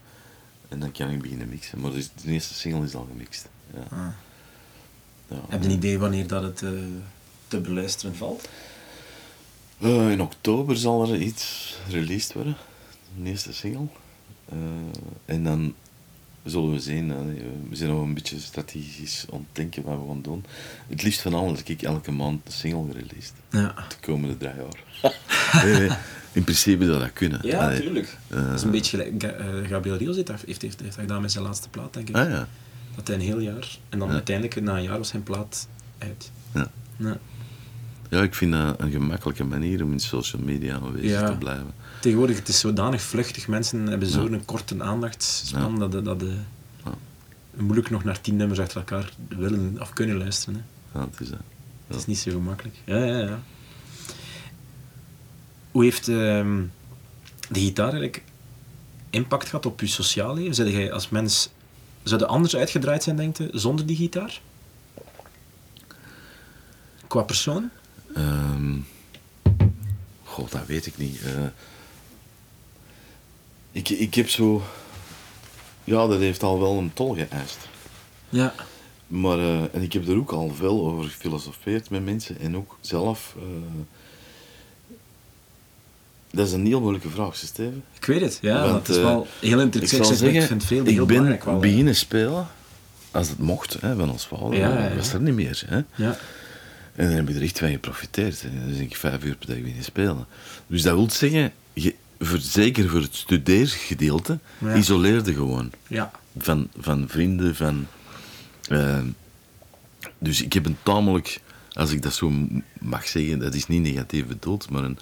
En 0.69 0.79
dan 0.79 0.91
kan 0.91 1.09
ik 1.09 1.21
beginnen 1.21 1.49
mixen. 1.49 1.79
Maar 1.79 1.91
dus 1.91 2.09
de 2.23 2.31
eerste 2.31 2.53
single 2.53 2.83
is 2.85 2.95
al 2.95 3.07
gemixt. 3.11 3.49
Ja. 3.73 3.97
Ah. 3.97 4.07
Ja. 5.27 5.37
Heb 5.49 5.61
je 5.61 5.67
een 5.69 5.75
idee 5.75 5.99
wanneer 5.99 6.27
dat 6.27 6.43
het 6.43 6.61
eh, 6.61 6.69
te 7.47 7.59
beluisteren 7.59 8.15
valt? 8.15 8.47
Eh, 9.77 10.11
in 10.11 10.21
oktober 10.21 10.77
zal 10.77 11.09
er 11.11 11.21
iets 11.21 11.75
released 11.89 12.33
worden. 12.33 12.55
Een 13.17 13.25
eerste 13.27 13.53
single. 13.53 13.87
Eh, 14.51 14.57
en 15.35 15.43
dan 15.43 15.73
zullen 16.43 16.71
we 16.71 16.79
zien. 16.79 17.07
We 17.69 17.75
zijn 17.75 17.89
nog 17.89 18.01
een 18.01 18.13
beetje 18.13 18.39
strategisch 18.39 19.25
aan 19.33 19.37
het 19.39 19.55
denken 19.55 19.83
wat 19.83 19.99
we 19.99 20.07
gaan 20.07 20.21
doen. 20.21 20.45
Het 20.87 21.03
liefst 21.03 21.21
van 21.21 21.33
alles 21.33 21.57
dat 21.59 21.67
ik 21.69 21.81
elke 21.81 22.11
maand 22.11 22.41
een 22.45 22.51
single 22.51 22.85
gereleased. 22.91 23.33
Ja. 23.49 23.73
De 23.89 23.95
komende 24.01 24.37
drie 24.37 24.51
jaar. 24.55 25.13
nee, 25.65 25.79
nee. 25.79 25.97
In 26.33 26.43
principe 26.43 26.85
zou 26.85 26.99
dat 26.99 27.13
kunnen. 27.13 27.39
Ja, 27.43 27.59
Allee. 27.59 27.77
natuurlijk. 27.77 28.17
dat 28.27 28.53
is 28.53 28.61
een 28.63 28.71
beetje 28.71 28.97
gelijk... 28.97 29.23
Eh, 29.23 29.45
Gabriel 29.69 29.95
Rios 29.97 30.15
heeft, 30.15 30.27
dat- 30.27 30.43
heeft, 30.45 30.61
heeft, 30.61 30.79
heeft 30.79 30.95
dat 30.95 31.01
gedaan 31.03 31.21
met 31.21 31.31
zijn 31.31 31.43
laatste 31.43 31.69
plaat, 31.69 31.93
denk 31.93 32.09
ik. 32.09 32.15
Ah 32.15 32.29
ja. 32.29 32.47
Dat 32.95 33.07
hij 33.07 33.15
een 33.15 33.21
heel 33.21 33.39
jaar... 33.39 33.77
En 33.89 33.99
dan 33.99 34.07
Ja. 34.07 34.13
uiteindelijk, 34.13 34.61
na 34.61 34.75
een 34.77 34.83
jaar, 34.83 34.97
was 34.97 35.07
zijn 35.09 35.23
plaat 35.23 35.67
uit. 35.97 36.31
Ja. 36.53 36.71
Ja. 36.97 37.17
Ja, 38.11 38.21
ik 38.21 38.35
vind 38.35 38.51
dat 38.51 38.79
een 38.81 38.91
gemakkelijke 38.91 39.43
manier 39.43 39.83
om 39.83 39.91
in 39.91 39.99
social 39.99 40.41
media 40.41 40.75
aanwezig 40.75 41.09
Ja. 41.09 41.25
te 41.29 41.37
blijven. 41.37 41.73
Tegenwoordig, 41.99 42.37
het 42.37 42.47
is 42.47 42.59
zodanig 42.59 43.01
vluchtig. 43.01 43.47
Mensen 43.47 43.87
hebben 43.87 44.07
zo'n 44.07 44.45
korte 44.45 44.83
aandachtspan 44.83 45.79
dat, 45.79 45.91
de- 45.91 46.01
dat 46.01 46.19
de, 46.19 46.35
Ja. 46.85 46.91
moeilijk 47.53 47.89
nog 47.89 48.03
naar 48.03 48.21
tien 48.21 48.35
nummers 48.35 48.59
achter 48.59 48.77
elkaar 48.77 49.13
willen 49.27 49.77
of 49.81 49.93
kunnen 49.93 50.17
luisteren. 50.17 50.65
Hè. 50.91 50.99
Ja, 50.99 51.05
het 51.11 51.19
is 51.19 51.29
dat. 51.29 51.39
Het 51.87 51.95
is 51.97 52.05
niet 52.05 52.17
zo 52.17 52.31
gemakkelijk. 52.31 52.75
Ja, 52.85 52.97
ja, 53.03 53.17
ja. 53.17 53.39
Hoe 55.71 55.83
heeft 55.83 56.07
ehm, 56.07 56.61
de 57.49 57.59
gitaar 57.59 57.83
eigenlijk 57.93 58.23
impact 59.09 59.49
gehad 59.49 59.65
op 59.65 59.79
je 59.79 59.87
sociaal 59.87 60.33
leven? 60.33 60.55
Zou 60.55 60.69
jij 60.69 60.91
als 60.91 61.09
mens 61.09 61.49
zou 62.03 62.19
je 62.21 62.27
anders 62.27 62.55
uitgedraaid 62.55 63.03
zijn, 63.03 63.15
denk 63.15 63.37
je, 63.37 63.49
zonder 63.53 63.85
die 63.85 63.95
gitaar? 63.95 64.41
Qua 67.07 67.21
persoon? 67.21 67.69
Ehm 68.15 68.79
God, 70.31 70.51
dat 70.51 70.65
weet 70.65 70.85
ik 70.85 70.97
niet. 70.97 71.21
Eh, 71.21 71.45
ik, 73.71 73.89
ik 73.89 74.13
heb 74.13 74.29
zo... 74.29 74.61
Ja, 75.83 76.07
dat 76.07 76.19
heeft 76.19 76.43
al 76.43 76.59
wel 76.59 76.77
een 76.77 76.93
tol 76.93 77.13
geëist. 77.13 77.57
Ja. 78.29 78.53
Maar, 79.07 79.39
eh, 79.39 79.61
en 79.73 79.81
ik 79.81 79.93
heb 79.93 80.07
er 80.07 80.17
ook 80.17 80.31
al 80.31 80.51
veel 80.55 80.85
over 80.85 81.03
gefilosofeerd 81.03 81.89
met 81.89 82.05
mensen 82.05 82.39
en 82.39 82.57
ook 82.57 82.77
zelf. 82.81 83.35
eh, 83.37 83.43
dat 86.31 86.47
is 86.47 86.53
een 86.53 86.65
heel 86.65 86.81
moeilijke 86.81 87.09
vraag, 87.09 87.35
Steven. 87.35 87.83
Ik 87.97 88.05
weet 88.05 88.21
het, 88.21 88.37
ja. 88.41 88.61
Want, 88.61 88.87
het 88.87 88.95
is 88.95 89.03
wel 89.03 89.27
heel 89.39 89.59
interessant. 89.59 90.05
zal 90.05 90.11
Ik, 90.11 90.19
zeg, 90.19 90.31
zeggen, 90.31 90.41
ik 90.41 90.47
vind 90.47 90.65
veel 90.65 90.85
ik 90.85 90.93
heel 90.93 91.05
ben 91.05 91.59
beginnen 91.59 91.95
spelen 91.95 92.47
als 93.11 93.29
het 93.29 93.39
mocht, 93.39 93.81
hè, 93.81 93.95
van 93.95 94.11
ons 94.11 94.27
vader. 94.27 94.53
Ja, 94.57 94.73
ja, 94.73 94.87
ja. 94.87 94.95
was 94.95 95.13
er 95.13 95.21
niet 95.21 95.33
meer. 95.33 95.63
Hè. 95.65 95.81
Ja. 95.95 96.17
En 96.95 97.05
dan 97.07 97.15
heb 97.15 97.29
ik 97.29 97.35
er 97.35 97.41
echt 97.41 97.59
van 97.59 97.69
geprofiteerd. 97.69 98.43
En 98.43 98.51
dan 98.59 98.71
ben 98.71 98.81
ik 98.81 98.95
vijf 98.95 99.23
uur 99.23 99.35
per 99.35 99.47
dag 99.47 99.57
beginnen 99.59 99.83
spelen. 99.83 100.25
Dus 100.67 100.81
dat 100.81 100.93
wil 100.95 101.09
zeggen, 101.11 101.51
je, 101.73 101.95
voor, 102.19 102.37
zeker 102.39 102.89
voor 102.89 103.01
het 103.01 103.15
studeergedeelte, 103.15 104.39
Ja. 104.57 104.75
isoleerde 104.75 105.33
gewoon. 105.33 105.71
Ja. 105.87 106.11
Van, 106.37 106.67
van 106.79 107.05
vrienden, 107.07 107.55
van... 107.55 107.87
eh, 108.67 108.99
dus 110.17 110.41
ik 110.41 110.53
heb 110.53 110.65
een 110.65 110.77
tamelijk, 110.83 111.39
als 111.73 111.91
ik 111.91 112.01
dat 112.01 112.13
zo 112.13 112.31
mag 112.79 113.07
zeggen, 113.07 113.39
dat 113.39 113.53
is 113.53 113.67
niet 113.67 113.81
negatief 113.81 114.25
bedoeld, 114.25 114.69
maar 114.69 114.83
een, 114.83 114.97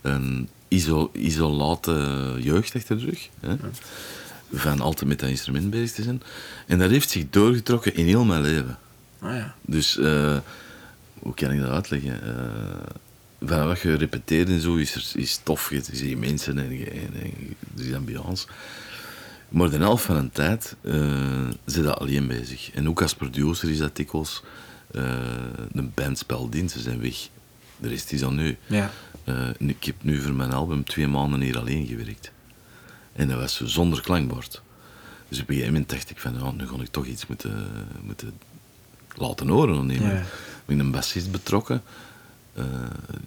een 0.00 0.48
iso, 0.68 1.10
isolate 1.14 2.36
jeugd 2.40 2.74
achter 2.74 2.98
de 2.98 3.04
rug. 3.04 3.28
Hè? 3.40 3.56
Van 4.52 4.80
altijd 4.80 5.08
met 5.08 5.18
dat 5.18 5.28
instrument 5.28 5.70
bezig 5.70 5.92
te 5.92 6.02
zijn. 6.02 6.22
En 6.66 6.78
dat 6.78 6.90
heeft 6.90 7.10
zich 7.10 7.24
doorgetrokken 7.30 7.94
in 7.94 8.06
heel 8.06 8.24
mijn 8.24 8.42
leven. 8.42 8.78
Ah 9.20 9.34
ja. 9.34 9.54
Dus 9.60 9.96
eh, 9.98 10.36
hoe 11.20 11.34
kan 11.34 11.50
ik 11.50 11.60
dat 11.60 11.70
uitleggen? 11.70 12.22
Eh 12.22 12.94
van 13.42 13.66
wat 13.66 13.80
je 13.80 13.94
repeteert 13.94 14.48
en 14.48 14.60
zo 14.60 14.74
is, 14.76 14.94
er, 14.94 15.20
is 15.20 15.40
tof. 15.42 15.70
Je 15.70 15.82
ziet 15.92 16.18
mensen 16.18 16.58
en, 16.58 16.78
je- 16.78 16.90
en, 16.90 17.94
ambiance. 17.94 18.46
Maar 19.48 19.70
de 19.70 19.76
helft 19.76 20.04
van 20.04 20.20
de 20.24 20.30
tijd 20.32 20.76
eh 20.80 21.48
zit 21.64 21.84
dat 21.84 21.98
alleen 21.98 22.26
bezig. 22.26 22.70
En 22.70 22.88
ook 22.88 23.02
als 23.02 23.14
producer 23.14 23.70
is 23.70 23.78
dat 23.78 23.96
dikwijls 23.96 24.42
eh 24.90 25.18
een 25.72 25.92
band 25.94 26.18
speelt 26.18 26.54
in, 26.54 26.68
ze 26.68 26.80
zijn 26.80 27.00
weg. 27.00 27.28
De 27.76 27.88
rest 27.88 28.12
is 28.12 28.22
aan 28.24 28.34
nu. 28.34 28.56
Ja. 28.66 28.90
Eh, 29.24 29.48
ik 29.58 29.84
heb 29.84 29.94
nu 30.00 30.20
voor 30.20 30.32
mijn 30.34 30.52
album 30.52 30.84
twee 30.84 31.08
maanden 31.08 31.40
hier 31.40 31.58
alleen 31.58 31.86
gewerkt. 31.86 32.30
En 33.12 33.28
dat 33.28 33.38
was 33.40 33.60
zonder 33.64 34.00
klankbord. 34.00 34.62
Dus 35.28 35.38
op 35.40 35.48
een 35.48 35.54
gegeven 35.54 35.72
moment 35.72 35.90
dacht 35.90 36.10
ik 36.10 36.18
van, 36.18 36.34
ja, 36.38 36.50
nu 36.50 36.66
ga 36.68 36.74
ik 36.82 36.88
toch 36.90 37.06
iets 37.06 37.26
moeten, 37.26 37.66
moeten 38.02 38.32
laten 39.16 39.48
horen. 39.48 39.88
Ja. 39.88 40.22
Ben 40.70 40.78
een 40.78 40.90
bassist 40.90 41.30
betrokken, 41.30 41.82
eh, 42.52 42.64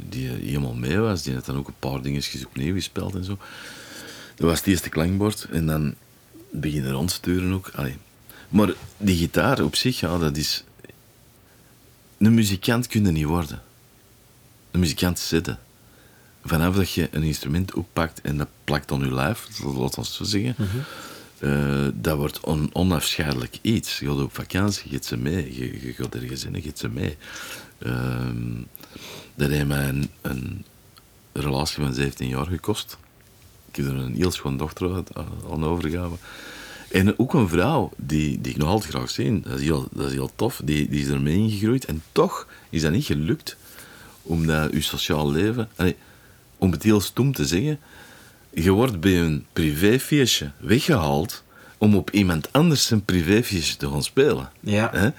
die 0.09 0.29
helemaal 0.29 0.73
mee 0.73 0.97
was. 0.97 1.23
Die 1.23 1.33
had 1.33 1.45
dan 1.45 1.57
ook 1.57 1.67
een 1.67 1.79
paar 1.79 2.01
dingetjes 2.01 2.45
opnieuw 2.45 2.73
gespeeld 2.73 3.15
en 3.15 3.23
zo. 3.23 3.37
Dat 4.35 4.47
was 4.49 4.57
het 4.57 4.67
eerste 4.67 4.89
klankbord. 4.89 5.47
En 5.51 5.65
dan 5.65 5.95
beginnen 6.51 6.91
rondsturen 6.91 7.53
ook. 7.53 7.71
Allee. 7.75 7.97
Maar 8.49 8.73
die 8.97 9.17
gitaar 9.17 9.61
op 9.61 9.75
zich, 9.75 9.99
ja, 9.99 10.17
dat 10.17 10.37
is... 10.37 10.63
Een 12.17 12.33
muzikant 12.33 12.87
kun 12.87 13.05
je 13.05 13.11
niet 13.11 13.25
worden. 13.25 13.61
Een 14.71 14.79
muzikant 14.79 15.19
zitten. 15.19 15.59
Vanaf 16.43 16.75
dat 16.75 16.91
je 16.91 17.07
een 17.11 17.23
instrument 17.23 17.73
oppakt 17.73 18.21
en 18.21 18.37
dat 18.37 18.47
plakt 18.63 18.91
aan 18.91 18.99
je 18.99 19.13
lijf, 19.13 19.47
laat 19.63 19.97
ons 19.97 20.15
zo 20.15 20.23
zeggen, 20.23 20.55
eh, 21.43 21.87
dat 21.93 22.17
wordt 22.17 22.39
on, 22.39 22.69
onafscheidelijk 22.73 23.57
iets. 23.61 23.99
Je 23.99 24.07
gaat 24.07 24.21
op 24.21 24.33
vakantie, 24.33 24.83
je 24.89 24.95
gaat 24.95 25.05
ze 25.05 25.17
mee. 25.17 25.55
Je, 25.55 25.93
gaat 25.93 26.15
in, 26.15 26.61
gaat 26.61 26.79
ze 26.79 26.89
mee. 26.89 27.17
Ehm, 27.77 28.61
dat 29.35 29.49
heeft 29.49 29.67
mij 29.67 29.89
een, 29.89 30.09
een 30.21 30.65
relatie 31.33 31.83
van 31.83 31.93
17 31.93 32.27
jaar 32.27 32.45
gekost. 32.45 32.97
Ik 33.69 33.75
heb 33.75 33.85
er 33.85 33.95
een 33.95 34.15
heel 34.15 34.31
schoon 34.31 34.57
dochter 34.57 34.93
aan- 34.93 35.27
aan 35.51 35.65
overgehouden. 35.65 36.19
En 36.91 37.19
ook 37.19 37.33
een 37.33 37.49
vrouw 37.49 37.91
die, 37.97 38.41
die 38.41 38.51
ik 38.51 38.57
nog 38.57 38.69
altijd 38.69 38.93
graag 38.93 39.09
zie. 39.09 39.39
Dat 39.39 39.59
is 39.59 39.65
heel, 39.65 39.87
dat 39.91 40.07
is 40.07 40.13
heel 40.13 40.31
tof. 40.35 40.61
Die, 40.63 40.89
die 40.89 41.01
is 41.01 41.07
ermee 41.07 41.37
ingegroeid. 41.37 41.85
En 41.85 42.03
toch 42.11 42.47
is 42.69 42.81
dat 42.81 42.91
niet 42.91 43.05
gelukt. 43.05 43.57
Omdat 44.21 44.71
je 44.73 44.81
sociaal 44.81 45.31
leven... 45.31 45.69
om 46.57 46.71
het 46.71 46.83
heel 46.83 47.01
stom 47.01 47.33
te 47.33 47.45
zeggen... 47.45 47.79
Je 48.53 48.71
wordt 48.71 48.99
bij 48.99 49.21
een 49.21 49.45
privéfeestje 49.53 50.51
weggehaald... 50.57 51.43
om 51.77 51.95
op 51.95 52.11
iemand 52.11 52.53
anders 52.53 52.85
zijn 52.85 53.05
privéfeestje 53.05 53.75
te 53.75 53.89
gaan 53.89 54.03
spelen. 54.03 54.51
Ja. 54.59 54.89
Hè? 54.93 55.09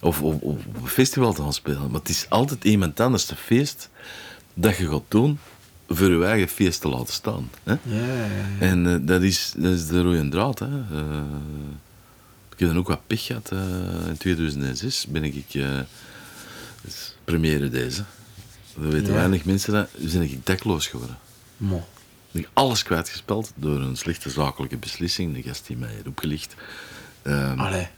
Of 0.00 0.22
op, 0.22 0.42
op 0.42 0.60
een 0.82 0.88
festival 0.88 1.32
te 1.32 1.42
gaan 1.42 1.52
spelen. 1.52 1.90
Maar 1.90 2.00
het 2.00 2.08
is 2.08 2.26
altijd 2.28 2.64
iemand 2.64 3.00
anders 3.00 3.24
te 3.24 3.36
feest... 3.36 3.88
dat 4.54 4.76
je 4.76 4.88
gaat 4.88 5.02
doen... 5.08 5.38
voor 5.88 6.10
je 6.10 6.24
eigen 6.24 6.48
feest 6.48 6.80
te 6.80 6.88
laten 6.88 7.14
staan. 7.14 7.50
Hè? 7.62 7.72
Ja, 7.82 8.06
ja, 8.06 8.24
ja. 8.24 8.58
En 8.58 8.86
eh, 8.86 8.96
dat, 9.00 9.22
is, 9.22 9.52
dat 9.56 9.72
is 9.72 9.86
de 9.86 10.02
rode 10.02 10.28
draad. 10.28 10.58
Hè. 10.58 10.66
Eh, 10.66 11.22
ik 12.52 12.58
heb 12.60 12.68
dan 12.68 12.78
ook 12.78 12.88
wat 12.88 13.06
pech 13.06 13.24
gehad. 13.24 13.50
eh, 13.52 14.08
in 14.08 14.16
2006 14.18 15.06
ben 15.06 15.24
ik... 15.24 15.52
dus 16.82 17.16
première 17.24 17.68
deze. 17.68 18.04
Dat 18.76 18.92
weten 18.92 19.14
weinig 19.14 19.44
mensen. 19.44 19.72
Dat, 19.72 19.88
ben 20.12 20.22
ik 20.22 20.46
dakloos 20.46 20.86
geworden. 20.86 21.18
Mo. 21.56 21.86
Ik 22.34 22.48
alles 22.52 22.82
kwijtgespeld 22.82 23.52
door 23.54 23.80
een 23.80 23.96
slechte 23.96 24.30
zakelijke 24.30 24.76
beslissing. 24.76 25.34
De 25.34 25.42
gast 25.42 25.66
die 25.66 25.76
mij 25.76 25.88
heeft 25.88 26.06
opgelicht. 26.06 26.54
Ehm, 27.22 27.58
Allee. 27.60 27.88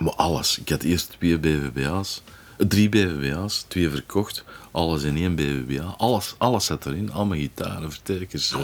maar 0.00 0.12
alles. 0.14 0.58
Ik 0.58 0.68
had 0.68 0.82
eerst 0.82 1.10
twee 1.10 1.38
BVBA's. 1.38 2.22
Drie 2.56 2.88
BVBA's, 2.88 3.64
twee 3.68 3.90
verkocht. 3.90 4.44
Alles 4.70 5.02
in 5.02 5.16
één 5.16 5.34
BVBA. 5.34 5.94
Alles, 5.96 6.34
alles 6.38 6.64
zat 6.64 6.86
erin. 6.86 7.12
Al 7.12 7.26
mijn 7.26 7.40
gitaren, 7.40 7.90
versterkers. 7.90 8.52
eh, 8.52 8.58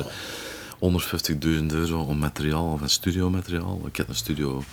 150.000 0.79 1.73
euro 1.73 2.03
om 2.03 2.19
materiaal, 2.19 2.77
van 2.79 2.89
studiomateriaal. 2.89 3.81
Ik 3.87 3.97
had 3.97 4.09
een 4.09 4.15
studio, 4.15 4.65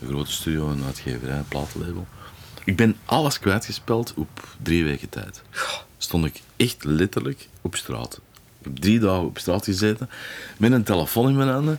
een 0.00 0.08
grote 0.08 0.32
studio, 0.32 0.68
een 0.70 0.84
uitgeverij, 0.84 1.36
een 1.38 1.48
platenlabel. 1.48 2.06
Ik 2.64 2.76
ben 2.76 2.96
alles 3.04 3.38
kwijtgespeld 3.38 4.12
op 4.16 4.56
drie 4.62 4.84
weken 4.84 5.08
tijd. 5.08 5.42
Stond 5.98 6.24
ik 6.24 6.40
echt 6.56 6.84
letterlijk 6.84 7.48
op 7.60 7.76
straat. 7.76 8.20
Ik 8.64 8.70
heb 8.72 8.82
drie 8.82 8.98
dagen 8.98 9.24
op 9.24 9.38
straat 9.38 9.64
gezeten, 9.64 10.08
met 10.56 10.72
een 10.72 10.82
telefoon 10.82 11.28
in 11.28 11.36
mijn 11.36 11.48
handen. 11.48 11.78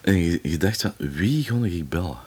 En 0.00 0.16
je, 0.16 0.38
je 0.42 0.56
dacht 0.56 0.80
van, 0.80 0.92
wie 0.96 1.44
ga 1.44 1.54
ik 1.64 1.88
bellen? 1.88 2.18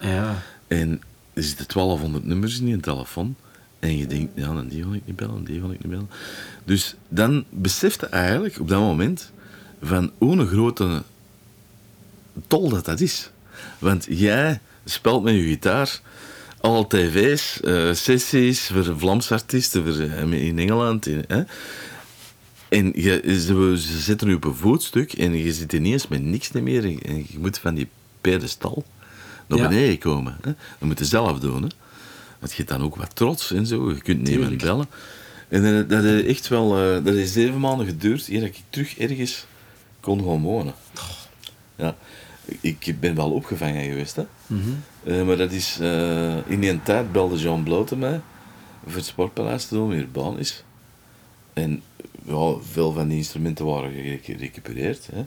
Ja. 0.00 0.42
En 0.66 1.02
er 1.32 1.42
zitten 1.42 1.66
1200 1.68 2.24
nummers 2.24 2.60
in 2.60 2.66
je 2.66 2.80
telefoon. 2.80 3.34
En 3.78 3.96
je 3.96 4.06
denkt, 4.06 4.32
ja, 4.34 4.46
dan 4.54 4.68
die 4.68 4.84
wil 4.84 4.94
ik 4.94 5.02
niet 5.04 5.16
bellen, 5.16 5.44
die 5.44 5.60
wil 5.60 5.70
ik 5.70 5.78
niet 5.78 5.90
bellen. 5.90 6.10
Dus 6.64 6.94
dan 7.08 7.44
besefte 7.50 8.06
eigenlijk 8.06 8.60
op 8.60 8.68
dat 8.68 8.80
moment 8.80 9.30
van 9.82 10.10
hoe 10.18 10.36
een 10.36 10.46
grote 10.46 11.02
tol 12.46 12.68
dat 12.68 12.84
dat 12.84 13.00
is. 13.00 13.30
Want 13.78 14.06
jij 14.08 14.60
speelt 14.84 15.22
met 15.22 15.34
je 15.34 15.42
gitaar 15.42 16.00
al 16.60 16.86
tv's, 16.86 17.60
eh, 17.60 17.92
sessies 17.92 18.66
voor 18.66 18.98
Vlaamse 18.98 19.34
artiesten 19.34 19.82
voor, 19.84 20.02
eh, 20.04 20.32
in 20.46 20.58
Engeland. 20.58 21.06
in- 21.06 21.24
hè. 21.28 21.42
En 22.68 22.92
je, 22.94 23.20
ze, 23.24 23.74
ze 23.78 23.98
zetten 23.98 24.28
je 24.28 24.34
op 24.34 24.44
een 24.44 24.54
voetstuk 24.54 25.12
en 25.12 25.32
je 25.32 25.52
zit 25.52 25.72
ineens 25.72 26.08
met 26.08 26.22
niks 26.22 26.50
meer. 26.50 26.84
En 26.84 27.16
je 27.28 27.38
moet 27.38 27.58
van 27.58 27.74
die 27.74 27.88
pedestal 28.20 28.84
naar 29.46 29.58
Ja. 29.58 29.68
beneden 29.68 29.98
komen. 29.98 30.36
Hè. 30.40 30.54
Dat 30.78 30.88
moet 30.88 30.98
je 30.98 31.04
zelf 31.04 31.38
doen. 31.40 31.62
Hè. 31.62 31.68
Want 32.38 32.50
je 32.50 32.56
hebt 32.56 32.68
dan 32.68 32.82
ook 32.82 32.96
wat 32.96 33.16
trots 33.16 33.52
en 33.52 33.66
zo. 33.66 33.90
Je 33.90 34.00
kunt 34.00 34.22
niemand 34.22 34.56
bellen. 34.56 34.86
En 35.48 35.62
dat, 35.62 35.90
dat 35.90 36.02
heeft 36.02 36.26
echt 36.26 36.48
wel... 36.48 36.76
eh, 36.78 37.04
dat 37.04 37.14
heeft 37.14 37.32
zeven 37.32 37.60
maanden 37.60 37.86
geduurd 37.86 38.28
eer 38.28 38.40
dat 38.40 38.48
ik 38.48 38.60
terug 38.70 38.98
ergens 38.98 39.46
kon 40.00 40.18
gaan 40.24 40.42
wonen. 40.42 40.74
Ja. 41.76 41.96
Ik, 42.60 42.94
ben 43.00 43.14
wel 43.14 43.30
opgevangen 43.30 43.84
geweest, 43.84 44.16
hè. 44.16 44.24
Eh, 45.04 45.22
maar 45.26 45.36
dat 45.36 45.52
is... 45.52 45.78
eh, 45.80 46.36
in 46.46 46.60
die 46.60 46.82
tijd 46.82 47.12
belde 47.12 47.36
Jean 47.36 47.62
Blote 47.62 47.96
mij 47.96 48.20
voor 48.86 48.96
het 48.96 49.04
Sportpaleis 49.06 49.66
te 49.66 49.74
doen, 49.74 49.88
weer 49.88 50.10
baan 50.10 50.38
is. 50.38 50.64
En 51.52 51.82
ja, 52.28 52.54
veel 52.72 52.92
van 52.92 53.08
die 53.08 53.16
instrumenten 53.16 53.64
waren 53.66 53.92
gere- 53.92 54.18
gerecupereerd. 54.22 55.08
Hè. 55.12 55.24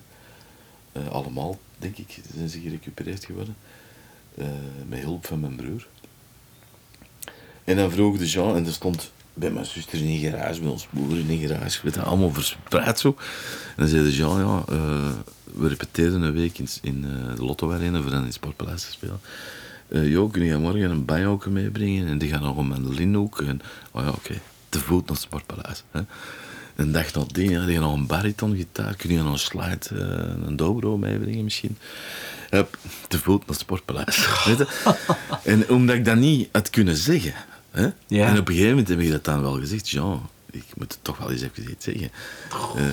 Eh, 0.91 1.08
allemaal, 1.08 1.60
denk 1.78 1.97
ik, 1.97 2.20
zijn 2.36 2.49
ze 2.49 2.60
gerecupereerd 2.60 3.26
geworden. 3.26 3.56
Eh, 4.36 4.45
met 4.88 4.99
hulp 4.99 5.26
van 5.26 5.39
mijn 5.39 5.56
broer. 5.56 5.88
En 7.64 7.76
dan 7.76 7.91
vroeg 7.91 8.18
de 8.18 8.26
Jean, 8.28 8.56
en 8.56 8.66
er 8.66 8.72
stond 8.74 9.12
bij 9.34 9.52
mijn 9.52 9.66
zuster 9.66 9.99
in 9.99 10.06
een 10.08 10.32
garage, 10.32 10.62
bij 10.62 10.70
ons 10.70 10.88
moeder 10.89 11.18
in 11.18 11.30
een 11.30 11.47
garage, 11.47 11.80
weet 11.84 11.93
je, 11.93 12.02
allemaal 12.02 12.34
verspreid 12.34 12.99
zo. 12.99 13.16
En 13.68 13.76
dan 13.76 13.88
zei 13.88 14.04
de 14.04 14.16
Jean, 14.16 14.39
ja, 14.39 14.64
eh, 14.70 15.12
we 15.54 15.68
repeteerden 15.68 16.22
een 16.22 16.34
week 16.34 16.60
in, 16.82 17.02
de 17.02 17.43
Lotto 17.43 17.72
Arena 17.72 18.02
voor 18.02 18.10
dan 18.12 18.20
in 18.20 18.26
het 18.26 18.34
Sportpaleis 18.34 18.82
te 18.86 18.91
spelen. 18.91 19.20
Jo, 20.10 20.28
kun 20.28 20.43
je 20.43 20.58
morgen 20.58 20.89
een 20.91 21.06
banjo 21.06 21.41
meebrengen? 21.49 22.08
En 22.08 22.18
die 22.18 22.30
gaan 22.30 22.41
nog 22.41 22.58
een 22.58 22.68
mandoline 22.68 23.18
ook. 23.18 23.41
En, 23.41 23.62
oh 23.91 24.04
ja, 24.04 24.10
oké, 24.10 24.39
te 24.70 24.80
voet 24.80 25.06
naar 25.06 25.16
het 25.16 25.26
Sportpaleis. 25.26 25.84
Hè. 25.91 26.02
Een 26.82 26.92
dag 26.92 27.14
nadien, 27.14 27.50
ja, 27.50 27.66
die 27.66 27.74
gaan 27.74 27.84
nog 27.84 27.94
een 27.94 28.06
baritongitaar. 28.06 28.96
Kun 28.96 29.12
je 29.12 29.18
nog 29.18 29.32
een 29.32 29.40
slide, 29.40 29.78
eh, 29.92 30.46
een 30.48 30.56
dobro 30.56 30.98
meebrengen 30.98 31.44
misschien? 31.44 31.78
Hup, 32.50 32.78
te 33.08 33.18
voet 33.18 33.40
naar 33.40 33.48
het 33.48 33.60
Sportpaleis. 33.60 34.28
En 35.44 35.70
omdat 35.70 35.96
ik 35.96 36.06
dat 36.06 36.18
niet 36.18 36.50
had 36.52 36.70
kunnen 36.70 36.96
zeggen. 36.96 37.34
Hè? 37.72 37.90
Ja. 38.08 38.28
En 38.28 38.40
op 38.40 38.48
een 38.48 38.54
gegeven 38.54 38.70
moment 38.70 38.88
heb 38.88 39.00
ik 39.00 39.12
dat 39.12 39.26
dan 39.26 39.42
wel 39.42 39.60
gezegd. 39.60 39.90
Jean, 39.90 40.30
ik 40.52 40.64
moet 40.76 40.92
het 40.92 41.04
toch 41.04 41.18
wel 41.18 41.32
eens 41.32 41.42
even 41.42 41.72
iets 41.72 41.86
zeggen. 41.86 42.12
Eh, 42.76 42.84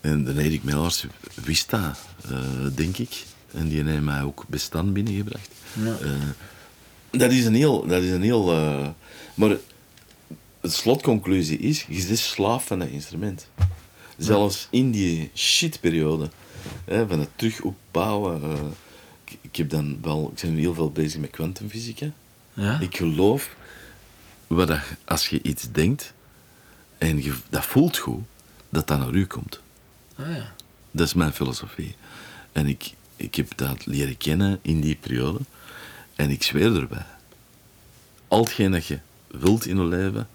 en 0.00 0.24
de 0.24 0.42
Erik 0.42 0.62
Mellers 0.62 1.06
wist 1.44 1.70
dat, 1.70 1.98
eh, 2.30 2.38
denk 2.74 2.96
ik. 2.96 3.24
En 3.54 3.68
die 3.68 3.84
heeft 3.84 4.02
mij 4.02 4.22
ook 4.22 4.44
bestand 4.48 4.92
binnengebracht. 4.92 5.48
Ja. 5.72 5.96
Dat 7.10 7.32
is 7.32 7.44
een 7.44 7.54
heel... 7.54 7.86
Dat 7.86 8.02
is 8.02 8.10
een 8.10 8.22
heel 8.22 8.44
maar 9.34 9.56
de 10.60 10.68
slotconclusie 10.68 11.58
is, 11.58 11.84
je 11.88 12.06
bent 12.06 12.18
slaaf 12.18 12.66
van 12.66 12.78
dat 12.78 12.88
instrument. 12.88 13.48
Zelfs 14.16 14.68
in 14.70 14.90
die 14.90 15.30
shitperiode, 15.34 16.30
hè, 16.84 17.06
van 17.08 17.18
het 17.20 17.28
terug 17.36 17.60
opbouwen. 17.60 18.42
eh, 18.42 18.58
ik, 19.24 19.38
ik 19.40 19.56
heb 19.56 19.70
dan 19.70 19.98
wel... 20.02 20.32
Ik 20.34 20.40
ben 20.42 20.56
heel 20.56 20.74
veel 20.74 20.90
bezig 20.90 21.20
met 21.20 21.30
kwantumfysica. 21.30 22.10
Ja? 22.54 22.80
Ik 22.80 22.96
geloof, 22.96 23.56
wat 24.46 24.68
dat, 24.68 24.80
als 25.04 25.28
je 25.28 25.42
iets 25.42 25.72
denkt 25.72 26.12
en 26.98 27.22
je, 27.22 27.34
dat 27.48 27.64
voelt 27.64 27.96
goed, 27.96 28.24
dat 28.68 28.86
dat 28.86 28.98
naar 28.98 29.12
u 29.12 29.26
komt. 29.26 29.60
Ah, 30.16 30.36
ja. 30.36 30.54
Dat 30.90 31.06
is 31.06 31.14
mijn 31.14 31.32
filosofie. 31.32 31.94
En 32.52 32.66
ik, 32.66 32.92
ik 33.16 33.34
heb 33.34 33.56
dat 33.56 33.86
leren 33.86 34.16
kennen 34.16 34.58
in 34.62 34.80
die 34.80 34.96
periode. 34.96 35.38
En 36.14 36.30
ik 36.30 36.42
zweer 36.42 36.76
erbij. 36.76 37.06
Al 38.28 38.42
hetgeen 38.44 38.70
dat 38.70 38.86
je 38.86 38.98
wilt 39.26 39.66
in 39.66 39.76
je 39.76 39.84
leven, 39.84 40.28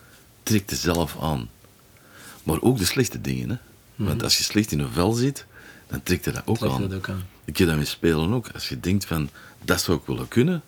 trekt 0.45 0.71
zelf 0.77 1.15
aan. 1.21 1.49
Maar 2.43 2.61
ook 2.61 2.77
de 2.77 2.85
slechte 2.85 3.21
dingen. 3.21 3.49
Hè? 3.49 3.55
Want 4.05 4.23
als 4.23 4.37
je 4.37 4.43
slecht 4.43 4.71
in 4.71 4.79
een 4.79 4.91
vel 4.91 5.11
zit, 5.11 5.45
dan 5.87 6.03
trekt 6.03 6.25
je 6.25 6.31
dat 6.31 6.41
ook 6.45 6.61
aan. 6.63 6.81
dat 6.81 6.93
ook 6.93 7.09
aan. 7.09 7.23
Ik 7.45 7.57
heb 7.57 7.67
dat 7.67 7.77
met 7.77 7.87
spelen 7.87 8.33
ook. 8.33 8.49
Als 8.53 8.69
je 8.69 8.79
denkt 8.79 9.05
van, 9.05 9.29
dat 9.63 9.81
zou 9.81 9.97
ik 9.97 10.03
willen 10.05 10.27
kunnen, 10.27 10.61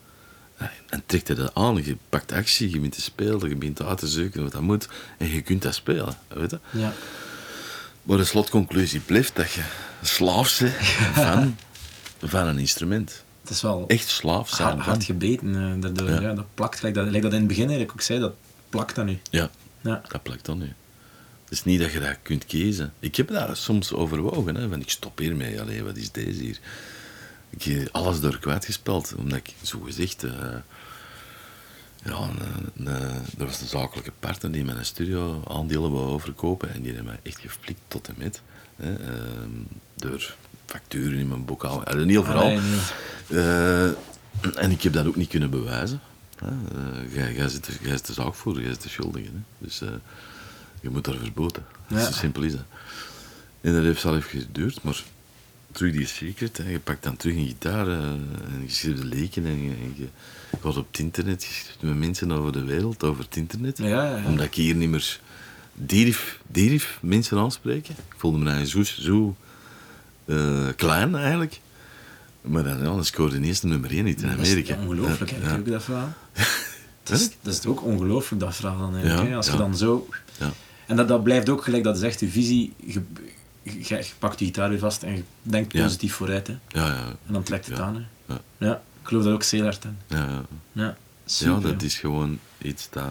eh, 0.57 0.67
dan 0.89 1.01
trekt 1.05 1.27
je 1.27 1.33
dat 1.33 1.51
aan. 1.55 1.83
Je 1.83 1.97
pakt 2.09 2.31
actie, 2.31 2.67
je 2.69 2.75
begint 2.75 2.93
te 2.93 3.01
spelen, 3.01 3.49
je 3.49 3.55
begint 3.55 3.81
uit 3.81 3.97
te 3.97 4.07
zoeken 4.07 4.43
wat 4.43 4.51
dat 4.51 4.61
moet. 4.61 4.87
En 5.17 5.27
je 5.29 5.41
kunt 5.41 5.61
dat 5.61 5.75
spelen. 5.75 6.17
Weet 6.27 6.51
je? 6.51 6.59
Ja. 6.71 6.93
Maar 8.03 8.17
de 8.17 8.23
slotconclusie 8.23 8.99
blijft 8.99 9.35
dat 9.35 9.51
je 9.51 9.61
slaaf 10.01 10.59
bent 10.59 10.73
van, 11.25 11.57
van 12.23 12.47
een 12.47 12.57
instrument. 12.59 13.23
Het 13.41 13.49
is 13.49 13.61
wel 13.61 13.83
Echt 13.87 14.07
slaaf 14.07 14.49
zijn 14.49 14.79
hard, 14.79 15.03
gebeten. 15.03 15.55
eh, 15.55 15.81
daardoor, 15.81 16.09
Ja. 16.09 16.19
ja. 16.21 16.33
dat 16.33 16.45
plakt. 16.53 16.77
Gelijk 16.77 16.95
dat, 16.95 17.05
dat 17.13 17.23
in 17.23 17.31
het 17.31 17.47
begin 17.47 17.63
eigenlijk 17.63 17.91
ook 17.91 18.01
zei, 18.01 18.19
dat 18.19 18.33
plakt 18.69 18.97
aan 18.97 19.05
nu. 19.05 19.19
Ja, 19.29 19.49
Ja. 19.81 20.01
dat 20.07 20.23
plakt 20.23 20.45
dan 20.45 20.57
nu. 20.57 20.73
Het 21.43 21.51
is 21.57 21.63
niet 21.63 21.79
dat 21.79 21.91
je 21.91 21.99
dat 21.99 22.17
kunt 22.21 22.45
kiezen. 22.45 22.93
Ik 22.99 23.15
heb 23.15 23.27
dat 23.27 23.57
soms 23.57 23.93
overwogen. 23.93 24.55
Hè, 24.55 24.69
van 24.69 24.81
ik 24.81 24.89
stop 24.89 25.17
hiermee. 25.17 25.61
Allee, 25.61 25.83
wat 25.83 25.97
is 25.97 26.11
deze 26.11 26.41
hier? 26.43 26.59
Ik 27.49 27.63
heb 27.63 27.89
alles 27.91 28.19
door 28.19 28.39
kwijtgespeld. 28.39 29.13
Omdat 29.17 29.37
ik 29.37 29.53
zo 29.61 29.79
gezegd... 29.79 30.23
eh, 30.23 30.31
ja, 32.03 32.17
een, 32.17 32.39
een, 32.75 32.87
er 33.37 33.45
was 33.45 33.61
een 33.61 33.67
zakelijke 33.67 34.11
partner 34.19 34.51
die 34.51 34.63
mijn 34.63 34.85
studio 34.85 35.43
aandelen 35.47 35.91
wou 35.91 36.05
overkopen. 36.07 36.73
En 36.73 36.81
die 36.81 36.91
heeft 36.91 37.03
mij 37.03 37.19
echt 37.23 37.39
geflikt 37.39 37.81
tot 37.87 38.07
en 38.07 38.15
met. 38.17 38.41
Hè, 38.75 38.93
ehm, 38.95 39.49
door 39.95 40.35
facturen 40.65 41.19
in 41.19 41.27
mijn 41.27 41.45
boekhouding. 41.45 41.97
Een 41.97 42.09
heel 42.09 42.23
verhaal. 42.23 42.59
Eh, 43.27 43.85
en 44.63 44.71
ik 44.71 44.81
heb 44.81 44.93
dat 44.93 45.05
ook 45.05 45.15
niet 45.15 45.29
kunnen 45.29 45.49
bewijzen. 45.49 45.99
Eh, 46.41 47.13
jij, 47.15 47.33
jij, 47.35 47.47
zit, 47.49 47.67
er- 47.67 47.77
jij 47.81 47.93
is 47.93 48.01
de 48.01 48.13
zaakvoerder, 48.13 48.63
jij 48.63 48.71
is 48.71 48.77
de 48.77 48.89
schuldige. 48.89 49.25
Hè? 49.25 49.39
Dus 49.57 49.81
eh, 49.81 49.89
je 50.81 50.89
moet 50.89 51.05
daar 51.05 51.15
verboten. 51.17 51.65
Ja. 51.87 52.05
Zo 52.05 52.11
simpel 52.11 52.43
is 52.43 52.51
dat. 52.51 52.65
En 53.61 53.73
dat 53.73 53.83
heeft 53.83 54.01
zelf 54.01 54.25
geduurd, 54.25 54.83
maar 54.83 55.03
terug 55.71 55.91
die 55.93 56.07
secret. 56.07 56.57
Hè. 56.57 56.69
Je 56.69 56.79
pakt 56.79 57.03
dan 57.03 57.17
terug 57.17 57.35
een 57.35 57.47
gitaar 57.47 57.87
eh, 57.87 57.97
en 57.97 58.61
je 58.65 58.69
schrijft 58.69 59.01
de 59.01 59.05
leken 59.07 59.45
en 59.45 59.63
je, 59.63 59.69
en 59.69 59.93
je 59.97 60.07
gaat 60.61 60.77
op 60.77 60.87
het 60.91 60.99
internet. 60.99 61.43
Je 61.43 61.49
schrijft 61.53 61.81
met 61.81 61.97
mensen 61.97 62.31
over 62.31 62.51
de 62.51 62.63
wereld, 62.63 63.03
over 63.03 63.23
het 63.23 63.35
internet. 63.35 63.77
Ja, 63.77 63.87
ja, 63.87 64.17
ja. 64.17 64.25
Omdat 64.25 64.45
ik 64.45 64.53
hier 64.55 64.75
niet 64.75 64.89
meer 64.89 65.19
durf, 65.73 66.39
durf 66.47 66.97
mensen 67.01 67.37
aanspreken. 67.37 67.95
Ik 68.09 68.13
voelde 68.17 68.37
me 68.37 68.67
zo, 68.67 68.83
zo 68.83 69.35
klein 70.75 71.15
eigenlijk. 71.15 71.59
Maar 72.47 72.63
dan, 72.63 72.77
ja, 72.77 72.83
dan 72.83 73.05
scoorde 73.05 73.35
ineens 73.35 73.59
de 73.59 73.67
nummer 73.67 73.91
1 73.91 74.03
niet 74.03 74.21
in 74.21 74.29
Dat 74.29 74.39
is 74.39 74.47
Amerika. 74.51 74.77
ongelooflijk, 74.81 75.31
Ja, 75.31 75.37
ja. 75.41 75.57
ook 75.57 75.65
dat 75.67 75.83
verhaal. 75.83 76.13
Dat 77.03 77.19
is, 77.19 77.29
dat 77.41 77.53
is 77.53 77.65
ook 77.65 77.83
ongelooflijk, 77.83 78.41
dat 78.41 78.55
verhaal 78.55 78.77
dan 78.79 78.95
eigenlijk. 78.95 79.29
Ja. 79.29 79.35
Als 79.35 79.49
je 79.49 79.57
dan 79.57 79.77
zo... 79.77 80.07
Ja. 80.39 80.51
En 80.85 80.95
dat, 80.95 81.07
dat 81.07 81.23
blijft 81.23 81.49
ook 81.49 81.63
gelijk, 81.63 81.83
dat 81.83 81.95
is 81.97 82.01
echt 82.01 82.19
je 82.19 82.27
visie. 82.27 82.73
Je, 82.85 83.01
je, 83.63 83.71
je 83.95 84.05
pakt 84.19 84.39
je 84.39 84.45
gitaar 84.45 84.69
weer 84.69 84.79
vast 84.79 85.03
en 85.03 85.15
je 85.15 85.23
denkt 85.41 85.73
positief 85.73 86.13
vooruit. 86.13 86.47
Hè. 86.47 86.53
Ja, 86.67 86.85
ja. 86.87 87.05
En 87.27 87.33
dan 87.33 87.43
trekt 87.43 87.65
het 87.65 87.79
aan. 87.79 87.95
Hè. 87.95 88.33
Ja. 88.33 88.41
Ja, 88.57 88.73
ik 89.01 89.07
geloof 89.07 89.23
dat 89.23 89.33
ook 89.33 89.43
zeer 89.43 89.63
hard 89.63 89.83
in. 89.83 89.97
Ja, 90.07 90.17
ja. 90.25 90.45
Ja, 90.71 90.97
super. 91.25 91.53
ja, 91.67 91.73
dat 91.73 91.81
is 91.81 91.95
gewoon 91.99 92.39
iets 92.61 92.87
dat... 92.89 93.03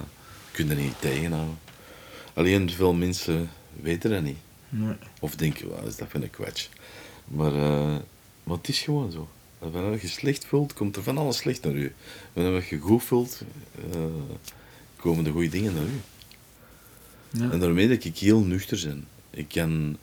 Je 0.50 0.52
kunt 0.52 0.70
er 0.70 0.76
niet 0.76 0.94
tegenhouden. 1.00 1.58
Alleen 2.34 2.70
veel 2.70 2.92
mensen 2.92 3.50
weten 3.82 4.10
dat 4.10 4.22
niet. 4.22 4.38
Nee. 4.68 4.96
Of 5.20 5.34
denken, 5.36 5.68
wat 5.68 5.86
is 5.86 5.96
dat 5.96 6.08
voor 6.10 6.20
een 6.22 6.30
kwets. 6.30 6.68
Maar, 7.24 7.54
eh, 7.54 7.94
maar 8.46 8.56
het 8.56 8.68
is 8.68 8.80
gewoon 8.80 9.10
zo. 9.12 9.28
Wanneer 9.58 9.98
je 10.00 10.08
slecht 10.08 10.44
voelt, 10.44 10.72
komt 10.72 10.96
er 10.96 11.02
van 11.02 11.18
alles 11.18 11.36
slecht 11.36 11.62
naar 11.62 11.74
u. 11.74 11.94
Wanneer 12.32 12.66
je 12.70 12.78
goed 12.78 13.02
voelt, 13.02 13.40
eh, 13.92 14.04
komen 14.96 15.24
de 15.24 15.30
goede 15.30 15.48
dingen 15.48 15.74
naar 15.74 15.84
u. 15.84 16.00
Ja. 17.30 17.50
En 17.50 17.60
daarmee 17.60 17.88
dat 17.88 18.04
ik 18.04 18.18
heel 18.18 18.40
nuchter 18.40 18.82
ben. 18.84 19.06
Ik 19.30 19.48
kan 19.48 19.96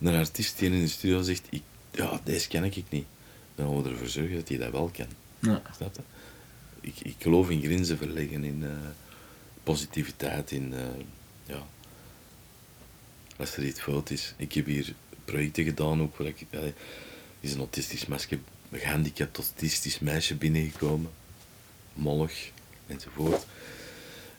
een 0.00 0.14
artiest 0.14 0.58
die 0.58 0.70
in 0.70 0.80
de 0.80 0.88
studio 0.88 1.22
zegt, 1.22 1.46
ik, 1.50 1.62
ja, 1.90 2.20
deze 2.24 2.48
ken 2.48 2.64
ik 2.64 2.84
niet. 2.88 3.06
Dan 3.54 3.66
gaan 3.66 3.82
we 3.82 3.90
ervoor 3.90 4.08
zorgen 4.08 4.34
dat 4.36 4.48
hij 4.48 4.58
dat 4.58 4.72
wel 4.72 4.90
kan. 4.96 5.06
Ja. 5.38 5.62
Snap 5.76 5.94
je? 5.96 6.02
Ik, 6.80 6.94
ik 7.02 7.16
geloof 7.18 7.50
in 7.50 7.62
grenzen 7.62 7.98
verleggen, 7.98 8.44
in 8.44 8.64
eh, 8.64 8.70
positiviteit, 9.62 10.50
in... 10.50 10.74
eh, 10.74 10.80
ja, 11.46 11.66
als 13.36 13.56
er 13.56 13.64
iets 13.64 13.80
fout 13.80 14.10
is. 14.10 14.34
Ik 14.36 14.52
heb 14.52 14.66
hier 14.66 14.94
projecten 15.24 15.64
gedaan 15.64 16.02
ook 16.02 16.16
waar 16.16 16.26
ik... 16.26 16.46
is 17.40 17.52
een 17.52 17.58
autistisch 17.58 18.06
meisje, 18.06 18.38
een 18.70 18.78
gehandicapt 18.78 19.36
autistisch 19.38 19.98
meisje 19.98 20.34
binnengekomen. 20.34 21.10
Mollig, 21.94 22.50
enzovoort. 22.86 23.46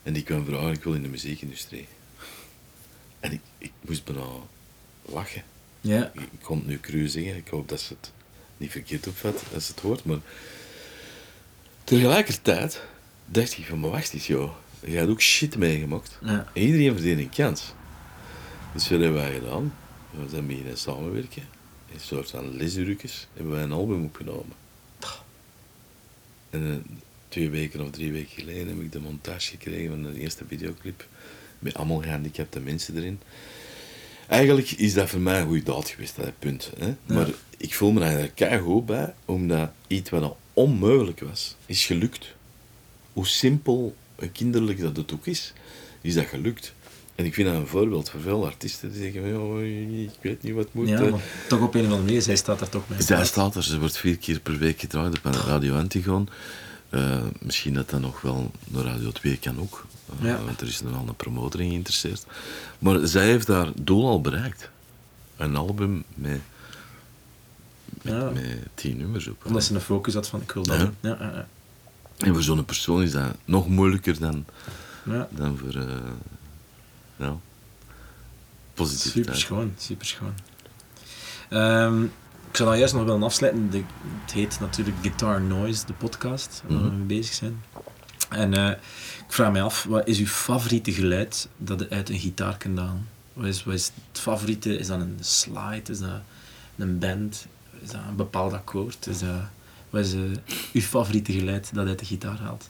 En 0.02 0.12
die 0.12 0.22
kwam 0.22 0.44
vragen, 0.44 0.72
ik 0.72 0.84
wil 0.84 0.94
in 0.94 1.02
de 1.02 1.08
muziekindustrie. 1.08 1.86
En 3.20 3.32
ik, 3.32 3.40
ik 3.58 3.72
moest 3.80 4.04
bijna 4.04 4.26
lachen. 5.02 5.42
Ja. 5.80 6.10
Ik, 6.14 6.20
ik 6.20 6.40
kon 6.42 6.58
het 6.58 6.66
nu 6.66 6.80
cru 6.80 7.08
zeggen, 7.08 7.36
ik 7.36 7.48
hoop 7.48 7.68
dat 7.68 7.80
ze 7.80 7.94
het 8.00 8.12
niet 8.56 8.70
verkeerd 8.70 9.06
opvat 9.06 9.42
als 9.54 9.66
ze 9.66 9.72
het 9.72 9.80
hoort, 9.80 10.04
maar 10.04 10.18
tegelijkertijd 11.84 12.82
dacht 13.26 13.58
ik 13.58 13.64
van, 13.66 13.80
maar 13.80 13.90
wacht 13.90 14.12
eens 14.12 14.26
joh, 14.26 14.54
je 14.84 14.96
hebt 14.96 15.10
ook 15.10 15.20
shit 15.20 15.56
meegemaakt. 15.56 16.18
Ja. 16.22 16.48
En 16.52 16.62
iedereen 16.62 16.92
verdient 16.92 17.20
een 17.20 17.44
kans. 17.44 17.72
Dus 18.72 18.88
wat 18.88 19.00
hebben 19.00 19.20
wij 19.20 19.32
gedaan? 19.32 19.74
We 20.10 20.28
zijn 20.28 20.46
beginnen 20.46 20.78
samenwerken. 20.78 21.42
Een 21.94 22.00
soort 22.00 22.30
van 22.30 22.56
lesuurtjes 22.56 23.26
hebben 23.32 23.52
wij 23.52 23.62
een 23.62 23.72
album 23.72 24.04
opgenomen. 24.04 24.56
En 26.50 26.70
eh, 26.70 26.92
twee 27.28 27.50
weken 27.50 27.80
of 27.80 27.90
drie 27.90 28.12
weken 28.12 28.34
geleden 28.34 28.68
heb 28.68 28.80
ik 28.80 28.92
de 28.92 29.00
montage 29.00 29.50
gekregen 29.50 29.90
van 29.90 30.12
de 30.12 30.20
eerste 30.20 30.44
videoclip. 30.48 31.06
Met 31.58 31.74
allemaal 31.74 32.02
gehandicapte 32.02 32.60
mensen 32.60 32.96
erin. 32.96 33.20
Eigenlijk 34.28 34.70
is 34.70 34.94
dat 34.94 35.08
voor 35.08 35.20
mij 35.20 35.40
een 35.40 35.46
goede 35.46 35.62
daad 35.62 35.88
geweest, 35.88 36.16
dat 36.16 36.38
punt. 36.38 36.70
Hè? 36.78 36.94
Maar 37.06 37.28
ik 37.56 37.74
voel 37.74 37.92
me 37.92 38.00
daar 38.00 38.28
keigoed 38.28 38.86
bij, 38.86 39.14
omdat 39.24 39.70
iets 39.86 40.10
wat 40.10 40.22
al 40.22 40.38
onmogelijk 40.54 41.20
was, 41.20 41.56
is 41.66 41.86
gelukt. 41.86 42.34
Hoe 43.12 43.26
simpel 43.26 43.96
en 44.16 44.32
kinderlijk 44.32 44.80
dat 44.80 44.96
het 44.96 45.12
ook 45.12 45.26
is, 45.26 45.52
is 46.00 46.14
dat 46.14 46.26
gelukt. 46.26 46.74
En 47.20 47.26
ik 47.26 47.34
vind 47.34 47.48
dat 47.48 47.56
een 47.56 47.66
voorbeeld 47.66 48.10
voor 48.10 48.20
veel 48.20 48.46
artiesten 48.46 48.92
die 48.92 49.02
zeggen, 49.12 49.40
oh, 49.42 49.62
ik 50.02 50.10
weet 50.20 50.42
niet 50.42 50.54
wat 50.54 50.68
moet. 50.72 50.88
Ja, 50.88 51.00
maar 51.10 51.20
toch 51.48 51.60
op 51.60 51.74
een 51.74 51.80
of 51.80 51.86
andere 51.86 52.02
manier, 52.04 52.22
zij 52.22 52.36
staat 52.36 52.60
er 52.60 52.68
toch 52.68 52.86
bij. 52.88 53.00
Zij 53.00 53.24
staat 53.24 53.54
er, 53.54 53.62
ze 53.62 53.78
wordt 53.78 53.96
vier 53.96 54.16
keer 54.18 54.40
per 54.40 54.58
week 54.58 54.80
gedraaid 54.80 55.18
op 55.24 55.24
Radio 55.34 55.76
Antigoon. 55.76 56.28
Eh, 56.88 57.22
misschien 57.40 57.74
dat 57.74 57.90
dat 57.90 58.00
nog 58.00 58.20
wel 58.20 58.50
naar 58.68 58.84
Radio 58.84 59.10
2 59.10 59.36
kan 59.38 59.60
ook. 59.60 59.86
Eh, 60.20 60.24
Ja. 60.26 60.44
Want 60.44 60.60
er 60.60 60.66
is 60.66 60.80
nog 60.82 60.92
wel 60.92 61.04
een 61.08 61.14
promotor 61.16 61.60
in 61.60 61.68
geïnteresseerd. 61.68 62.26
Maar 62.78 63.06
zij 63.06 63.24
heeft 63.26 63.48
haar 63.48 63.68
doel 63.82 64.08
al 64.08 64.20
bereikt. 64.20 64.70
Een 65.36 65.56
album 65.56 66.04
met, 66.14 66.40
met, 68.02 68.14
Ja. 68.14 68.30
met 68.30 68.58
tien 68.74 68.96
nummers 68.96 69.26
op. 69.28 69.44
Omdat 69.46 69.64
ze 69.64 69.74
een 69.74 69.80
focus 69.80 70.14
had 70.14 70.28
van, 70.28 70.40
ik 70.40 70.52
wil 70.52 70.62
dat 70.62 70.76
Ja. 70.76 70.82
doen. 70.84 70.94
Ja, 71.00 71.16
ja, 71.20 71.32
ja. 71.34 71.46
En 72.26 72.32
voor 72.34 72.42
zo'n 72.42 72.64
persoon 72.64 73.02
is 73.02 73.10
dat 73.12 73.34
nog 73.44 73.68
moeilijker 73.68 74.18
dan, 74.18 74.44
ja. 75.04 75.28
dan 75.30 75.58
voor... 75.58 75.74
eh 75.80 75.86
ja, 77.20 77.36
positiviteit. 78.74 79.24
Super 79.26 79.40
schoon, 79.40 79.74
super 79.78 80.06
schoon. 80.06 80.34
Ehm, 81.48 82.02
ik 82.50 82.56
zou 82.56 82.68
dan 82.68 82.78
juist 82.78 82.94
nog 82.94 83.04
willen 83.04 83.22
afsluiten. 83.22 83.70
De, 83.70 83.82
het 84.22 84.32
heet 84.32 84.60
natuurlijk 84.60 84.96
Guitar 85.02 85.40
Noise, 85.40 85.86
de 85.86 85.92
podcast 85.92 86.62
waar 86.66 86.78
we 86.78 86.84
Mhm. 86.86 86.96
mee 86.96 87.18
bezig 87.18 87.34
zijn. 87.34 87.62
En 88.28 88.54
eh, 88.54 88.70
ik 89.26 89.32
vraag 89.32 89.52
me 89.52 89.60
af, 89.60 89.84
wat 89.84 90.06
is 90.08 90.18
uw 90.18 90.26
favoriete 90.26 90.92
geluid 90.92 91.48
dat 91.56 91.80
je 91.80 91.88
uit 91.90 92.08
een 92.08 92.18
gitaar 92.18 92.56
kunt 92.56 92.78
halen? 92.78 93.08
Wat 93.32 93.46
is, 93.46 93.64
wat 93.64 93.74
is 93.74 93.90
het 94.10 94.20
favoriete? 94.20 94.76
Is 94.78 94.86
dat 94.86 95.00
een 95.00 95.16
slide? 95.20 95.82
Is 95.90 95.98
dat 95.98 96.20
een 96.76 96.98
band? 96.98 97.46
Is 97.82 97.90
dat 97.90 98.00
een 98.08 98.16
bepaald 98.16 98.52
akkoord? 98.52 99.06
Is 99.06 99.18
dat, 99.18 99.28
wat 99.90 100.04
is 100.04 100.12
eh, 100.14 100.20
uw 100.72 100.80
favoriete 100.80 101.32
geluid 101.32 101.70
dat 101.74 101.86
uit 101.86 101.98
de 101.98 102.04
gitaar 102.04 102.38
haalt? 102.38 102.68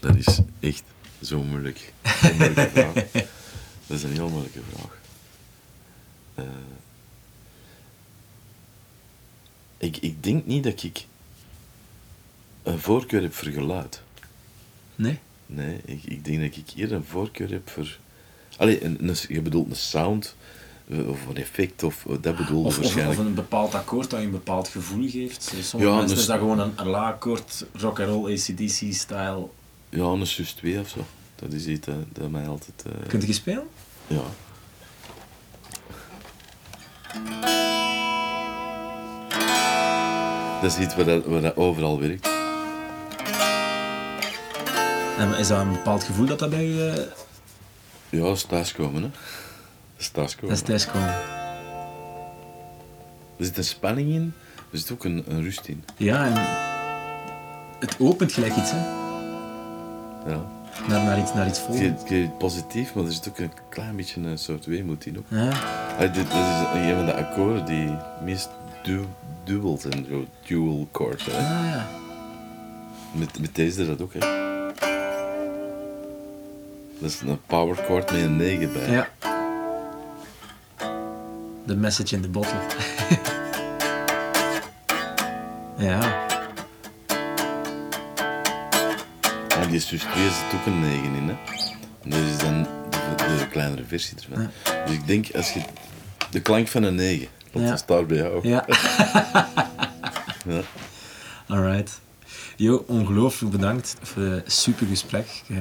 Dat 0.00 0.16
is 0.16 0.38
echt 0.60 0.82
zo 1.24 1.42
moeilijk. 1.42 1.92
Moeilijke 2.22 2.70
vraag. 2.74 2.94
Dat 3.86 3.96
is 3.96 4.02
een 4.02 4.12
heel 4.12 4.28
moeilijke 4.28 4.60
vraag. 4.72 4.98
Eh, 6.34 6.44
ik, 9.78 9.96
ik 9.96 10.22
denk 10.22 10.46
niet 10.46 10.64
dat 10.64 10.82
ik 10.82 11.04
een 12.62 12.78
voorkeur 12.78 13.22
heb 13.22 13.34
voor 13.34 13.48
geluid. 13.52 14.02
Nee? 14.94 15.18
Nee, 15.46 15.80
ik, 15.84 16.02
ik 16.04 16.24
denk 16.24 16.40
dat 16.40 16.56
ik 16.56 16.70
hier 16.74 16.92
een 16.92 17.04
voorkeur 17.04 17.50
heb 17.50 17.70
voor... 17.70 17.98
Allee, 18.56 18.84
een, 18.84 19.08
een, 19.08 19.16
je 19.28 19.40
bedoelt 19.42 19.70
een 19.70 19.76
sound 19.76 20.34
eh, 20.88 21.08
of 21.08 21.26
een 21.26 21.36
effect, 21.36 21.82
of 21.82 22.06
eh, 22.06 22.14
dat 22.20 22.36
bedoelde 22.36 22.68
Of, 22.68 22.76
waarschijnlijk. 22.76 23.18
of 23.18 23.26
een 23.26 23.34
bepaald 23.34 23.74
akkoord 23.74 24.10
dat 24.10 24.20
je 24.20 24.26
een 24.26 24.32
bepaald 24.32 24.68
gevoel 24.68 25.08
geeft. 25.10 25.42
Sommige 25.42 25.90
Ja, 25.90 25.96
mensen 25.96 26.08
dus- 26.14 26.18
is 26.24 26.26
dat 26.30 26.38
gewoon 26.38 26.58
een, 26.58 26.72
een 26.76 26.86
la-akkoord, 26.86 27.64
rock 27.72 28.00
and 28.00 28.08
roll, 28.08 28.32
ACDC-style. 28.32 29.46
Ja, 29.94 30.04
een 30.04 30.26
sus 30.26 30.52
2 30.52 30.80
of 30.80 30.88
zo. 30.88 31.04
Dat 31.34 31.52
is 31.52 31.66
iets 31.66 31.86
dat, 31.86 31.94
dat 32.12 32.30
mij 32.30 32.46
altijd... 32.48 32.82
eh, 32.86 33.08
Kunt 33.08 33.26
je 33.26 33.32
spelen? 33.32 33.66
Ja. 34.06 34.22
Dat 40.62 40.72
is 40.72 40.78
iets 40.78 40.94
waar 40.96 41.04
dat, 41.04 41.24
waar 41.24 41.40
dat 41.40 41.56
overal 41.56 42.00
werkt. 42.00 42.28
En 45.18 45.34
is 45.38 45.48
dat 45.48 45.60
een 45.60 45.72
bepaald 45.72 46.04
gevoel 46.04 46.26
dat 46.26 46.38
dat 46.38 46.50
bij 46.50 46.64
je... 46.64 46.90
eh, 48.10 48.18
Ja, 48.18 48.24
dat 48.24 48.36
is 48.36 48.42
thuiskomen, 48.44 49.02
hè. 49.02 49.08
Dat 49.10 50.00
is 50.00 50.08
thuiskomen. 50.08 50.48
Dat 50.48 50.58
is 50.58 50.64
thuiskomen. 50.64 51.08
Er 53.38 53.44
zit 53.44 53.56
een 53.56 53.64
spanning 53.64 54.10
in, 54.12 54.34
er 54.72 54.78
zit 54.78 54.90
ook 54.92 55.04
een, 55.04 55.24
een 55.28 55.42
rust 55.42 55.66
in. 55.66 55.84
Ja, 55.96 56.24
en 56.26 56.32
het 57.80 57.96
opent 57.98 58.32
gelijk 58.32 58.56
iets, 58.56 58.70
hè. 58.70 59.03
Ja. 60.26 60.40
Naar, 60.88 61.04
naar 61.04 61.18
iets, 61.18 61.34
naar 61.34 61.46
iets 61.46 61.58
Het 61.58 61.66
vol. 61.66 61.74
is- 61.74 61.80
het 62.00 62.10
is 62.10 62.26
positief, 62.38 62.94
maar 62.94 63.04
er 63.04 63.12
zit 63.12 63.28
ook 63.28 63.38
een 63.38 63.52
klein 63.68 63.96
beetje 63.96 64.20
een 64.20 64.38
soort 64.38 64.66
weemoed 64.66 65.06
in. 65.06 65.18
Ook. 65.18 65.24
Ja. 65.28 65.48
Ah, 65.48 65.98
dit, 65.98 66.14
dat 66.14 66.24
is 66.26 66.80
een 66.80 66.94
van 66.94 67.06
de 67.06 67.14
akkoorden 67.14 67.64
die 67.64 67.96
meest 68.24 68.48
du 68.82 69.00
dual 69.44 69.78
zijn, 69.78 70.06
zo 70.10 70.24
dual 70.46 70.88
chords. 70.92 71.24
Hè. 71.26 71.32
Ah, 71.32 71.66
ja. 71.70 71.86
Met, 73.12 73.40
met 73.40 73.54
deze 73.54 73.80
is 73.80 73.86
dat 73.86 74.02
ook, 74.02 74.12
hè. 74.12 74.18
Dat 77.00 77.10
is 77.10 77.20
een 77.20 77.40
power 77.46 77.76
chord 77.76 78.12
met 78.12 78.20
een 78.22 78.36
9 78.36 78.72
bij. 78.72 78.90
Ja. 78.90 79.08
The 81.66 81.76
message 81.76 82.14
in 82.16 82.22
the 82.22 82.28
bottle. 82.28 82.58
ja. 85.88 86.26
En 89.64 89.70
die 89.70 89.80
sus 89.80 90.00
2 90.02 90.24
zit 90.24 90.54
ook 90.54 90.66
een 90.66 90.80
9 90.80 91.14
in, 91.14 91.28
hè. 91.28 91.34
En 92.02 92.10
dat 92.10 92.18
is 92.20 92.38
dan 92.38 92.62
de, 92.90 93.36
de 93.38 93.48
kleinere 93.50 93.84
versie 93.88 94.16
ervan. 94.28 94.50
Dus 94.86 94.94
ik 94.94 95.06
denk, 95.06 95.26
als 95.34 95.52
je... 95.52 95.60
De 96.30 96.40
klank 96.40 96.68
van 96.68 96.82
een 96.82 96.94
9. 96.94 97.26
Dat 97.52 97.62
Ja. 97.62 97.76
staat 97.76 98.06
bij 98.06 98.16
jou. 98.16 98.48
Ja. 98.48 98.64
Ja. 100.46 100.60
Alright. 101.48 102.00
Jo, 102.56 102.84
ongelooflijk 102.86 103.52
bedankt 103.52 103.96
voor 104.02 104.22
het 104.22 104.52
super 104.52 104.86
gesprek. 104.86 105.42
Eh, 105.48 105.56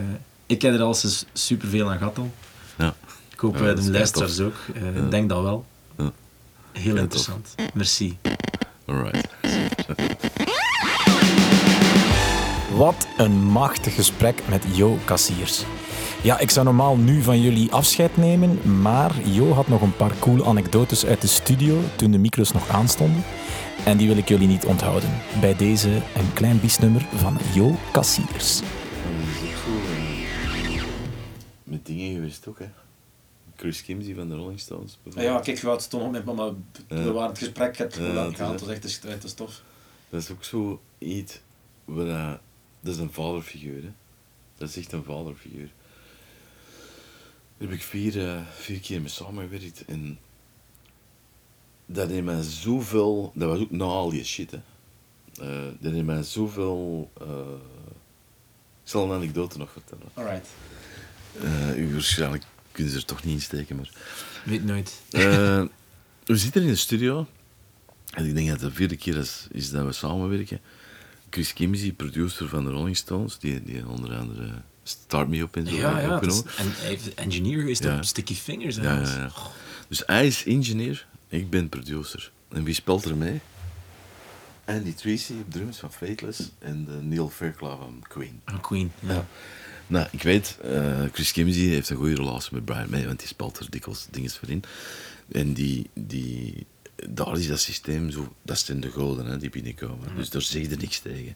ik 0.45 0.61
heb 0.61 0.73
er 0.73 0.81
al 0.81 0.87
eens 0.87 1.25
super 1.33 1.67
veel 1.67 1.91
aan 1.91 1.97
gehad 1.97 2.17
al. 2.17 2.31
Ja. 2.77 2.93
Ik 3.33 3.39
hoop 3.39 3.57
Ja, 3.57 3.73
de 3.73 3.81
is 3.81 3.87
luisteraars 3.87 4.39
ook. 4.39 4.55
Eh, 4.75 4.95
Ik 4.95 5.11
denk 5.11 5.29
dat 5.29 5.41
wel. 5.41 5.65
Ja. 5.97 6.11
Heel 6.71 6.95
interessant. 6.97 7.55
Merci. 7.73 8.17
Alright. 8.85 9.27
Wat 12.75 13.07
een 13.17 13.31
machtig 13.43 13.95
gesprek 13.95 14.41
met 14.49 14.63
Jo 14.75 14.97
Kassiers. 15.05 15.63
Ja, 16.23 16.39
ik 16.39 16.49
zou 16.49 16.65
normaal 16.65 16.95
nu 16.95 17.21
van 17.21 17.41
jullie 17.41 17.71
afscheid 17.71 18.17
nemen, 18.17 18.81
maar 18.81 19.27
Jo 19.27 19.51
had 19.51 19.67
nog 19.67 19.81
een 19.81 19.95
paar 19.95 20.11
coole 20.19 20.45
anekdotes 20.45 21.05
uit 21.05 21.21
de 21.21 21.27
studio 21.27 21.79
toen 21.95 22.11
de 22.11 22.17
micro's 22.17 22.51
nog 22.51 22.69
aanstonden. 22.69 23.23
En 23.85 23.97
die 23.97 24.07
wil 24.07 24.17
ik 24.17 24.27
jullie 24.27 24.47
niet 24.47 24.65
onthouden. 24.65 25.09
Bij 25.41 25.55
deze 25.55 25.89
een 25.89 26.33
klein 26.33 26.59
biesnummer 26.59 27.05
van 27.15 27.37
Jo 27.53 27.75
Kassiers. 27.91 28.59
En 28.59 29.17
dat 29.19 29.27
is 29.43 29.49
ook 29.49 29.57
zo, 29.65 29.91
eh, 29.93 30.83
Met 31.63 31.85
dingen 31.85 32.13
geweest 32.13 32.47
ook, 32.47 32.59
hè. 32.59 32.65
Chris 33.55 33.83
Kimsey 33.83 34.13
van 34.15 34.29
de 34.29 34.35
Rolling 34.35 34.59
Stones, 34.59 34.97
bijvoorbeeld. 35.03 35.43
kijk, 35.43 35.59
je 35.59 35.67
had 35.67 35.81
het 35.81 35.89
toen 35.89 36.01
op 36.01 36.11
met 36.11 36.25
mama. 36.25 36.51
het 37.27 37.37
gesprek, 37.37 37.77
het 37.77 37.95
Ja, 37.99 38.13
laten 38.13 38.35
gaan. 38.35 38.51
het 38.51 38.59
was 38.59 38.69
echt 38.69 39.05
uit 39.09 39.21
de 39.21 39.27
stof. 39.27 39.61
Dat 40.09 40.21
is 40.21 40.31
ook 40.31 40.43
zo 40.43 40.81
iets 40.97 41.39
waar 41.85 42.39
dat, 42.83 42.93
is 42.93 42.99
een 42.99 43.11
vaderfiguur. 43.11 43.83
Hè. 43.83 43.91
Dat 44.57 44.69
is 44.69 44.77
echt 44.77 44.91
een 44.91 45.03
vaderfiguur. 45.03 45.71
Daar 47.57 47.67
heb 47.69 47.71
ik 47.71 47.83
vier, 47.83 48.27
eh, 48.27 48.41
vier 48.55 48.79
keer 48.79 48.99
mee 49.01 49.09
samengewerkt 49.09 49.85
en 49.85 50.19
dat 51.85 52.09
heeft 52.09 52.23
mij 52.23 52.41
zoveel. 52.41 53.31
Dat 53.35 53.49
was 53.49 53.59
ook 53.59 53.71
na 53.71 53.83
al 53.83 54.09
die 54.09 54.23
shit. 54.23 54.51
Hè. 54.51 54.57
Eh, 55.41 55.71
dat 55.79 55.91
heeft 55.91 56.05
mij 56.05 56.23
zoveel. 56.23 57.11
eh, 57.21 57.27
ik 58.83 58.89
zal 58.89 59.03
een 59.05 59.15
anekdote 59.15 59.57
nog 59.57 59.71
vertellen. 59.71 60.05
Alright. 60.13 60.47
U 61.77 61.91
waarschijnlijk 61.93 62.43
kunnen 62.71 62.93
ze 62.93 62.99
er 62.99 63.05
toch 63.05 63.23
niet 63.23 63.33
in 63.33 63.41
steken, 63.41 63.75
maar. 63.75 63.89
Weet 64.45 64.63
nooit. 64.63 65.01
We 65.09 66.37
zitten 66.37 66.61
in 66.61 66.67
de 66.67 66.75
studio. 66.75 67.27
En 68.13 68.25
ik 68.25 68.35
denk 68.35 68.47
dat 68.47 68.61
het 68.61 68.69
de 68.69 68.75
vierde 68.75 68.95
keer 68.95 69.17
is, 69.17 69.47
is 69.51 69.69
dat 69.69 69.85
we 69.85 69.91
samenwerken. 69.91 70.59
Chris 71.33 71.53
Kimsey, 71.53 71.91
producer 71.91 72.47
van 72.49 72.63
de 72.63 72.69
Rolling 72.69 72.97
Stones, 72.97 73.39
die, 73.39 73.63
die 73.63 73.87
onder 73.87 74.15
andere 74.17 74.51
Start 74.83 75.27
Me 75.27 75.39
Up 75.39 75.55
en 75.55 75.67
zo 75.67 75.75
Ja, 75.75 75.99
ja. 75.99 76.15
opgenomen. 76.15 76.45
en 76.57 76.65
hij 76.75 76.87
heeft 76.87 77.13
engineer 77.13 77.59
geweest 77.59 77.83
Ja. 77.83 77.95
op 77.97 78.03
Sticky 78.03 78.35
Fingers. 78.35 78.75
Ja, 78.75 78.95
alles. 78.97 79.09
ja, 79.09 79.17
ja. 79.19 79.31
Dus 79.87 80.03
hij 80.05 80.27
is 80.27 80.45
engineer, 80.45 81.07
ik 81.27 81.49
ben 81.49 81.69
producer. 81.69 82.31
En 82.49 82.63
wie 82.63 82.73
speelt 82.73 83.05
er 83.05 83.15
mee? 83.17 83.39
Andy 84.65 84.93
Tracy 84.93 85.33
op 85.33 85.51
drums 85.51 85.77
van 85.77 85.91
Fateless 85.93 86.51
en 86.59 86.85
eh, 86.89 86.95
Neil 87.01 87.29
Fairclough 87.29 87.77
van 87.79 88.03
Queen. 88.07 88.41
Een 88.45 88.61
Queen. 88.61 88.91
Ja. 88.99 89.13
Ja. 89.13 89.25
Nou, 89.87 90.07
ik 90.11 90.21
weet, 90.23 90.57
eh, 90.61 91.01
Chris 91.11 91.31
Kimsey 91.31 91.61
heeft 91.63 91.89
een 91.89 91.97
goede 91.97 92.15
relatie 92.15 92.53
met 92.53 92.65
Brian 92.65 92.89
May, 92.89 93.05
want 93.05 93.19
die 93.19 93.27
speelt 93.27 93.59
er 93.59 93.69
dikwijls 93.69 94.07
dingen 94.11 94.29
voor 94.29 94.49
in. 94.49 94.63
En 95.31 95.53
die, 95.53 95.89
die, 95.93 96.65
daar 97.09 97.37
is 97.37 97.47
dat 97.47 97.59
systeem 97.59 98.09
zo, 98.09 98.35
dat 98.41 98.59
zijn 98.59 98.79
de 98.79 98.91
goden 98.91 99.25
hè, 99.25 99.37
die 99.37 99.49
binnenkomen. 99.49 100.15
Dus 100.15 100.29
daar 100.29 100.41
zeg 100.41 100.61
je 100.61 100.75
niks 100.75 100.99
tegen. 100.99 101.35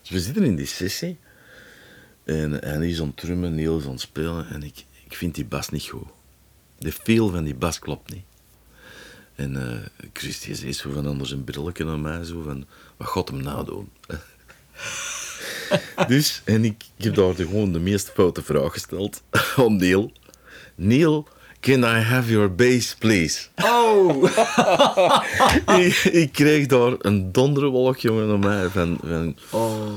Dus 0.00 0.10
we 0.10 0.20
zitten 0.20 0.44
in 0.44 0.56
die 0.56 0.66
sessie 0.66 1.18
en 2.24 2.52
hij 2.52 2.88
is 2.88 3.00
aan 3.00 3.06
het 3.06 3.16
trummen, 3.16 3.54
Neil 3.54 3.78
is 3.78 3.84
aan 3.84 3.90
het 3.90 4.00
spelen 4.00 4.48
en 4.48 4.62
ik, 4.62 4.84
ik 5.04 5.16
vind 5.16 5.34
die 5.34 5.44
bas 5.44 5.68
niet 5.68 5.86
goed. 5.86 6.08
De 6.78 6.92
feel 6.92 7.28
van 7.28 7.44
die 7.44 7.54
bas 7.54 7.78
klopt 7.78 8.12
niet. 8.12 8.24
En 9.34 9.56
eh 9.70 10.08
Chris 10.12 10.40
die 10.40 10.54
zei 10.54 10.72
zo 10.72 10.90
van 10.90 11.06
anders 11.06 11.30
een 11.30 11.44
brilletje 11.44 11.84
naar 11.84 11.98
mij, 11.98 12.24
zo 12.24 12.42
van, 12.42 12.66
wat 12.96 13.08
gaat 13.08 13.28
hem 13.28 13.42
nou 13.42 13.64
doen? 13.64 13.88
Dus, 16.06 16.42
en 16.44 16.64
ik, 16.64 16.84
ik 16.96 17.04
heb 17.04 17.14
daar 17.14 17.34
de, 17.34 17.44
gewoon 17.44 17.72
de 17.72 17.78
meest 17.78 18.10
foute 18.10 18.42
vraag 18.42 18.72
gesteld 18.72 19.22
aan 19.56 19.76
Neil. 19.76 20.12
Neil, 20.74 21.28
can 21.60 21.84
I 21.84 22.00
have 22.00 22.30
your 22.30 22.54
bass, 22.54 22.94
please? 22.94 23.48
Oh! 23.56 24.24
ik, 25.86 25.94
ik 26.04 26.32
kreeg 26.32 26.66
daar 26.66 26.94
een 26.98 27.32
donderwolk, 27.32 27.96
jongen, 27.96 28.28
naar 28.28 28.38
mij. 28.38 28.68
Van, 28.68 28.98
van, 29.02 29.36
oh. 29.50 29.92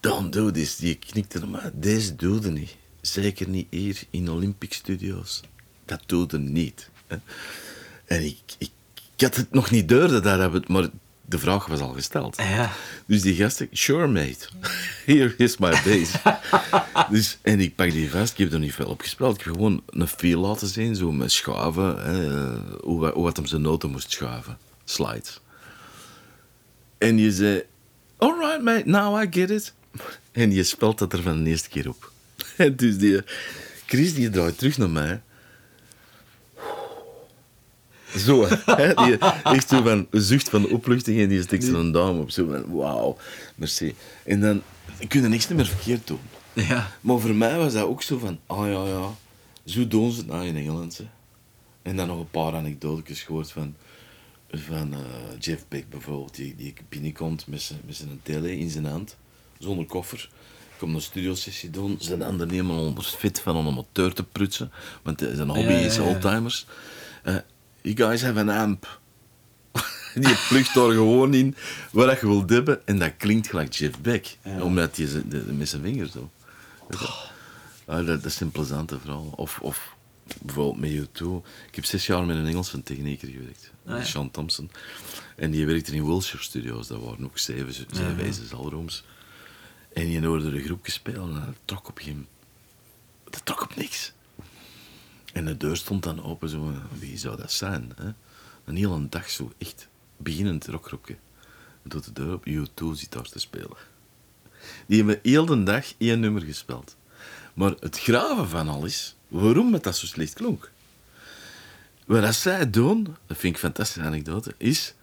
don't 0.00 0.32
do 0.32 0.50
this. 0.50 0.76
Die 0.76 0.94
knikte 0.94 1.38
naar 1.38 1.48
mij. 1.48 1.70
Deze 1.74 2.14
je 2.18 2.50
niet. 2.50 2.76
zeker 3.00 3.48
niet 3.48 3.66
hier 3.70 4.02
in 4.10 4.30
Olympic 4.30 4.72
Studios. 4.72 5.42
Dat 5.84 6.02
doet 6.06 6.32
er 6.32 6.40
niet. 6.40 6.90
Hè. 7.06 7.16
En 8.04 8.24
ik, 8.24 8.38
ik, 8.58 8.70
ik 9.16 9.24
had 9.24 9.36
het 9.36 9.52
nog 9.52 9.70
niet 9.70 9.88
door, 9.88 10.08
dat 10.08 10.22
daar 10.22 10.52
het, 10.52 10.68
maar 10.68 10.88
de 11.28 11.38
vraag 11.38 11.66
was 11.66 11.80
al 11.80 11.92
gesteld. 11.92 12.36
Ja. 12.36 12.72
Dus 13.06 13.22
die 13.22 13.34
gasten, 13.34 13.68
sure 13.72 14.06
mate, 14.06 14.48
here 15.06 15.34
is 15.36 15.56
my 15.56 15.70
bass. 15.70 16.12
dus, 17.10 17.38
en 17.42 17.60
ik 17.60 17.74
pak 17.74 17.90
die 17.90 18.10
vast, 18.10 18.32
ik 18.32 18.38
heb 18.38 18.52
er 18.52 18.58
niet 18.58 18.74
veel 18.74 18.86
op 18.86 19.00
gespeeld. 19.00 19.38
Ik 19.38 19.44
heb 19.44 19.54
gewoon 19.54 19.82
een 19.86 20.08
feel 20.08 20.40
laten 20.40 20.68
zien, 20.68 20.96
zo 20.96 21.12
met 21.12 21.32
schuiven, 21.32 22.02
hè, 22.02 22.26
eh, 22.26 22.60
hoe, 22.80 23.10
hoe 23.10 23.22
wat 23.22 23.36
hem 23.36 23.46
zijn 23.46 23.62
noten 23.62 23.90
moest 23.90 24.12
schuiven. 24.12 24.58
Slides. 24.84 25.40
En 26.98 27.18
je 27.18 27.32
zei, 27.32 27.62
alright 28.16 28.62
mate, 28.62 28.82
now 28.88 29.22
I 29.22 29.26
get 29.30 29.50
it. 29.50 29.74
En 30.32 30.52
je 30.52 30.62
speelt 30.62 30.98
dat 30.98 31.12
er 31.12 31.22
van 31.22 31.44
de 31.44 31.50
eerste 31.50 31.68
keer 31.68 31.88
op. 31.88 32.12
En 32.56 32.76
dus 32.76 32.98
die 32.98 33.22
Chris 33.86 34.14
die 34.14 34.30
draait 34.30 34.58
terug 34.58 34.78
naar 34.78 34.90
mij. 34.90 35.22
Zo, 38.18 38.46
hè? 38.48 38.94
Die, 39.04 39.18
echt 39.42 39.68
zo 39.68 39.82
van 39.82 40.06
een 40.10 40.20
zucht 40.20 40.48
van 40.48 40.68
opluchting 40.68 41.20
en 41.20 41.28
die 41.28 41.42
stikt 41.42 41.64
zijn 41.64 41.92
duim 41.92 42.18
op. 42.18 42.30
Zo 42.30 42.46
van, 42.46 42.76
wauw, 42.76 43.16
merci. 43.54 43.94
En 44.24 44.40
dan 44.40 44.62
kun 45.08 45.22
je 45.22 45.28
niks 45.28 45.48
meer 45.48 45.66
verkeerd 45.66 46.06
doen. 46.06 46.20
Ja. 46.52 46.90
Maar 47.00 47.18
voor 47.18 47.34
mij 47.34 47.56
was 47.56 47.72
dat 47.72 47.84
ook 47.84 48.02
zo 48.02 48.18
van, 48.18 48.38
ah 48.46 48.66
ja, 48.66 48.86
ja, 48.86 49.14
zo 49.64 49.88
doen 49.88 50.12
ze 50.12 50.18
het 50.18 50.26
nou 50.26 50.46
in 50.46 50.56
Engeland. 50.56 50.98
Hè. 50.98 51.04
En 51.82 51.96
dan 51.96 52.06
nog 52.06 52.18
een 52.18 52.30
paar 52.30 52.54
anekdotes 52.54 53.22
gehoord 53.22 53.52
van, 53.52 53.74
van 54.50 54.92
eh, 54.92 54.98
Jeff 55.38 55.64
Beck 55.68 55.90
bijvoorbeeld, 55.90 56.34
die, 56.34 56.54
die 56.56 56.74
binnenkomt 56.88 57.46
met 57.46 57.62
zijn, 57.62 57.80
met 57.86 57.96
zijn 57.96 58.20
tele 58.22 58.58
in 58.58 58.70
zijn 58.70 58.84
hand, 58.84 59.16
zonder 59.58 59.86
koffer. 59.86 60.30
Komt 60.78 60.94
een 60.94 61.00
studiosessie 61.00 61.70
doen, 61.70 61.96
zijn 62.00 62.20
handen 62.20 62.50
helemaal 62.50 62.86
onder 62.86 63.04
fit 63.04 63.40
van 63.40 63.56
een 63.56 63.66
amateur 63.66 64.12
te 64.12 64.24
prutsen, 64.24 64.72
want 65.02 65.22
eh, 65.22 65.34
zijn 65.34 65.48
hobby 65.48 65.72
Ja, 65.72 65.78
ja, 65.78 65.86
is 65.86 65.98
oldtimers. 65.98 66.66
Eh, 67.22 67.36
you 67.82 67.96
guys 67.96 68.22
have 68.22 68.38
an 68.38 68.48
amp. 68.48 69.00
Die 70.14 70.36
plugt 70.48 70.74
daar 70.74 70.90
gewoon 70.90 71.34
in 71.34 71.56
wat 71.90 72.20
je 72.20 72.26
wilt 72.26 72.50
hebben 72.50 72.86
en 72.86 72.98
dat 72.98 73.16
klinkt 73.16 73.46
gelijk 73.48 73.72
Jeff 73.72 73.98
Beck, 73.98 74.36
omdat 74.60 74.96
hij 74.96 75.22
met 75.46 75.68
zijn 75.68 75.82
vingers 75.82 76.12
zo. 76.12 76.30
Ah, 77.84 78.06
dat, 78.06 78.24
is 78.24 78.40
een 78.40 78.50
plezante 78.50 78.98
verhaal. 78.98 79.32
Of, 79.36 79.60
of 79.60 79.96
bijvoorbeeld 80.42 80.80
met 80.80 81.08
U2. 81.08 81.26
Ik 81.68 81.74
heb 81.74 81.84
zes 81.84 82.06
jaar 82.06 82.24
met 82.24 82.36
een 82.36 82.46
Engelse 82.46 82.82
technieker 82.82 83.28
gewerkt, 83.28 83.70
ja. 83.86 84.04
Sean 84.04 84.30
Thompson. 84.30 84.70
En 85.36 85.50
die 85.50 85.66
werkte 85.66 85.94
in 85.94 86.06
Wilshire 86.06 86.42
Studios, 86.42 86.86
dat 86.86 87.00
waren 87.00 87.24
ook 87.24 87.38
zeven, 87.38 87.72
zeven 87.72 88.26
ja, 88.26 88.32
zalrooms. 88.32 89.04
En 89.92 90.10
je 90.10 90.26
hoorde 90.26 90.50
de 90.50 90.62
groep 90.62 90.86
spelen 90.86 91.20
en 91.20 91.34
dat 91.34 91.54
trok 91.64 91.88
op 91.88 91.98
geen... 91.98 92.26
Dat 93.30 93.40
trok 93.44 93.62
op 93.62 93.76
niks. 93.76 94.12
En 95.38 95.44
de 95.44 95.56
deur 95.56 95.76
stond 95.76 96.02
dan 96.02 96.24
open, 96.24 96.48
zo, 96.48 96.72
wie 96.98 97.18
zou 97.18 97.36
dat 97.36 97.52
zijn? 97.52 97.92
Hè? 97.96 98.10
Een 98.64 98.76
hele 98.76 99.08
dag 99.08 99.30
zo, 99.30 99.52
echt 99.58 99.88
beginnend 100.16 100.66
rockgroepje. 100.66 101.16
En 101.82 101.88
doet 101.88 102.04
de 102.04 102.12
deur 102.12 102.32
op, 102.32 102.46
U2 102.48 102.84
zit 102.92 103.12
daar 103.12 103.22
te 103.22 103.38
spelen. 103.38 103.76
Die 104.86 104.96
hebben 104.96 105.18
heel 105.22 105.46
de 105.46 105.62
dag 105.62 105.94
één 105.98 106.20
nummer 106.20 106.42
gespeeld. 106.42 106.96
Maar 107.54 107.74
het 107.80 107.98
graven 107.98 108.48
van 108.48 108.68
alles, 108.68 109.16
waarom 109.28 109.72
het 109.72 109.82
dat 109.82 109.96
zo 109.96 110.06
slecht 110.06 110.32
klonk. 110.32 110.70
Wat 112.04 112.34
zij 112.34 112.70
doen, 112.70 113.04
dat 113.04 113.36
vind 113.36 113.42
ik 113.42 113.62
een 113.62 113.68
fantastische 113.68 114.08
anekdote, 114.08 114.54
is... 114.56 114.94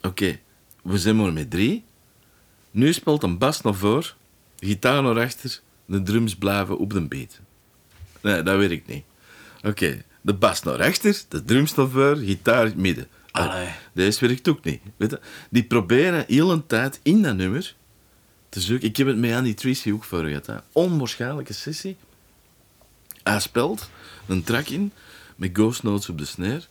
Oké, 0.00 0.38
we 0.82 0.98
zijn 0.98 1.16
maar 1.16 1.32
met 1.32 1.50
drie. 1.50 1.84
Nu 2.70 2.92
speelt 2.92 3.22
een 3.22 3.38
bas 3.38 3.60
naar 3.60 3.74
voor, 3.74 4.14
gitaar 4.58 5.02
naar 5.02 5.20
achter, 5.20 5.60
de 5.84 6.02
drums 6.02 6.36
blijven 6.36 6.78
op 6.78 6.92
de 6.92 7.00
beat. 7.00 7.40
Nee, 8.20 8.42
dat 8.42 8.58
werkt 8.58 8.86
niet. 8.86 9.04
Oké, 9.62 10.02
de 10.20 10.34
bas 10.34 10.62
naar 10.62 10.82
achter, 10.82 11.22
de 11.28 11.44
drums 11.44 11.74
naar 11.74 11.88
voor, 11.88 12.16
gitaar 12.16 12.72
midden. 12.76 13.08
Ah, 13.30 13.48
Allee. 13.48 13.68
Deze 13.92 14.26
werkt 14.26 14.48
ook 14.48 14.64
niet. 14.64 14.80
Weet 14.96 15.10
je? 15.10 15.20
Die 15.50 15.64
proberen 15.64 16.24
heel 16.26 16.52
een 16.52 16.66
tijd 16.66 17.00
in 17.02 17.22
dat 17.22 17.36
nummer 17.36 17.74
te 18.48 18.60
zoeken. 18.60 18.88
Ik 18.88 18.96
heb 18.96 19.06
het 19.06 19.16
met 19.16 19.32
Andy 19.32 19.54
Tracy 19.54 19.92
ook 19.92 20.04
voor 20.04 20.24
gehad. 20.24 20.46
Hè. 20.46 20.56
Onwaarschijnlijke 20.72 21.52
sessie. 21.52 21.96
Hij 23.22 23.40
speelt 23.40 23.90
een 24.26 24.42
track 24.42 24.68
in 24.68 24.92
met 25.36 25.50
ghost 25.52 25.82
notes 25.82 26.08
op 26.08 26.18
de 26.18 26.24
snare. 26.24 26.62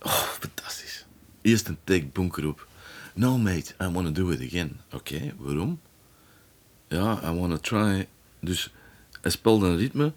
Oh, 0.00 0.22
fantastisch. 0.22 1.06
Eerst 1.40 1.68
een 1.68 1.78
take 1.84 2.06
bunker 2.06 2.46
op. 2.46 2.66
No 3.14 3.38
mate, 3.38 3.74
I 3.80 3.88
want 3.88 4.06
to 4.06 4.12
do 4.12 4.30
it 4.30 4.40
again. 4.46 4.80
Oké, 4.92 5.34
waarom? 5.38 5.80
Ja, 6.88 7.20
I 7.24 7.34
want 7.34 7.50
to 7.50 7.58
try. 7.58 8.08
Dus 8.40 8.72
hij 9.20 9.30
speelde 9.30 9.66
een 9.66 9.76
ritme, 9.76 10.12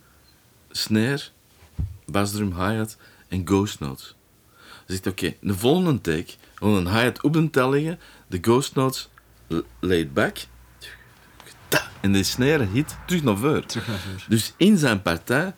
snare, 0.72 1.22
basdrum, 2.05 2.53
hi-hat 2.53 2.97
en 3.27 3.47
ghost 3.47 3.79
notes. 3.79 4.15
Hij 4.57 4.95
zegt, 4.95 5.07
oké, 5.07 5.35
de 5.41 5.57
volgende 5.57 6.01
take, 6.01 6.33
gewoon 6.53 6.75
een 6.85 6.93
hi-hat 6.97 7.21
op 7.21 7.33
de 7.33 7.49
tel 7.49 7.69
leggen, 7.69 7.99
de 8.27 8.37
ghost 8.41 8.75
notes 8.75 9.09
laid 9.79 10.13
back, 10.13 10.37
en 12.01 12.11
de 12.11 12.23
snare 12.23 12.65
hit 12.65 12.97
terug 13.07 13.23
naar 13.23 13.37
voren. 13.37 13.63
Dus 14.27 14.53
in 14.57 14.77
zijn 14.77 15.01
partij, 15.01 15.53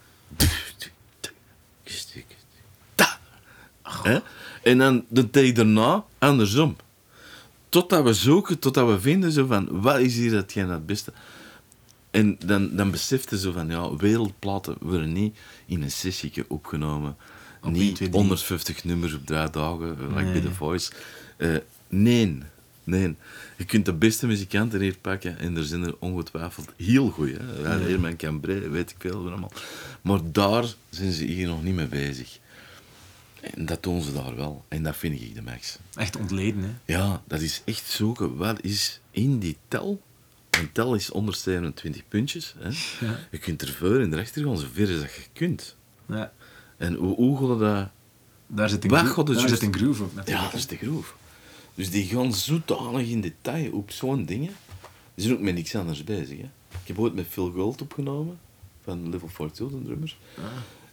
en 4.64 4.78
dan 4.78 5.06
de 5.10 5.30
take 5.30 5.52
daarna 5.52 6.06
andersom. 6.18 6.76
Totdat 7.70 8.04
we 8.04 8.14
zoeken, 8.14 8.60
totdat 8.60 8.88
we 8.88 9.00
vinden 9.00 9.32
zo 9.32 9.46
van, 9.46 9.82
wat 9.82 10.00
is 10.00 10.16
hier 10.16 10.36
hetgeen 10.36 10.70
het 10.70 10.86
beste? 10.86 11.14
En 12.12 12.38
dan, 12.46 12.76
dan 12.76 12.92
besefte 12.92 13.40
ze 13.40 13.52
van, 13.52 13.70
ja, 13.70 13.96
wereldplaten 13.96 14.76
worden 14.80 15.12
niet 15.12 15.38
in 15.66 15.82
een 15.82 15.92
sessie 15.92 16.46
opgenomen. 16.48 17.16
Op 17.62 17.72
niet 17.72 17.82
1, 17.82 17.94
2, 17.94 18.10
3. 18.10 18.22
150 18.22 18.84
nummers 18.84 19.14
op 19.14 19.26
drie 19.26 19.50
dagen, 19.50 19.98
eh, 20.00 20.02
like 20.02 20.14
bij 20.14 20.24
Nee. 20.24 20.42
The 20.42 20.54
Voice. 20.54 20.92
Eh, 21.38 21.56
nee, 21.88 22.38
nee. 22.84 23.16
Je 23.58 23.66
kunt 23.66 23.86
de 23.86 23.94
beste 23.94 24.28
muzikanten 24.28 24.82
hier 24.82 24.98
pakken 25.02 25.40
en 25.40 25.58
er 25.58 25.64
zijn 25.64 25.84
er 25.84 25.96
ongetwijfeld 26.00 26.70
heel 26.78 27.10
goeie. 27.10 27.36
Hè? 27.36 27.62
Ja, 27.62 27.80
Herman 27.80 28.16
Cambrai, 28.16 28.60
weet 28.60 28.90
ik 28.90 28.96
veel 29.00 29.22
van 29.22 29.28
allemaal. 29.28 29.52
Maar 30.02 30.20
daar 30.32 30.66
zijn 30.90 31.12
ze 31.12 31.26
hier 31.26 31.48
nog 31.48 31.64
niet 31.64 31.76
mee 31.76 31.88
bezig. 31.88 32.40
En 33.42 33.66
dat 33.66 33.84
doen 33.84 34.02
ze 34.02 34.14
daar 34.14 34.36
wel. 34.36 34.66
En 34.68 34.84
dat 34.84 34.96
vind 34.98 35.22
ik 35.22 35.36
de 35.36 35.42
max. 35.42 35.78
Echt 35.96 36.16
ontleden, 36.16 36.64
hè. 36.64 36.94
Ja, 36.94 37.24
dat 37.28 37.42
is 37.42 37.62
echt 37.66 37.90
zoeken. 37.90 38.36
Wat 38.36 38.62
is 38.62 39.00
in 39.12 39.40
die 39.40 39.58
tel? 39.68 40.02
Een 40.60 40.72
tel 40.72 40.94
is 40.96 41.08
127 41.08 42.08
puntjes. 42.08 42.56
Hè? 42.58 42.68
Ja. 43.06 43.20
Je 43.32 43.38
kunt 43.38 43.62
er 43.62 43.68
voor 43.74 44.00
en 44.00 44.14
erachter 44.14 44.44
gaan 44.44 44.58
zover 44.58 44.88
als 44.92 45.00
dat 45.00 45.14
je 45.14 45.22
kunt. 45.34 45.76
Ja. 46.06 46.32
En 46.78 46.94
hoe, 46.94 47.16
hoe 47.16 47.38
gaat 47.50 47.60
dat... 47.60 47.90
Daar 48.48 48.70
zit 48.70 48.84
een, 48.84 48.90
Waar 48.90 49.00
groe- 49.00 49.14
gaat 49.14 49.28
het 49.28 49.38
daar 49.38 49.50
zit 49.50 49.62
een 49.62 49.74
groove 49.76 50.04
op, 50.04 50.14
natuurlijk. 50.16 50.46
Ja, 50.46 50.52
dat 50.52 50.60
is 50.60 50.68
de 50.68 50.78
groove. 50.78 51.14
Dus 51.76 51.90
die 51.90 52.06
gaan 52.06 52.34
zodanig 52.34 53.08
in 53.08 53.22
detail 53.22 53.72
op 53.72 53.92
zo'n 53.92 54.26
dingen. 54.26 54.52
Die 55.16 55.26
zijn 55.26 55.38
ook 55.38 55.42
met 55.44 55.54
niks 55.54 55.76
anders 55.76 56.04
bezig. 56.04 56.38
Hè? 56.38 56.50
Ik 56.82 56.88
heb 56.88 57.00
ooit 57.00 57.14
met 57.16 57.26
Phil 57.30 57.52
Gold 57.52 57.82
opgenomen, 57.82 58.40
van 58.84 59.10
Level 59.10 59.30
42, 59.34 59.78
de 59.80 59.84
drummer. 59.86 60.16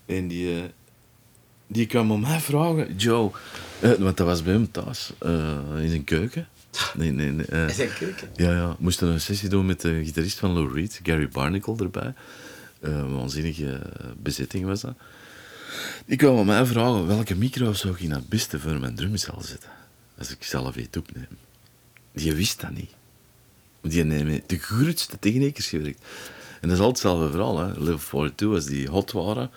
En 0.06 0.28
die, 0.28 0.56
eh, 0.60 0.64
die 1.66 1.86
kwam 1.86 2.10
om 2.10 2.20
mij 2.20 2.40
vragen, 2.40 2.96
Joe, 2.96 3.30
eh, 3.80 3.92
want 3.92 4.16
dat 4.16 4.26
was 4.26 4.42
bij 4.42 4.52
hem 4.52 4.70
thuis, 4.70 5.12
eh, 5.18 5.58
in 5.82 5.88
zijn 5.88 6.04
keuken. 6.04 6.48
Nee, 6.96 7.10
nee, 7.10 7.30
nee. 7.30 7.46
eh, 7.46 7.68
Is 7.68 7.76
dat 7.76 7.92
keuken? 7.94 8.28
ja, 8.36 8.50
ja. 8.52 8.68
We 8.68 8.76
moesten 8.78 9.08
een 9.08 9.20
sessie 9.20 9.48
doen 9.48 9.66
met 9.66 9.80
de 9.80 10.04
gitarist 10.04 10.38
van 10.38 10.50
Lou 10.52 10.72
Reed, 10.74 11.00
Gary 11.02 11.28
Barnacle 11.28 11.76
erbij. 11.78 12.14
Eh, 12.80 12.90
een 12.90 13.16
waanzinnige 13.16 13.72
eh, 13.72 14.06
bezetting 14.16 14.64
was 14.64 14.80
dat. 14.80 14.94
Die 16.06 16.16
kwam 16.16 16.38
aan 16.38 16.46
mij 16.46 16.66
vragen 16.66 17.06
welke 17.06 17.34
micro 17.36 17.72
zou 17.72 17.94
ik 17.94 18.00
in 18.00 18.10
het 18.10 18.28
beste 18.28 18.60
voor 18.60 18.80
mijn 18.80 18.94
drumcel 18.94 19.42
zetten. 19.42 19.68
Als 20.18 20.30
ik 20.30 20.44
zelf 20.44 20.76
iets 20.76 20.96
opneem. 20.98 21.26
Die 22.12 22.34
wist 22.34 22.60
dat 22.60 22.70
niet. 22.70 22.90
Die 23.82 24.04
nemen 24.04 24.42
de 24.46 24.58
grootste 24.58 25.18
techniekers 25.18 25.66
gewerkt. 25.66 26.02
En 26.60 26.68
dat 26.68 26.78
is 26.78 26.84
altijd 26.84 27.02
hetzelfde 27.02 27.30
verhaal. 27.30 27.58
Hè. 27.58 27.66
Level 27.66 27.98
42, 27.98 28.48
als 28.48 28.64
die 28.66 28.88
hot 28.88 29.12
waren, 29.12 29.50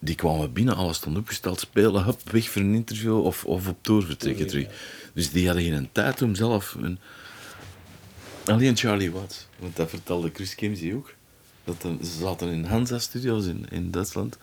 die 0.00 0.14
kwamen 0.14 0.52
binnen, 0.52 0.76
alles 0.76 0.96
stond 0.96 1.16
opgesteld, 1.16 1.60
spelen, 1.60 2.04
hup, 2.04 2.30
weg 2.30 2.50
voor 2.50 2.62
een 2.62 2.74
interview 2.74 3.24
of, 3.24 3.44
of 3.44 3.68
op 3.68 3.78
tour 3.80 4.02
vertrekken 4.02 4.46
terug. 4.46 4.66
Dus 5.14 5.30
die 5.30 5.46
hadden 5.46 5.64
geen 5.64 5.88
tijd 5.92 6.22
om 6.22 6.34
zelf... 6.34 6.76
Een... 6.80 6.98
Alleen 8.44 8.76
Charlie 8.76 9.10
Watts, 9.10 9.46
want 9.58 9.76
dat 9.76 9.90
vertelde 9.90 10.30
Chris 10.32 10.54
Kimsey 10.54 10.94
ook. 10.94 11.14
Dat 11.64 11.76
ze 12.02 12.18
zaten 12.20 12.48
in 12.48 12.64
Hansa 12.64 12.98
Studios 12.98 13.46
in, 13.46 13.66
in 13.70 13.90
Duitsland. 13.90 14.38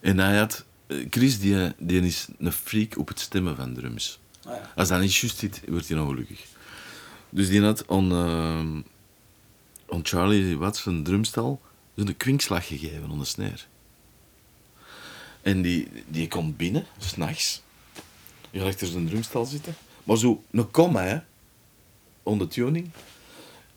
En 0.00 0.18
hij 0.18 0.38
had... 0.38 0.64
Chris, 1.10 1.38
die, 1.38 1.72
die 1.78 2.00
is 2.00 2.26
een 2.38 2.52
freak 2.52 2.98
op 2.98 3.08
het 3.08 3.20
stemmen 3.20 3.56
van 3.56 3.74
drums. 3.74 4.18
Ah, 4.44 4.54
ja. 4.54 4.72
Als 4.76 4.88
dat 4.88 5.00
niet 5.00 5.14
juist 5.14 5.38
zit, 5.38 5.60
wordt 5.68 5.88
hij 5.88 5.98
ongelukkig. 5.98 6.44
Dus 7.30 7.48
die 7.48 7.62
had 7.62 7.88
aan, 7.88 8.12
aan 9.88 10.00
Charlie 10.02 10.58
Watts 10.58 10.86
een 10.86 11.02
drumstel 11.02 11.60
een 11.94 12.16
kwinkslag 12.16 12.66
gegeven 12.66 13.18
de 13.18 13.24
snare. 13.24 13.58
En 15.46 15.62
die, 15.62 15.88
die 16.08 16.28
komt 16.28 16.56
binnen, 16.56 16.84
s'nachts. 16.98 17.62
Je 18.50 18.58
gaat 18.58 18.68
achter 18.68 18.86
zijn 18.86 19.08
drumstel 19.08 19.44
zitten. 19.44 19.74
Maar 20.04 20.16
zo, 20.16 20.42
een 20.50 20.70
komma, 20.70 21.02
hè. 21.02 21.18
On 22.22 22.38
the 22.38 22.46
tuning. 22.48 22.90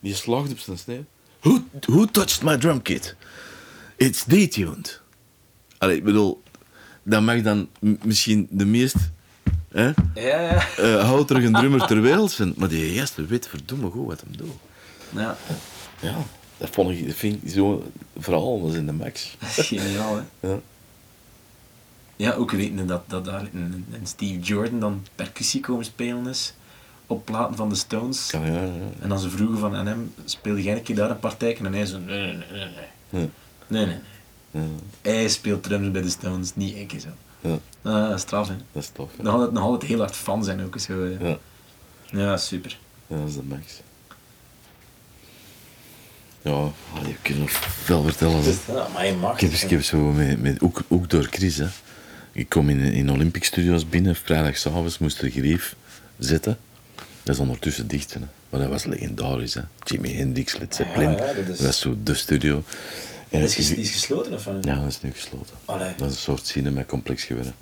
Die 0.00 0.14
slaagt 0.14 0.50
op 0.50 0.58
zijn 0.58 0.78
snare. 0.78 1.04
Who, 1.40 1.58
who 1.80 2.04
touched 2.06 2.42
my 2.42 2.56
drum 2.56 2.82
kit? 2.82 3.16
It's 3.96 4.24
detuned. 4.24 5.00
Allee, 5.78 5.96
ik 5.96 6.04
bedoel, 6.04 6.42
dat 7.02 7.22
mag 7.22 7.42
dan 7.42 7.68
misschien 8.02 8.46
de 8.50 8.64
meest 8.64 8.96
hè, 9.68 9.84
Ja, 9.86 9.94
ja. 10.14 10.68
eh 10.76 11.04
houterige 11.04 11.50
drummer 11.50 11.86
ter 11.86 12.00
wereld 12.00 12.30
zijn. 12.30 12.52
Maar 12.56 12.68
die 12.68 12.98
gast 12.98 13.16
weet 13.16 13.48
verdomme 13.48 13.90
goed 13.90 14.06
wat 14.06 14.20
hem 14.20 14.36
doet. 14.36 14.50
Ja, 15.14 15.36
Ja, 16.00 16.16
dat, 16.56 16.68
vond 16.70 16.90
ik, 16.90 17.06
dat 17.06 17.16
vind 17.16 17.42
ik 17.42 17.50
zo... 17.50 17.90
Vooral 18.18 18.62
was 18.62 18.74
in 18.74 18.86
de 18.86 18.92
max. 18.92 19.36
geniaal, 19.40 20.16
hè. 20.16 20.48
Ja. 20.48 20.60
Ja, 22.20 22.32
ook 22.32 22.50
weten 22.50 22.86
dat, 22.86 23.02
dat 23.06 23.24
daar 23.24 23.40
een, 23.54 23.86
een 23.92 24.06
Steve 24.06 24.38
Jordan 24.40 24.80
dan 24.80 25.06
percussie 25.14 25.60
komen 25.60 25.84
spelen 25.84 26.26
is 26.26 26.54
op 27.06 27.24
platen 27.24 27.56
van 27.56 27.68
de 27.68 27.74
Stones. 27.74 28.30
Ja, 28.30 28.44
ja, 28.46 28.52
ja. 28.62 28.72
En 29.00 29.08
dan 29.08 29.18
ze 29.18 29.30
vroegen 29.30 29.58
van 29.58 29.74
aan 29.74 29.86
hem, 29.86 30.14
speelde 30.24 30.62
jij 30.62 30.76
een 30.76 30.82
keer 30.82 30.96
daar 30.96 31.10
een 31.10 31.18
partijken? 31.18 31.66
En 31.66 31.72
hij 31.72 31.86
zo, 31.86 31.98
nee, 31.98 32.18
nee, 32.20 32.36
nee, 32.52 32.68
nee. 33.10 33.22
Ja. 33.22 33.28
Nee, 33.66 33.86
nee, 33.86 33.98
nee. 34.50 34.62
Ja, 34.62 35.10
Hij 35.10 35.28
speelt 35.28 35.62
drums 35.62 35.90
bij 35.90 36.02
de 36.02 36.08
Stones, 36.10 36.54
niet 36.56 36.74
één 36.74 36.86
keer 36.86 37.00
zo. 37.00 37.08
ja, 37.40 37.58
Ah, 37.82 38.08
dat 38.08 38.14
is 38.14 38.20
straf, 38.20 38.48
hè. 38.48 38.54
dat 38.72 38.82
is 38.82 38.88
tof. 38.92 39.10
hè. 39.16 39.22
Nog 39.22 39.32
altijd, 39.32 39.52
nog 39.52 39.62
altijd 39.62 39.90
heel 39.90 39.98
hard 39.98 40.16
fan 40.16 40.44
zijn 40.44 40.64
ook. 40.64 40.78
Zo, 40.78 41.06
ja. 41.06 41.18
Ja, 41.20 41.38
ja, 42.10 42.36
super. 42.36 42.78
ja, 43.06 43.16
dat 43.16 43.28
is 43.28 43.34
de 43.34 43.42
max. 43.42 43.80
Ja, 46.42 46.50
ah, 46.50 46.70
je 47.06 47.14
kunt 47.22 47.38
nog 47.38 47.50
veel 47.50 48.02
vertellen. 48.02 48.42
hè. 48.42 48.72
ja, 48.72 48.88
maar 48.92 49.06
je 49.06 49.14
mag. 49.14 49.34
Ik 49.34 49.40
heb, 49.50 49.60
ik 49.60 49.70
heb 49.70 49.82
zo 49.82 49.98
met, 49.98 50.42
met, 50.42 50.60
ook, 50.62 50.82
ook 50.88 51.10
door 51.10 51.24
Chris, 51.30 51.56
hè. 51.56 51.66
Ik 52.40 52.48
kom 52.48 52.68
in, 52.68 52.80
in 52.80 53.10
Olympic 53.10 53.44
Studios 53.44 53.88
binnen, 53.88 54.16
vrijdagavond 54.16 54.98
moest 54.98 55.20
de 55.20 55.30
grief 55.30 55.76
zitten. 56.18 56.58
Dat 57.22 57.34
is 57.34 57.40
ondertussen 57.40 57.86
dicht, 57.88 58.14
hè. 58.14 58.20
maar 58.50 58.60
dat 58.60 58.68
was 58.68 58.84
legendarisch. 58.84 59.54
Hè. 59.54 59.60
Jimi 59.84 60.14
Hendrix, 60.16 60.58
Led 60.58 60.74
Zeppelin, 60.74 61.10
ja, 61.10 61.16
dat 61.16 61.36
is- 61.36 61.46
dat 61.46 61.58
was 61.60 61.80
zo 61.80 61.96
de 62.02 62.14
studio. 62.14 62.62
En 63.28 63.40
Is, 63.42 63.54
die 63.54 63.76
is 63.76 63.90
gesloten 63.90 64.32
of? 64.32 64.44
Ja, 64.60 64.74
dat 64.74 64.86
is 64.86 65.00
nu 65.00 65.12
gesloten. 65.12 65.54
Allee. 65.64 65.92
Dat 65.96 66.08
is 66.10 66.14
een 66.16 66.20
soort 66.20 66.46
cinema-complex 66.46 67.24
geworden. 67.24 67.54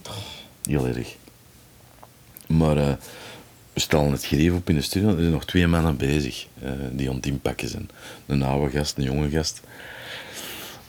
Heel 0.63 0.87
erg. 0.87 1.17
Maar 2.47 2.77
eh, 2.77 2.93
we 3.73 3.81
stellen 3.81 4.13
het 4.13 4.25
grief 4.27 4.53
op 4.53 4.69
in 4.69 4.75
de 4.75 4.83
studio. 4.83 5.09
Er 5.09 5.19
zijn 5.19 5.31
nog 5.31 5.45
twee 5.47 5.67
mannen 5.67 5.97
bezig 5.97 6.47
eh, 6.63 6.71
die 6.93 7.09
aan 7.09 7.17
het 7.17 7.27
inpakken 7.27 7.69
zijn. 7.69 7.89
Een 8.27 8.43
oude 8.43 8.79
gast, 8.79 8.97
een 8.99 9.05
jonge 9.05 9.31
gast. 9.31 9.61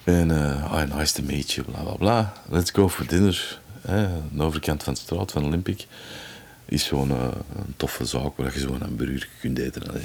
En 0.03 0.31
eh 0.31 0.73
ah, 0.73 0.95
nice 0.97 1.13
to 1.13 1.23
meet 1.23 1.51
you, 1.51 1.67
bla 1.71 1.81
bla 1.81 1.93
bla. 1.95 2.33
Let's 2.49 2.71
go 2.71 2.89
for 2.89 3.07
dinner. 3.07 3.59
Aan 3.85 4.29
de 4.33 4.43
overkant 4.43 4.83
van 4.83 4.93
de 4.93 4.99
straat 4.99 5.31
van 5.31 5.45
Olympic 5.45 5.85
is 6.65 6.85
zo'n 6.85 7.11
eh, 7.11 7.27
een 7.55 7.73
toffe 7.77 8.05
zaak 8.05 8.37
waar 8.37 8.53
je 8.53 8.59
zo'n 8.59 8.81
hamburger 8.81 9.29
kunt 9.41 9.57
eten. 9.59 9.87
Allee. 9.89 10.03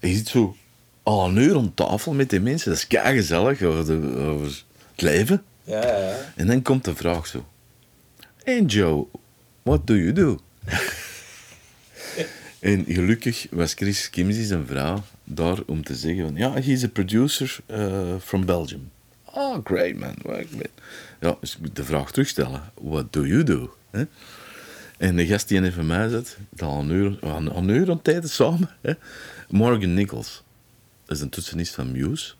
En 0.00 0.08
je 0.08 0.14
zit 0.14 0.28
zo 0.28 0.56
al 1.02 1.28
een 1.28 1.36
uur 1.36 1.56
om 1.56 1.74
tafel 1.74 2.12
met 2.12 2.30
die 2.30 2.40
mensen. 2.40 2.70
Dat 2.70 2.78
is 2.78 2.86
kei 2.86 3.16
gezellig 3.16 3.62
over, 3.62 3.84
de- 3.86 4.16
over 4.16 4.46
het 4.92 5.00
leven. 5.02 5.42
Ja, 5.64 5.86
ja, 5.86 5.98
ja. 5.98 6.32
En 6.36 6.46
dan 6.46 6.62
komt 6.62 6.84
de 6.84 6.94
vraag 6.94 7.26
zo. 7.26 7.46
Hey 8.44 8.62
Joe, 8.62 9.06
what 9.62 9.86
do 9.86 9.94
you 9.94 10.12
do? 10.12 10.38
en 12.60 12.84
gelukkig 12.88 13.46
was 13.50 13.72
Chris 13.74 14.10
Kimsey 14.10 14.44
zijn 14.44 14.66
vrouw 14.66 15.02
daar 15.24 15.58
om 15.66 15.84
te 15.84 15.94
zeggen 15.94 16.24
van... 16.24 16.36
Ja, 16.36 16.52
he's 16.60 16.84
a 16.84 16.88
producer 16.88 17.58
uh, 17.70 18.14
from 18.20 18.44
Belgium. 18.44 18.90
Oh, 19.36 19.64
great 19.64 19.94
man. 19.94 20.14
Ja, 21.20 21.36
dus 21.40 21.54
ik 21.54 21.60
moet 21.60 21.76
de 21.76 21.84
vraag 21.84 22.10
terugstellen. 22.10 22.62
What 22.74 23.12
do 23.12 23.26
you 23.26 23.42
do? 23.42 23.76
Hè? 23.90 24.04
En 24.98 25.16
de 25.16 25.26
gast 25.26 25.48
die 25.48 25.62
even 25.62 25.86
mij 25.86 26.08
zit, 26.08 26.36
dat 26.50 26.68
al 26.68 26.80
een 26.80 26.90
uur, 26.90 27.18
een, 27.20 27.56
een 27.56 27.68
uur 27.68 27.90
aan 27.90 28.02
tijd 28.02 28.28
samen. 28.28 28.70
Morgan 29.48 29.94
Nichols. 29.94 30.42
Dat 31.04 31.16
is 31.16 31.22
een 31.22 31.28
toetsenist 31.28 31.74
van 31.74 31.92
Muse. 31.92 32.34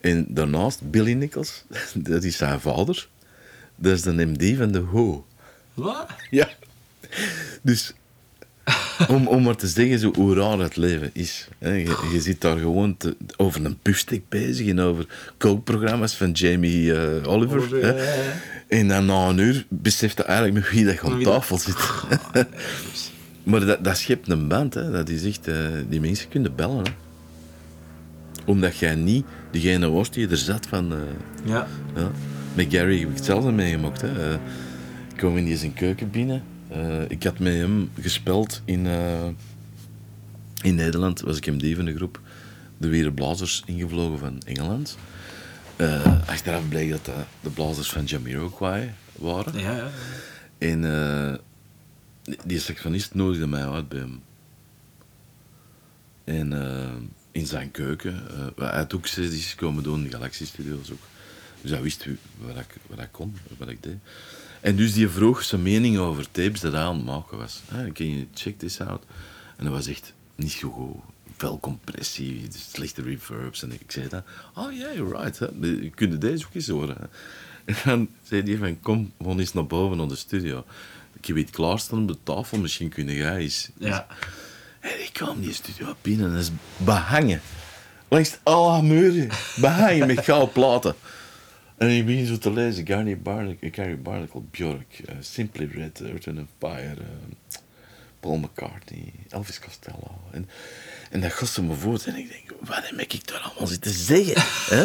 En 0.00 0.26
daarnaast 0.28 0.90
Billy 0.90 1.12
Nichols, 1.12 1.64
dat 1.94 2.24
is 2.24 2.36
zijn 2.36 2.60
vader. 2.60 3.08
Dat 3.76 3.92
is 3.92 4.02
de 4.02 4.26
MD 4.26 4.56
van 4.56 4.72
de 4.72 4.78
Ho. 4.78 5.26
Wat? 5.74 6.06
Ja. 6.30 6.48
Dus 7.62 7.92
om, 9.08 9.26
om 9.26 9.42
maar 9.42 9.56
te 9.56 9.66
zeggen 9.66 9.98
zo 9.98 10.12
hoe 10.14 10.34
raar 10.34 10.58
het 10.58 10.76
leven 10.76 11.10
is. 11.12 11.48
Hè. 11.58 11.72
Je, 11.72 12.08
je 12.12 12.20
zit 12.20 12.40
daar 12.40 12.58
gewoon 12.58 12.96
te- 12.96 13.16
over 13.36 13.64
een 13.64 13.78
puffstick 13.78 14.28
bezig 14.28 14.68
en 14.68 14.80
over 14.80 15.06
kookprogramma's 15.36 16.14
van 16.16 16.30
Jamie 16.30 16.94
eh, 16.94 17.28
Oliver. 17.28 17.58
Oliver, 17.58 17.82
hè. 17.82 17.88
ja, 17.88 17.94
ja, 18.04 18.14
ja. 18.22 18.32
En 18.68 18.88
dan 18.88 19.06
na 19.06 19.28
een 19.28 19.38
uur 19.38 19.64
beseft 19.68 20.16
je 20.16 20.22
eigenlijk 20.24 20.58
met 20.64 20.70
wie 20.74 20.84
dat 20.84 20.94
je 20.94 21.00
aan 21.00 21.22
tafel 21.22 21.58
zit. 21.58 21.76
maar 23.42 23.66
dat, 23.66 23.84
dat 23.84 23.96
schept 23.98 24.28
een 24.30 24.48
band. 24.48 24.74
Hè. 24.74 24.90
Dat 24.90 25.08
is 25.08 25.24
echt, 25.24 25.48
eh, 25.48 25.56
die 25.88 26.00
mensen 26.00 26.28
kunnen 26.28 26.54
bellen. 26.54 26.84
Hè. 26.84 26.90
Omdat 28.46 28.76
jij 28.76 28.94
niet 28.94 29.24
degene 29.50 29.90
was 29.90 30.10
die 30.10 30.28
er 30.28 30.36
zat 30.36 30.66
van... 30.66 30.92
eh, 30.92 30.98
Ja. 31.44 31.66
ja. 31.96 32.10
Met 32.54 32.66
Gary 32.70 32.98
heb 33.00 33.08
ik 33.08 33.16
hetzelfde 33.16 33.52
meegemaakt. 33.52 34.00
Hè. 34.00 34.34
Ik 34.34 34.40
kwam 35.16 35.36
in 35.36 35.44
die 35.44 35.56
zijn 35.56 35.74
keuken 35.74 36.10
binnen. 36.10 36.42
Eh, 36.74 37.02
ik 37.10 37.22
had 37.22 37.38
met 37.38 37.52
hem 37.54 37.90
gespeeld 38.00 38.62
in, 38.64 38.86
eh, 38.86 39.28
in 40.62 40.74
Nederland. 40.74 41.20
Was 41.20 41.36
ik 41.36 41.46
MD 41.46 41.74
van 41.76 41.84
de 41.84 41.94
groep. 41.96 42.20
De 42.78 42.88
Were 42.88 43.12
Blazers 43.12 43.62
ingevlogen 43.66 44.18
van 44.18 44.42
Engeland. 44.46 44.98
Eh, 45.76 46.28
achteraf 46.28 46.68
bleek 46.68 46.90
dat 46.90 47.04
dat 47.04 47.14
de 47.40 47.50
blazers 47.50 47.90
van 47.90 48.04
Jamiroquai 48.04 48.90
waren. 49.18 49.58
Ja, 49.60 49.76
ja. 49.76 49.90
En 50.58 50.80
die- 52.22 52.38
die 52.44 52.58
saxofonist 52.58 53.14
nodigde 53.14 53.46
mij 53.46 53.68
uit 53.68 53.88
bij 53.88 53.98
hem. 53.98 54.20
En 56.24 56.52
in 57.32 57.46
zijn 57.46 57.70
keuken. 57.70 58.28
eh 58.56 58.64
hij 58.68 58.76
had 58.78 58.94
ook 58.94 59.06
sessies 59.06 59.54
komen 59.54 59.82
doen 59.82 59.98
in 59.98 60.04
de 60.04 60.10
Galaxy 60.10 60.44
Studios 60.46 60.92
ook. 60.92 61.02
Dus 61.60 61.70
hij 61.70 61.82
wist 61.82 62.06
wat 62.38 62.56
ik, 62.56 62.76
wat 62.86 62.98
ik 62.98 63.08
kon, 63.12 63.36
wat 63.58 63.68
ik 63.68 63.82
deed. 63.82 63.96
En 64.64 64.76
dus 64.76 64.92
die 64.92 65.08
vroeg 65.08 65.42
zijn 65.42 65.62
mening 65.62 65.98
over 65.98 66.30
tapes 66.30 66.60
dat 66.60 66.72
hij 66.72 66.82
aan 66.82 66.96
het 66.96 67.04
maken 67.04 67.38
was. 67.38 67.60
Can 67.68 67.92
you 68.10 68.26
check 68.34 68.58
this 68.58 68.80
out? 68.80 69.02
En 69.56 69.64
dat 69.64 69.72
was 69.72 69.86
echt 69.86 70.12
niet 70.34 70.52
zo 70.52 70.70
goed. 70.70 70.96
Veel 71.36 71.58
compressie, 71.60 72.46
slechte 72.70 73.02
reverbs. 73.02 73.62
En 73.62 73.72
ik 73.72 73.80
zei 73.86 74.08
dan, 74.08 74.22
oh 74.54 74.72
ja, 74.72 74.78
yeah, 74.78 74.96
you're 74.96 75.22
right. 75.22 75.38
Hè. 75.38 75.46
Je 75.60 75.90
kunt 75.94 76.20
deze 76.20 76.44
ook 76.44 76.54
eens 76.54 76.68
horen. 76.68 76.96
hè. 77.00 77.06
En 77.64 77.76
dan 77.84 78.08
zei 78.22 78.42
hij 78.42 78.56
van, 78.56 78.80
kom 78.80 79.12
gewoon 79.18 79.38
eens 79.38 79.52
naar 79.52 79.66
boven 79.66 79.96
naar 79.96 80.08
de 80.08 80.16
studio. 80.16 80.64
Ik 81.20 81.36
iets 81.36 81.50
klaarstaan 81.50 82.02
op 82.02 82.08
de 82.08 82.16
tafel, 82.22 82.58
misschien 82.58 82.88
kun 82.88 83.06
jij 83.14 83.36
eens... 83.36 83.70
Ja. 83.78 84.06
En 84.80 85.02
ik 85.02 85.10
kwam 85.12 85.40
die 85.40 85.52
studio 85.52 85.94
binnen 86.02 86.26
en 86.26 86.32
dat 86.32 86.42
is 86.42 86.50
behangen. 86.76 87.40
Langs 88.08 88.38
alle 88.42 88.82
muren, 88.82 89.28
behangen 89.56 90.06
met 90.06 90.24
gouden 90.24 90.52
platen. 90.52 90.94
En 91.76 91.88
ik 91.88 92.06
begin 92.06 92.26
zo 92.26 92.38
te 92.38 92.52
lezen, 92.52 92.86
Gary 92.86 93.18
Barnacle, 93.18 93.70
Gary 93.72 93.98
Barnacle 93.98 94.40
Björk, 94.50 95.00
eh, 95.06 95.14
Simply 95.20 95.70
Red, 95.74 96.00
Earth 96.00 96.28
and 96.28 96.38
eh, 96.58 96.90
Paul 98.20 98.36
McCartney, 98.36 99.12
Elvis 99.28 99.60
Costello. 99.60 100.20
En, 100.30 100.48
en 101.10 101.20
dat 101.20 101.32
gostte 101.32 101.62
me 101.62 101.74
voort 101.74 102.06
en 102.06 102.16
ik 102.16 102.28
denk, 102.28 102.60
wat 102.60 102.88
heb 102.88 103.00
ik 103.00 103.28
daar 103.28 103.40
allemaal 103.40 103.66
zitten 103.66 103.92
zeggen? 103.92 104.42
hè? 104.76 104.84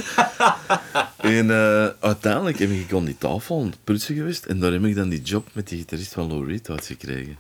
en 1.38 1.52
eh, 1.52 1.90
uiteindelijk 2.00 2.60
heb 2.60 2.70
ik 2.70 2.94
aan 2.94 3.06
die 3.06 3.18
tafel 3.18 3.60
aan 3.60 3.66
het 3.66 3.84
prutsen 3.84 4.16
geweest 4.16 4.46
en 4.46 4.60
daar 4.60 4.72
heb 4.72 4.84
ik 4.84 4.96
dan 4.96 5.10
die 5.10 5.22
job 5.22 5.48
met 5.54 5.68
die 5.68 5.78
gitarist 5.78 6.14
van 6.14 6.28
Lou 6.28 6.48
Reed 6.48 6.70
uitgekregen. 6.70 7.38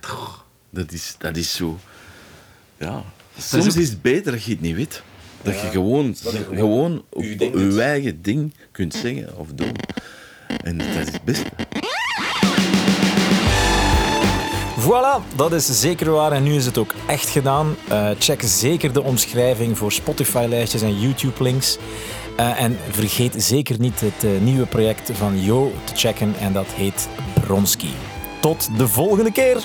Dat 0.70 0.91
is, 0.91 1.16
dat 1.18 1.38
is 1.38 1.56
zo... 1.56 1.80
Ja, 2.78 3.04
soms 3.38 3.76
is 3.76 3.89
het 3.89 4.02
beter 4.02 4.32
dat 4.32 4.43
je 4.43 4.52
het 4.52 4.62
niet 4.62 4.76
weet. 4.76 5.04
Dat 5.41 5.61
je 5.61 5.67
gewoon, 5.67 6.15
gewoon 6.53 7.03
op 7.09 7.23
uw 7.23 7.35
ding 7.35 7.73
je 7.73 7.81
eigen 7.81 8.21
ding 8.21 8.53
kunt 8.71 8.93
zeggen 8.93 9.37
of 9.37 9.47
doen. 9.55 9.75
En 10.63 10.77
dat 10.77 10.87
is 10.87 11.11
het 11.11 11.23
beste. 11.23 11.49
Voilà, 14.79 15.35
dat 15.35 15.51
is 15.51 15.79
zeker 15.79 16.11
waar 16.11 16.31
en 16.31 16.43
nu 16.43 16.55
is 16.55 16.65
het 16.65 16.77
ook 16.77 16.93
echt 17.07 17.29
gedaan. 17.29 17.75
Eh, 17.87 18.09
check 18.19 18.41
zeker 18.43 18.93
de 18.93 19.03
omschrijving 19.03 19.77
voor 19.77 19.91
Spotify-lijstjes 19.91 20.81
en 20.81 20.99
YouTube-links. 20.99 21.77
Eh, 22.37 22.61
en 22.61 22.77
vergeet 22.89 23.33
zeker 23.37 23.79
niet 23.79 23.99
het 23.99 24.23
eh, 24.23 24.29
nieuwe 24.41 24.65
project 24.65 25.11
van 25.13 25.43
Jo 25.43 25.71
te 25.83 25.95
checken 25.95 26.33
en 26.39 26.53
dat 26.53 26.67
heet 26.67 27.07
Bronski. 27.41 27.93
Tot 28.41 28.77
de 28.77 28.87
volgende 28.87 29.31
keer! 29.31 29.57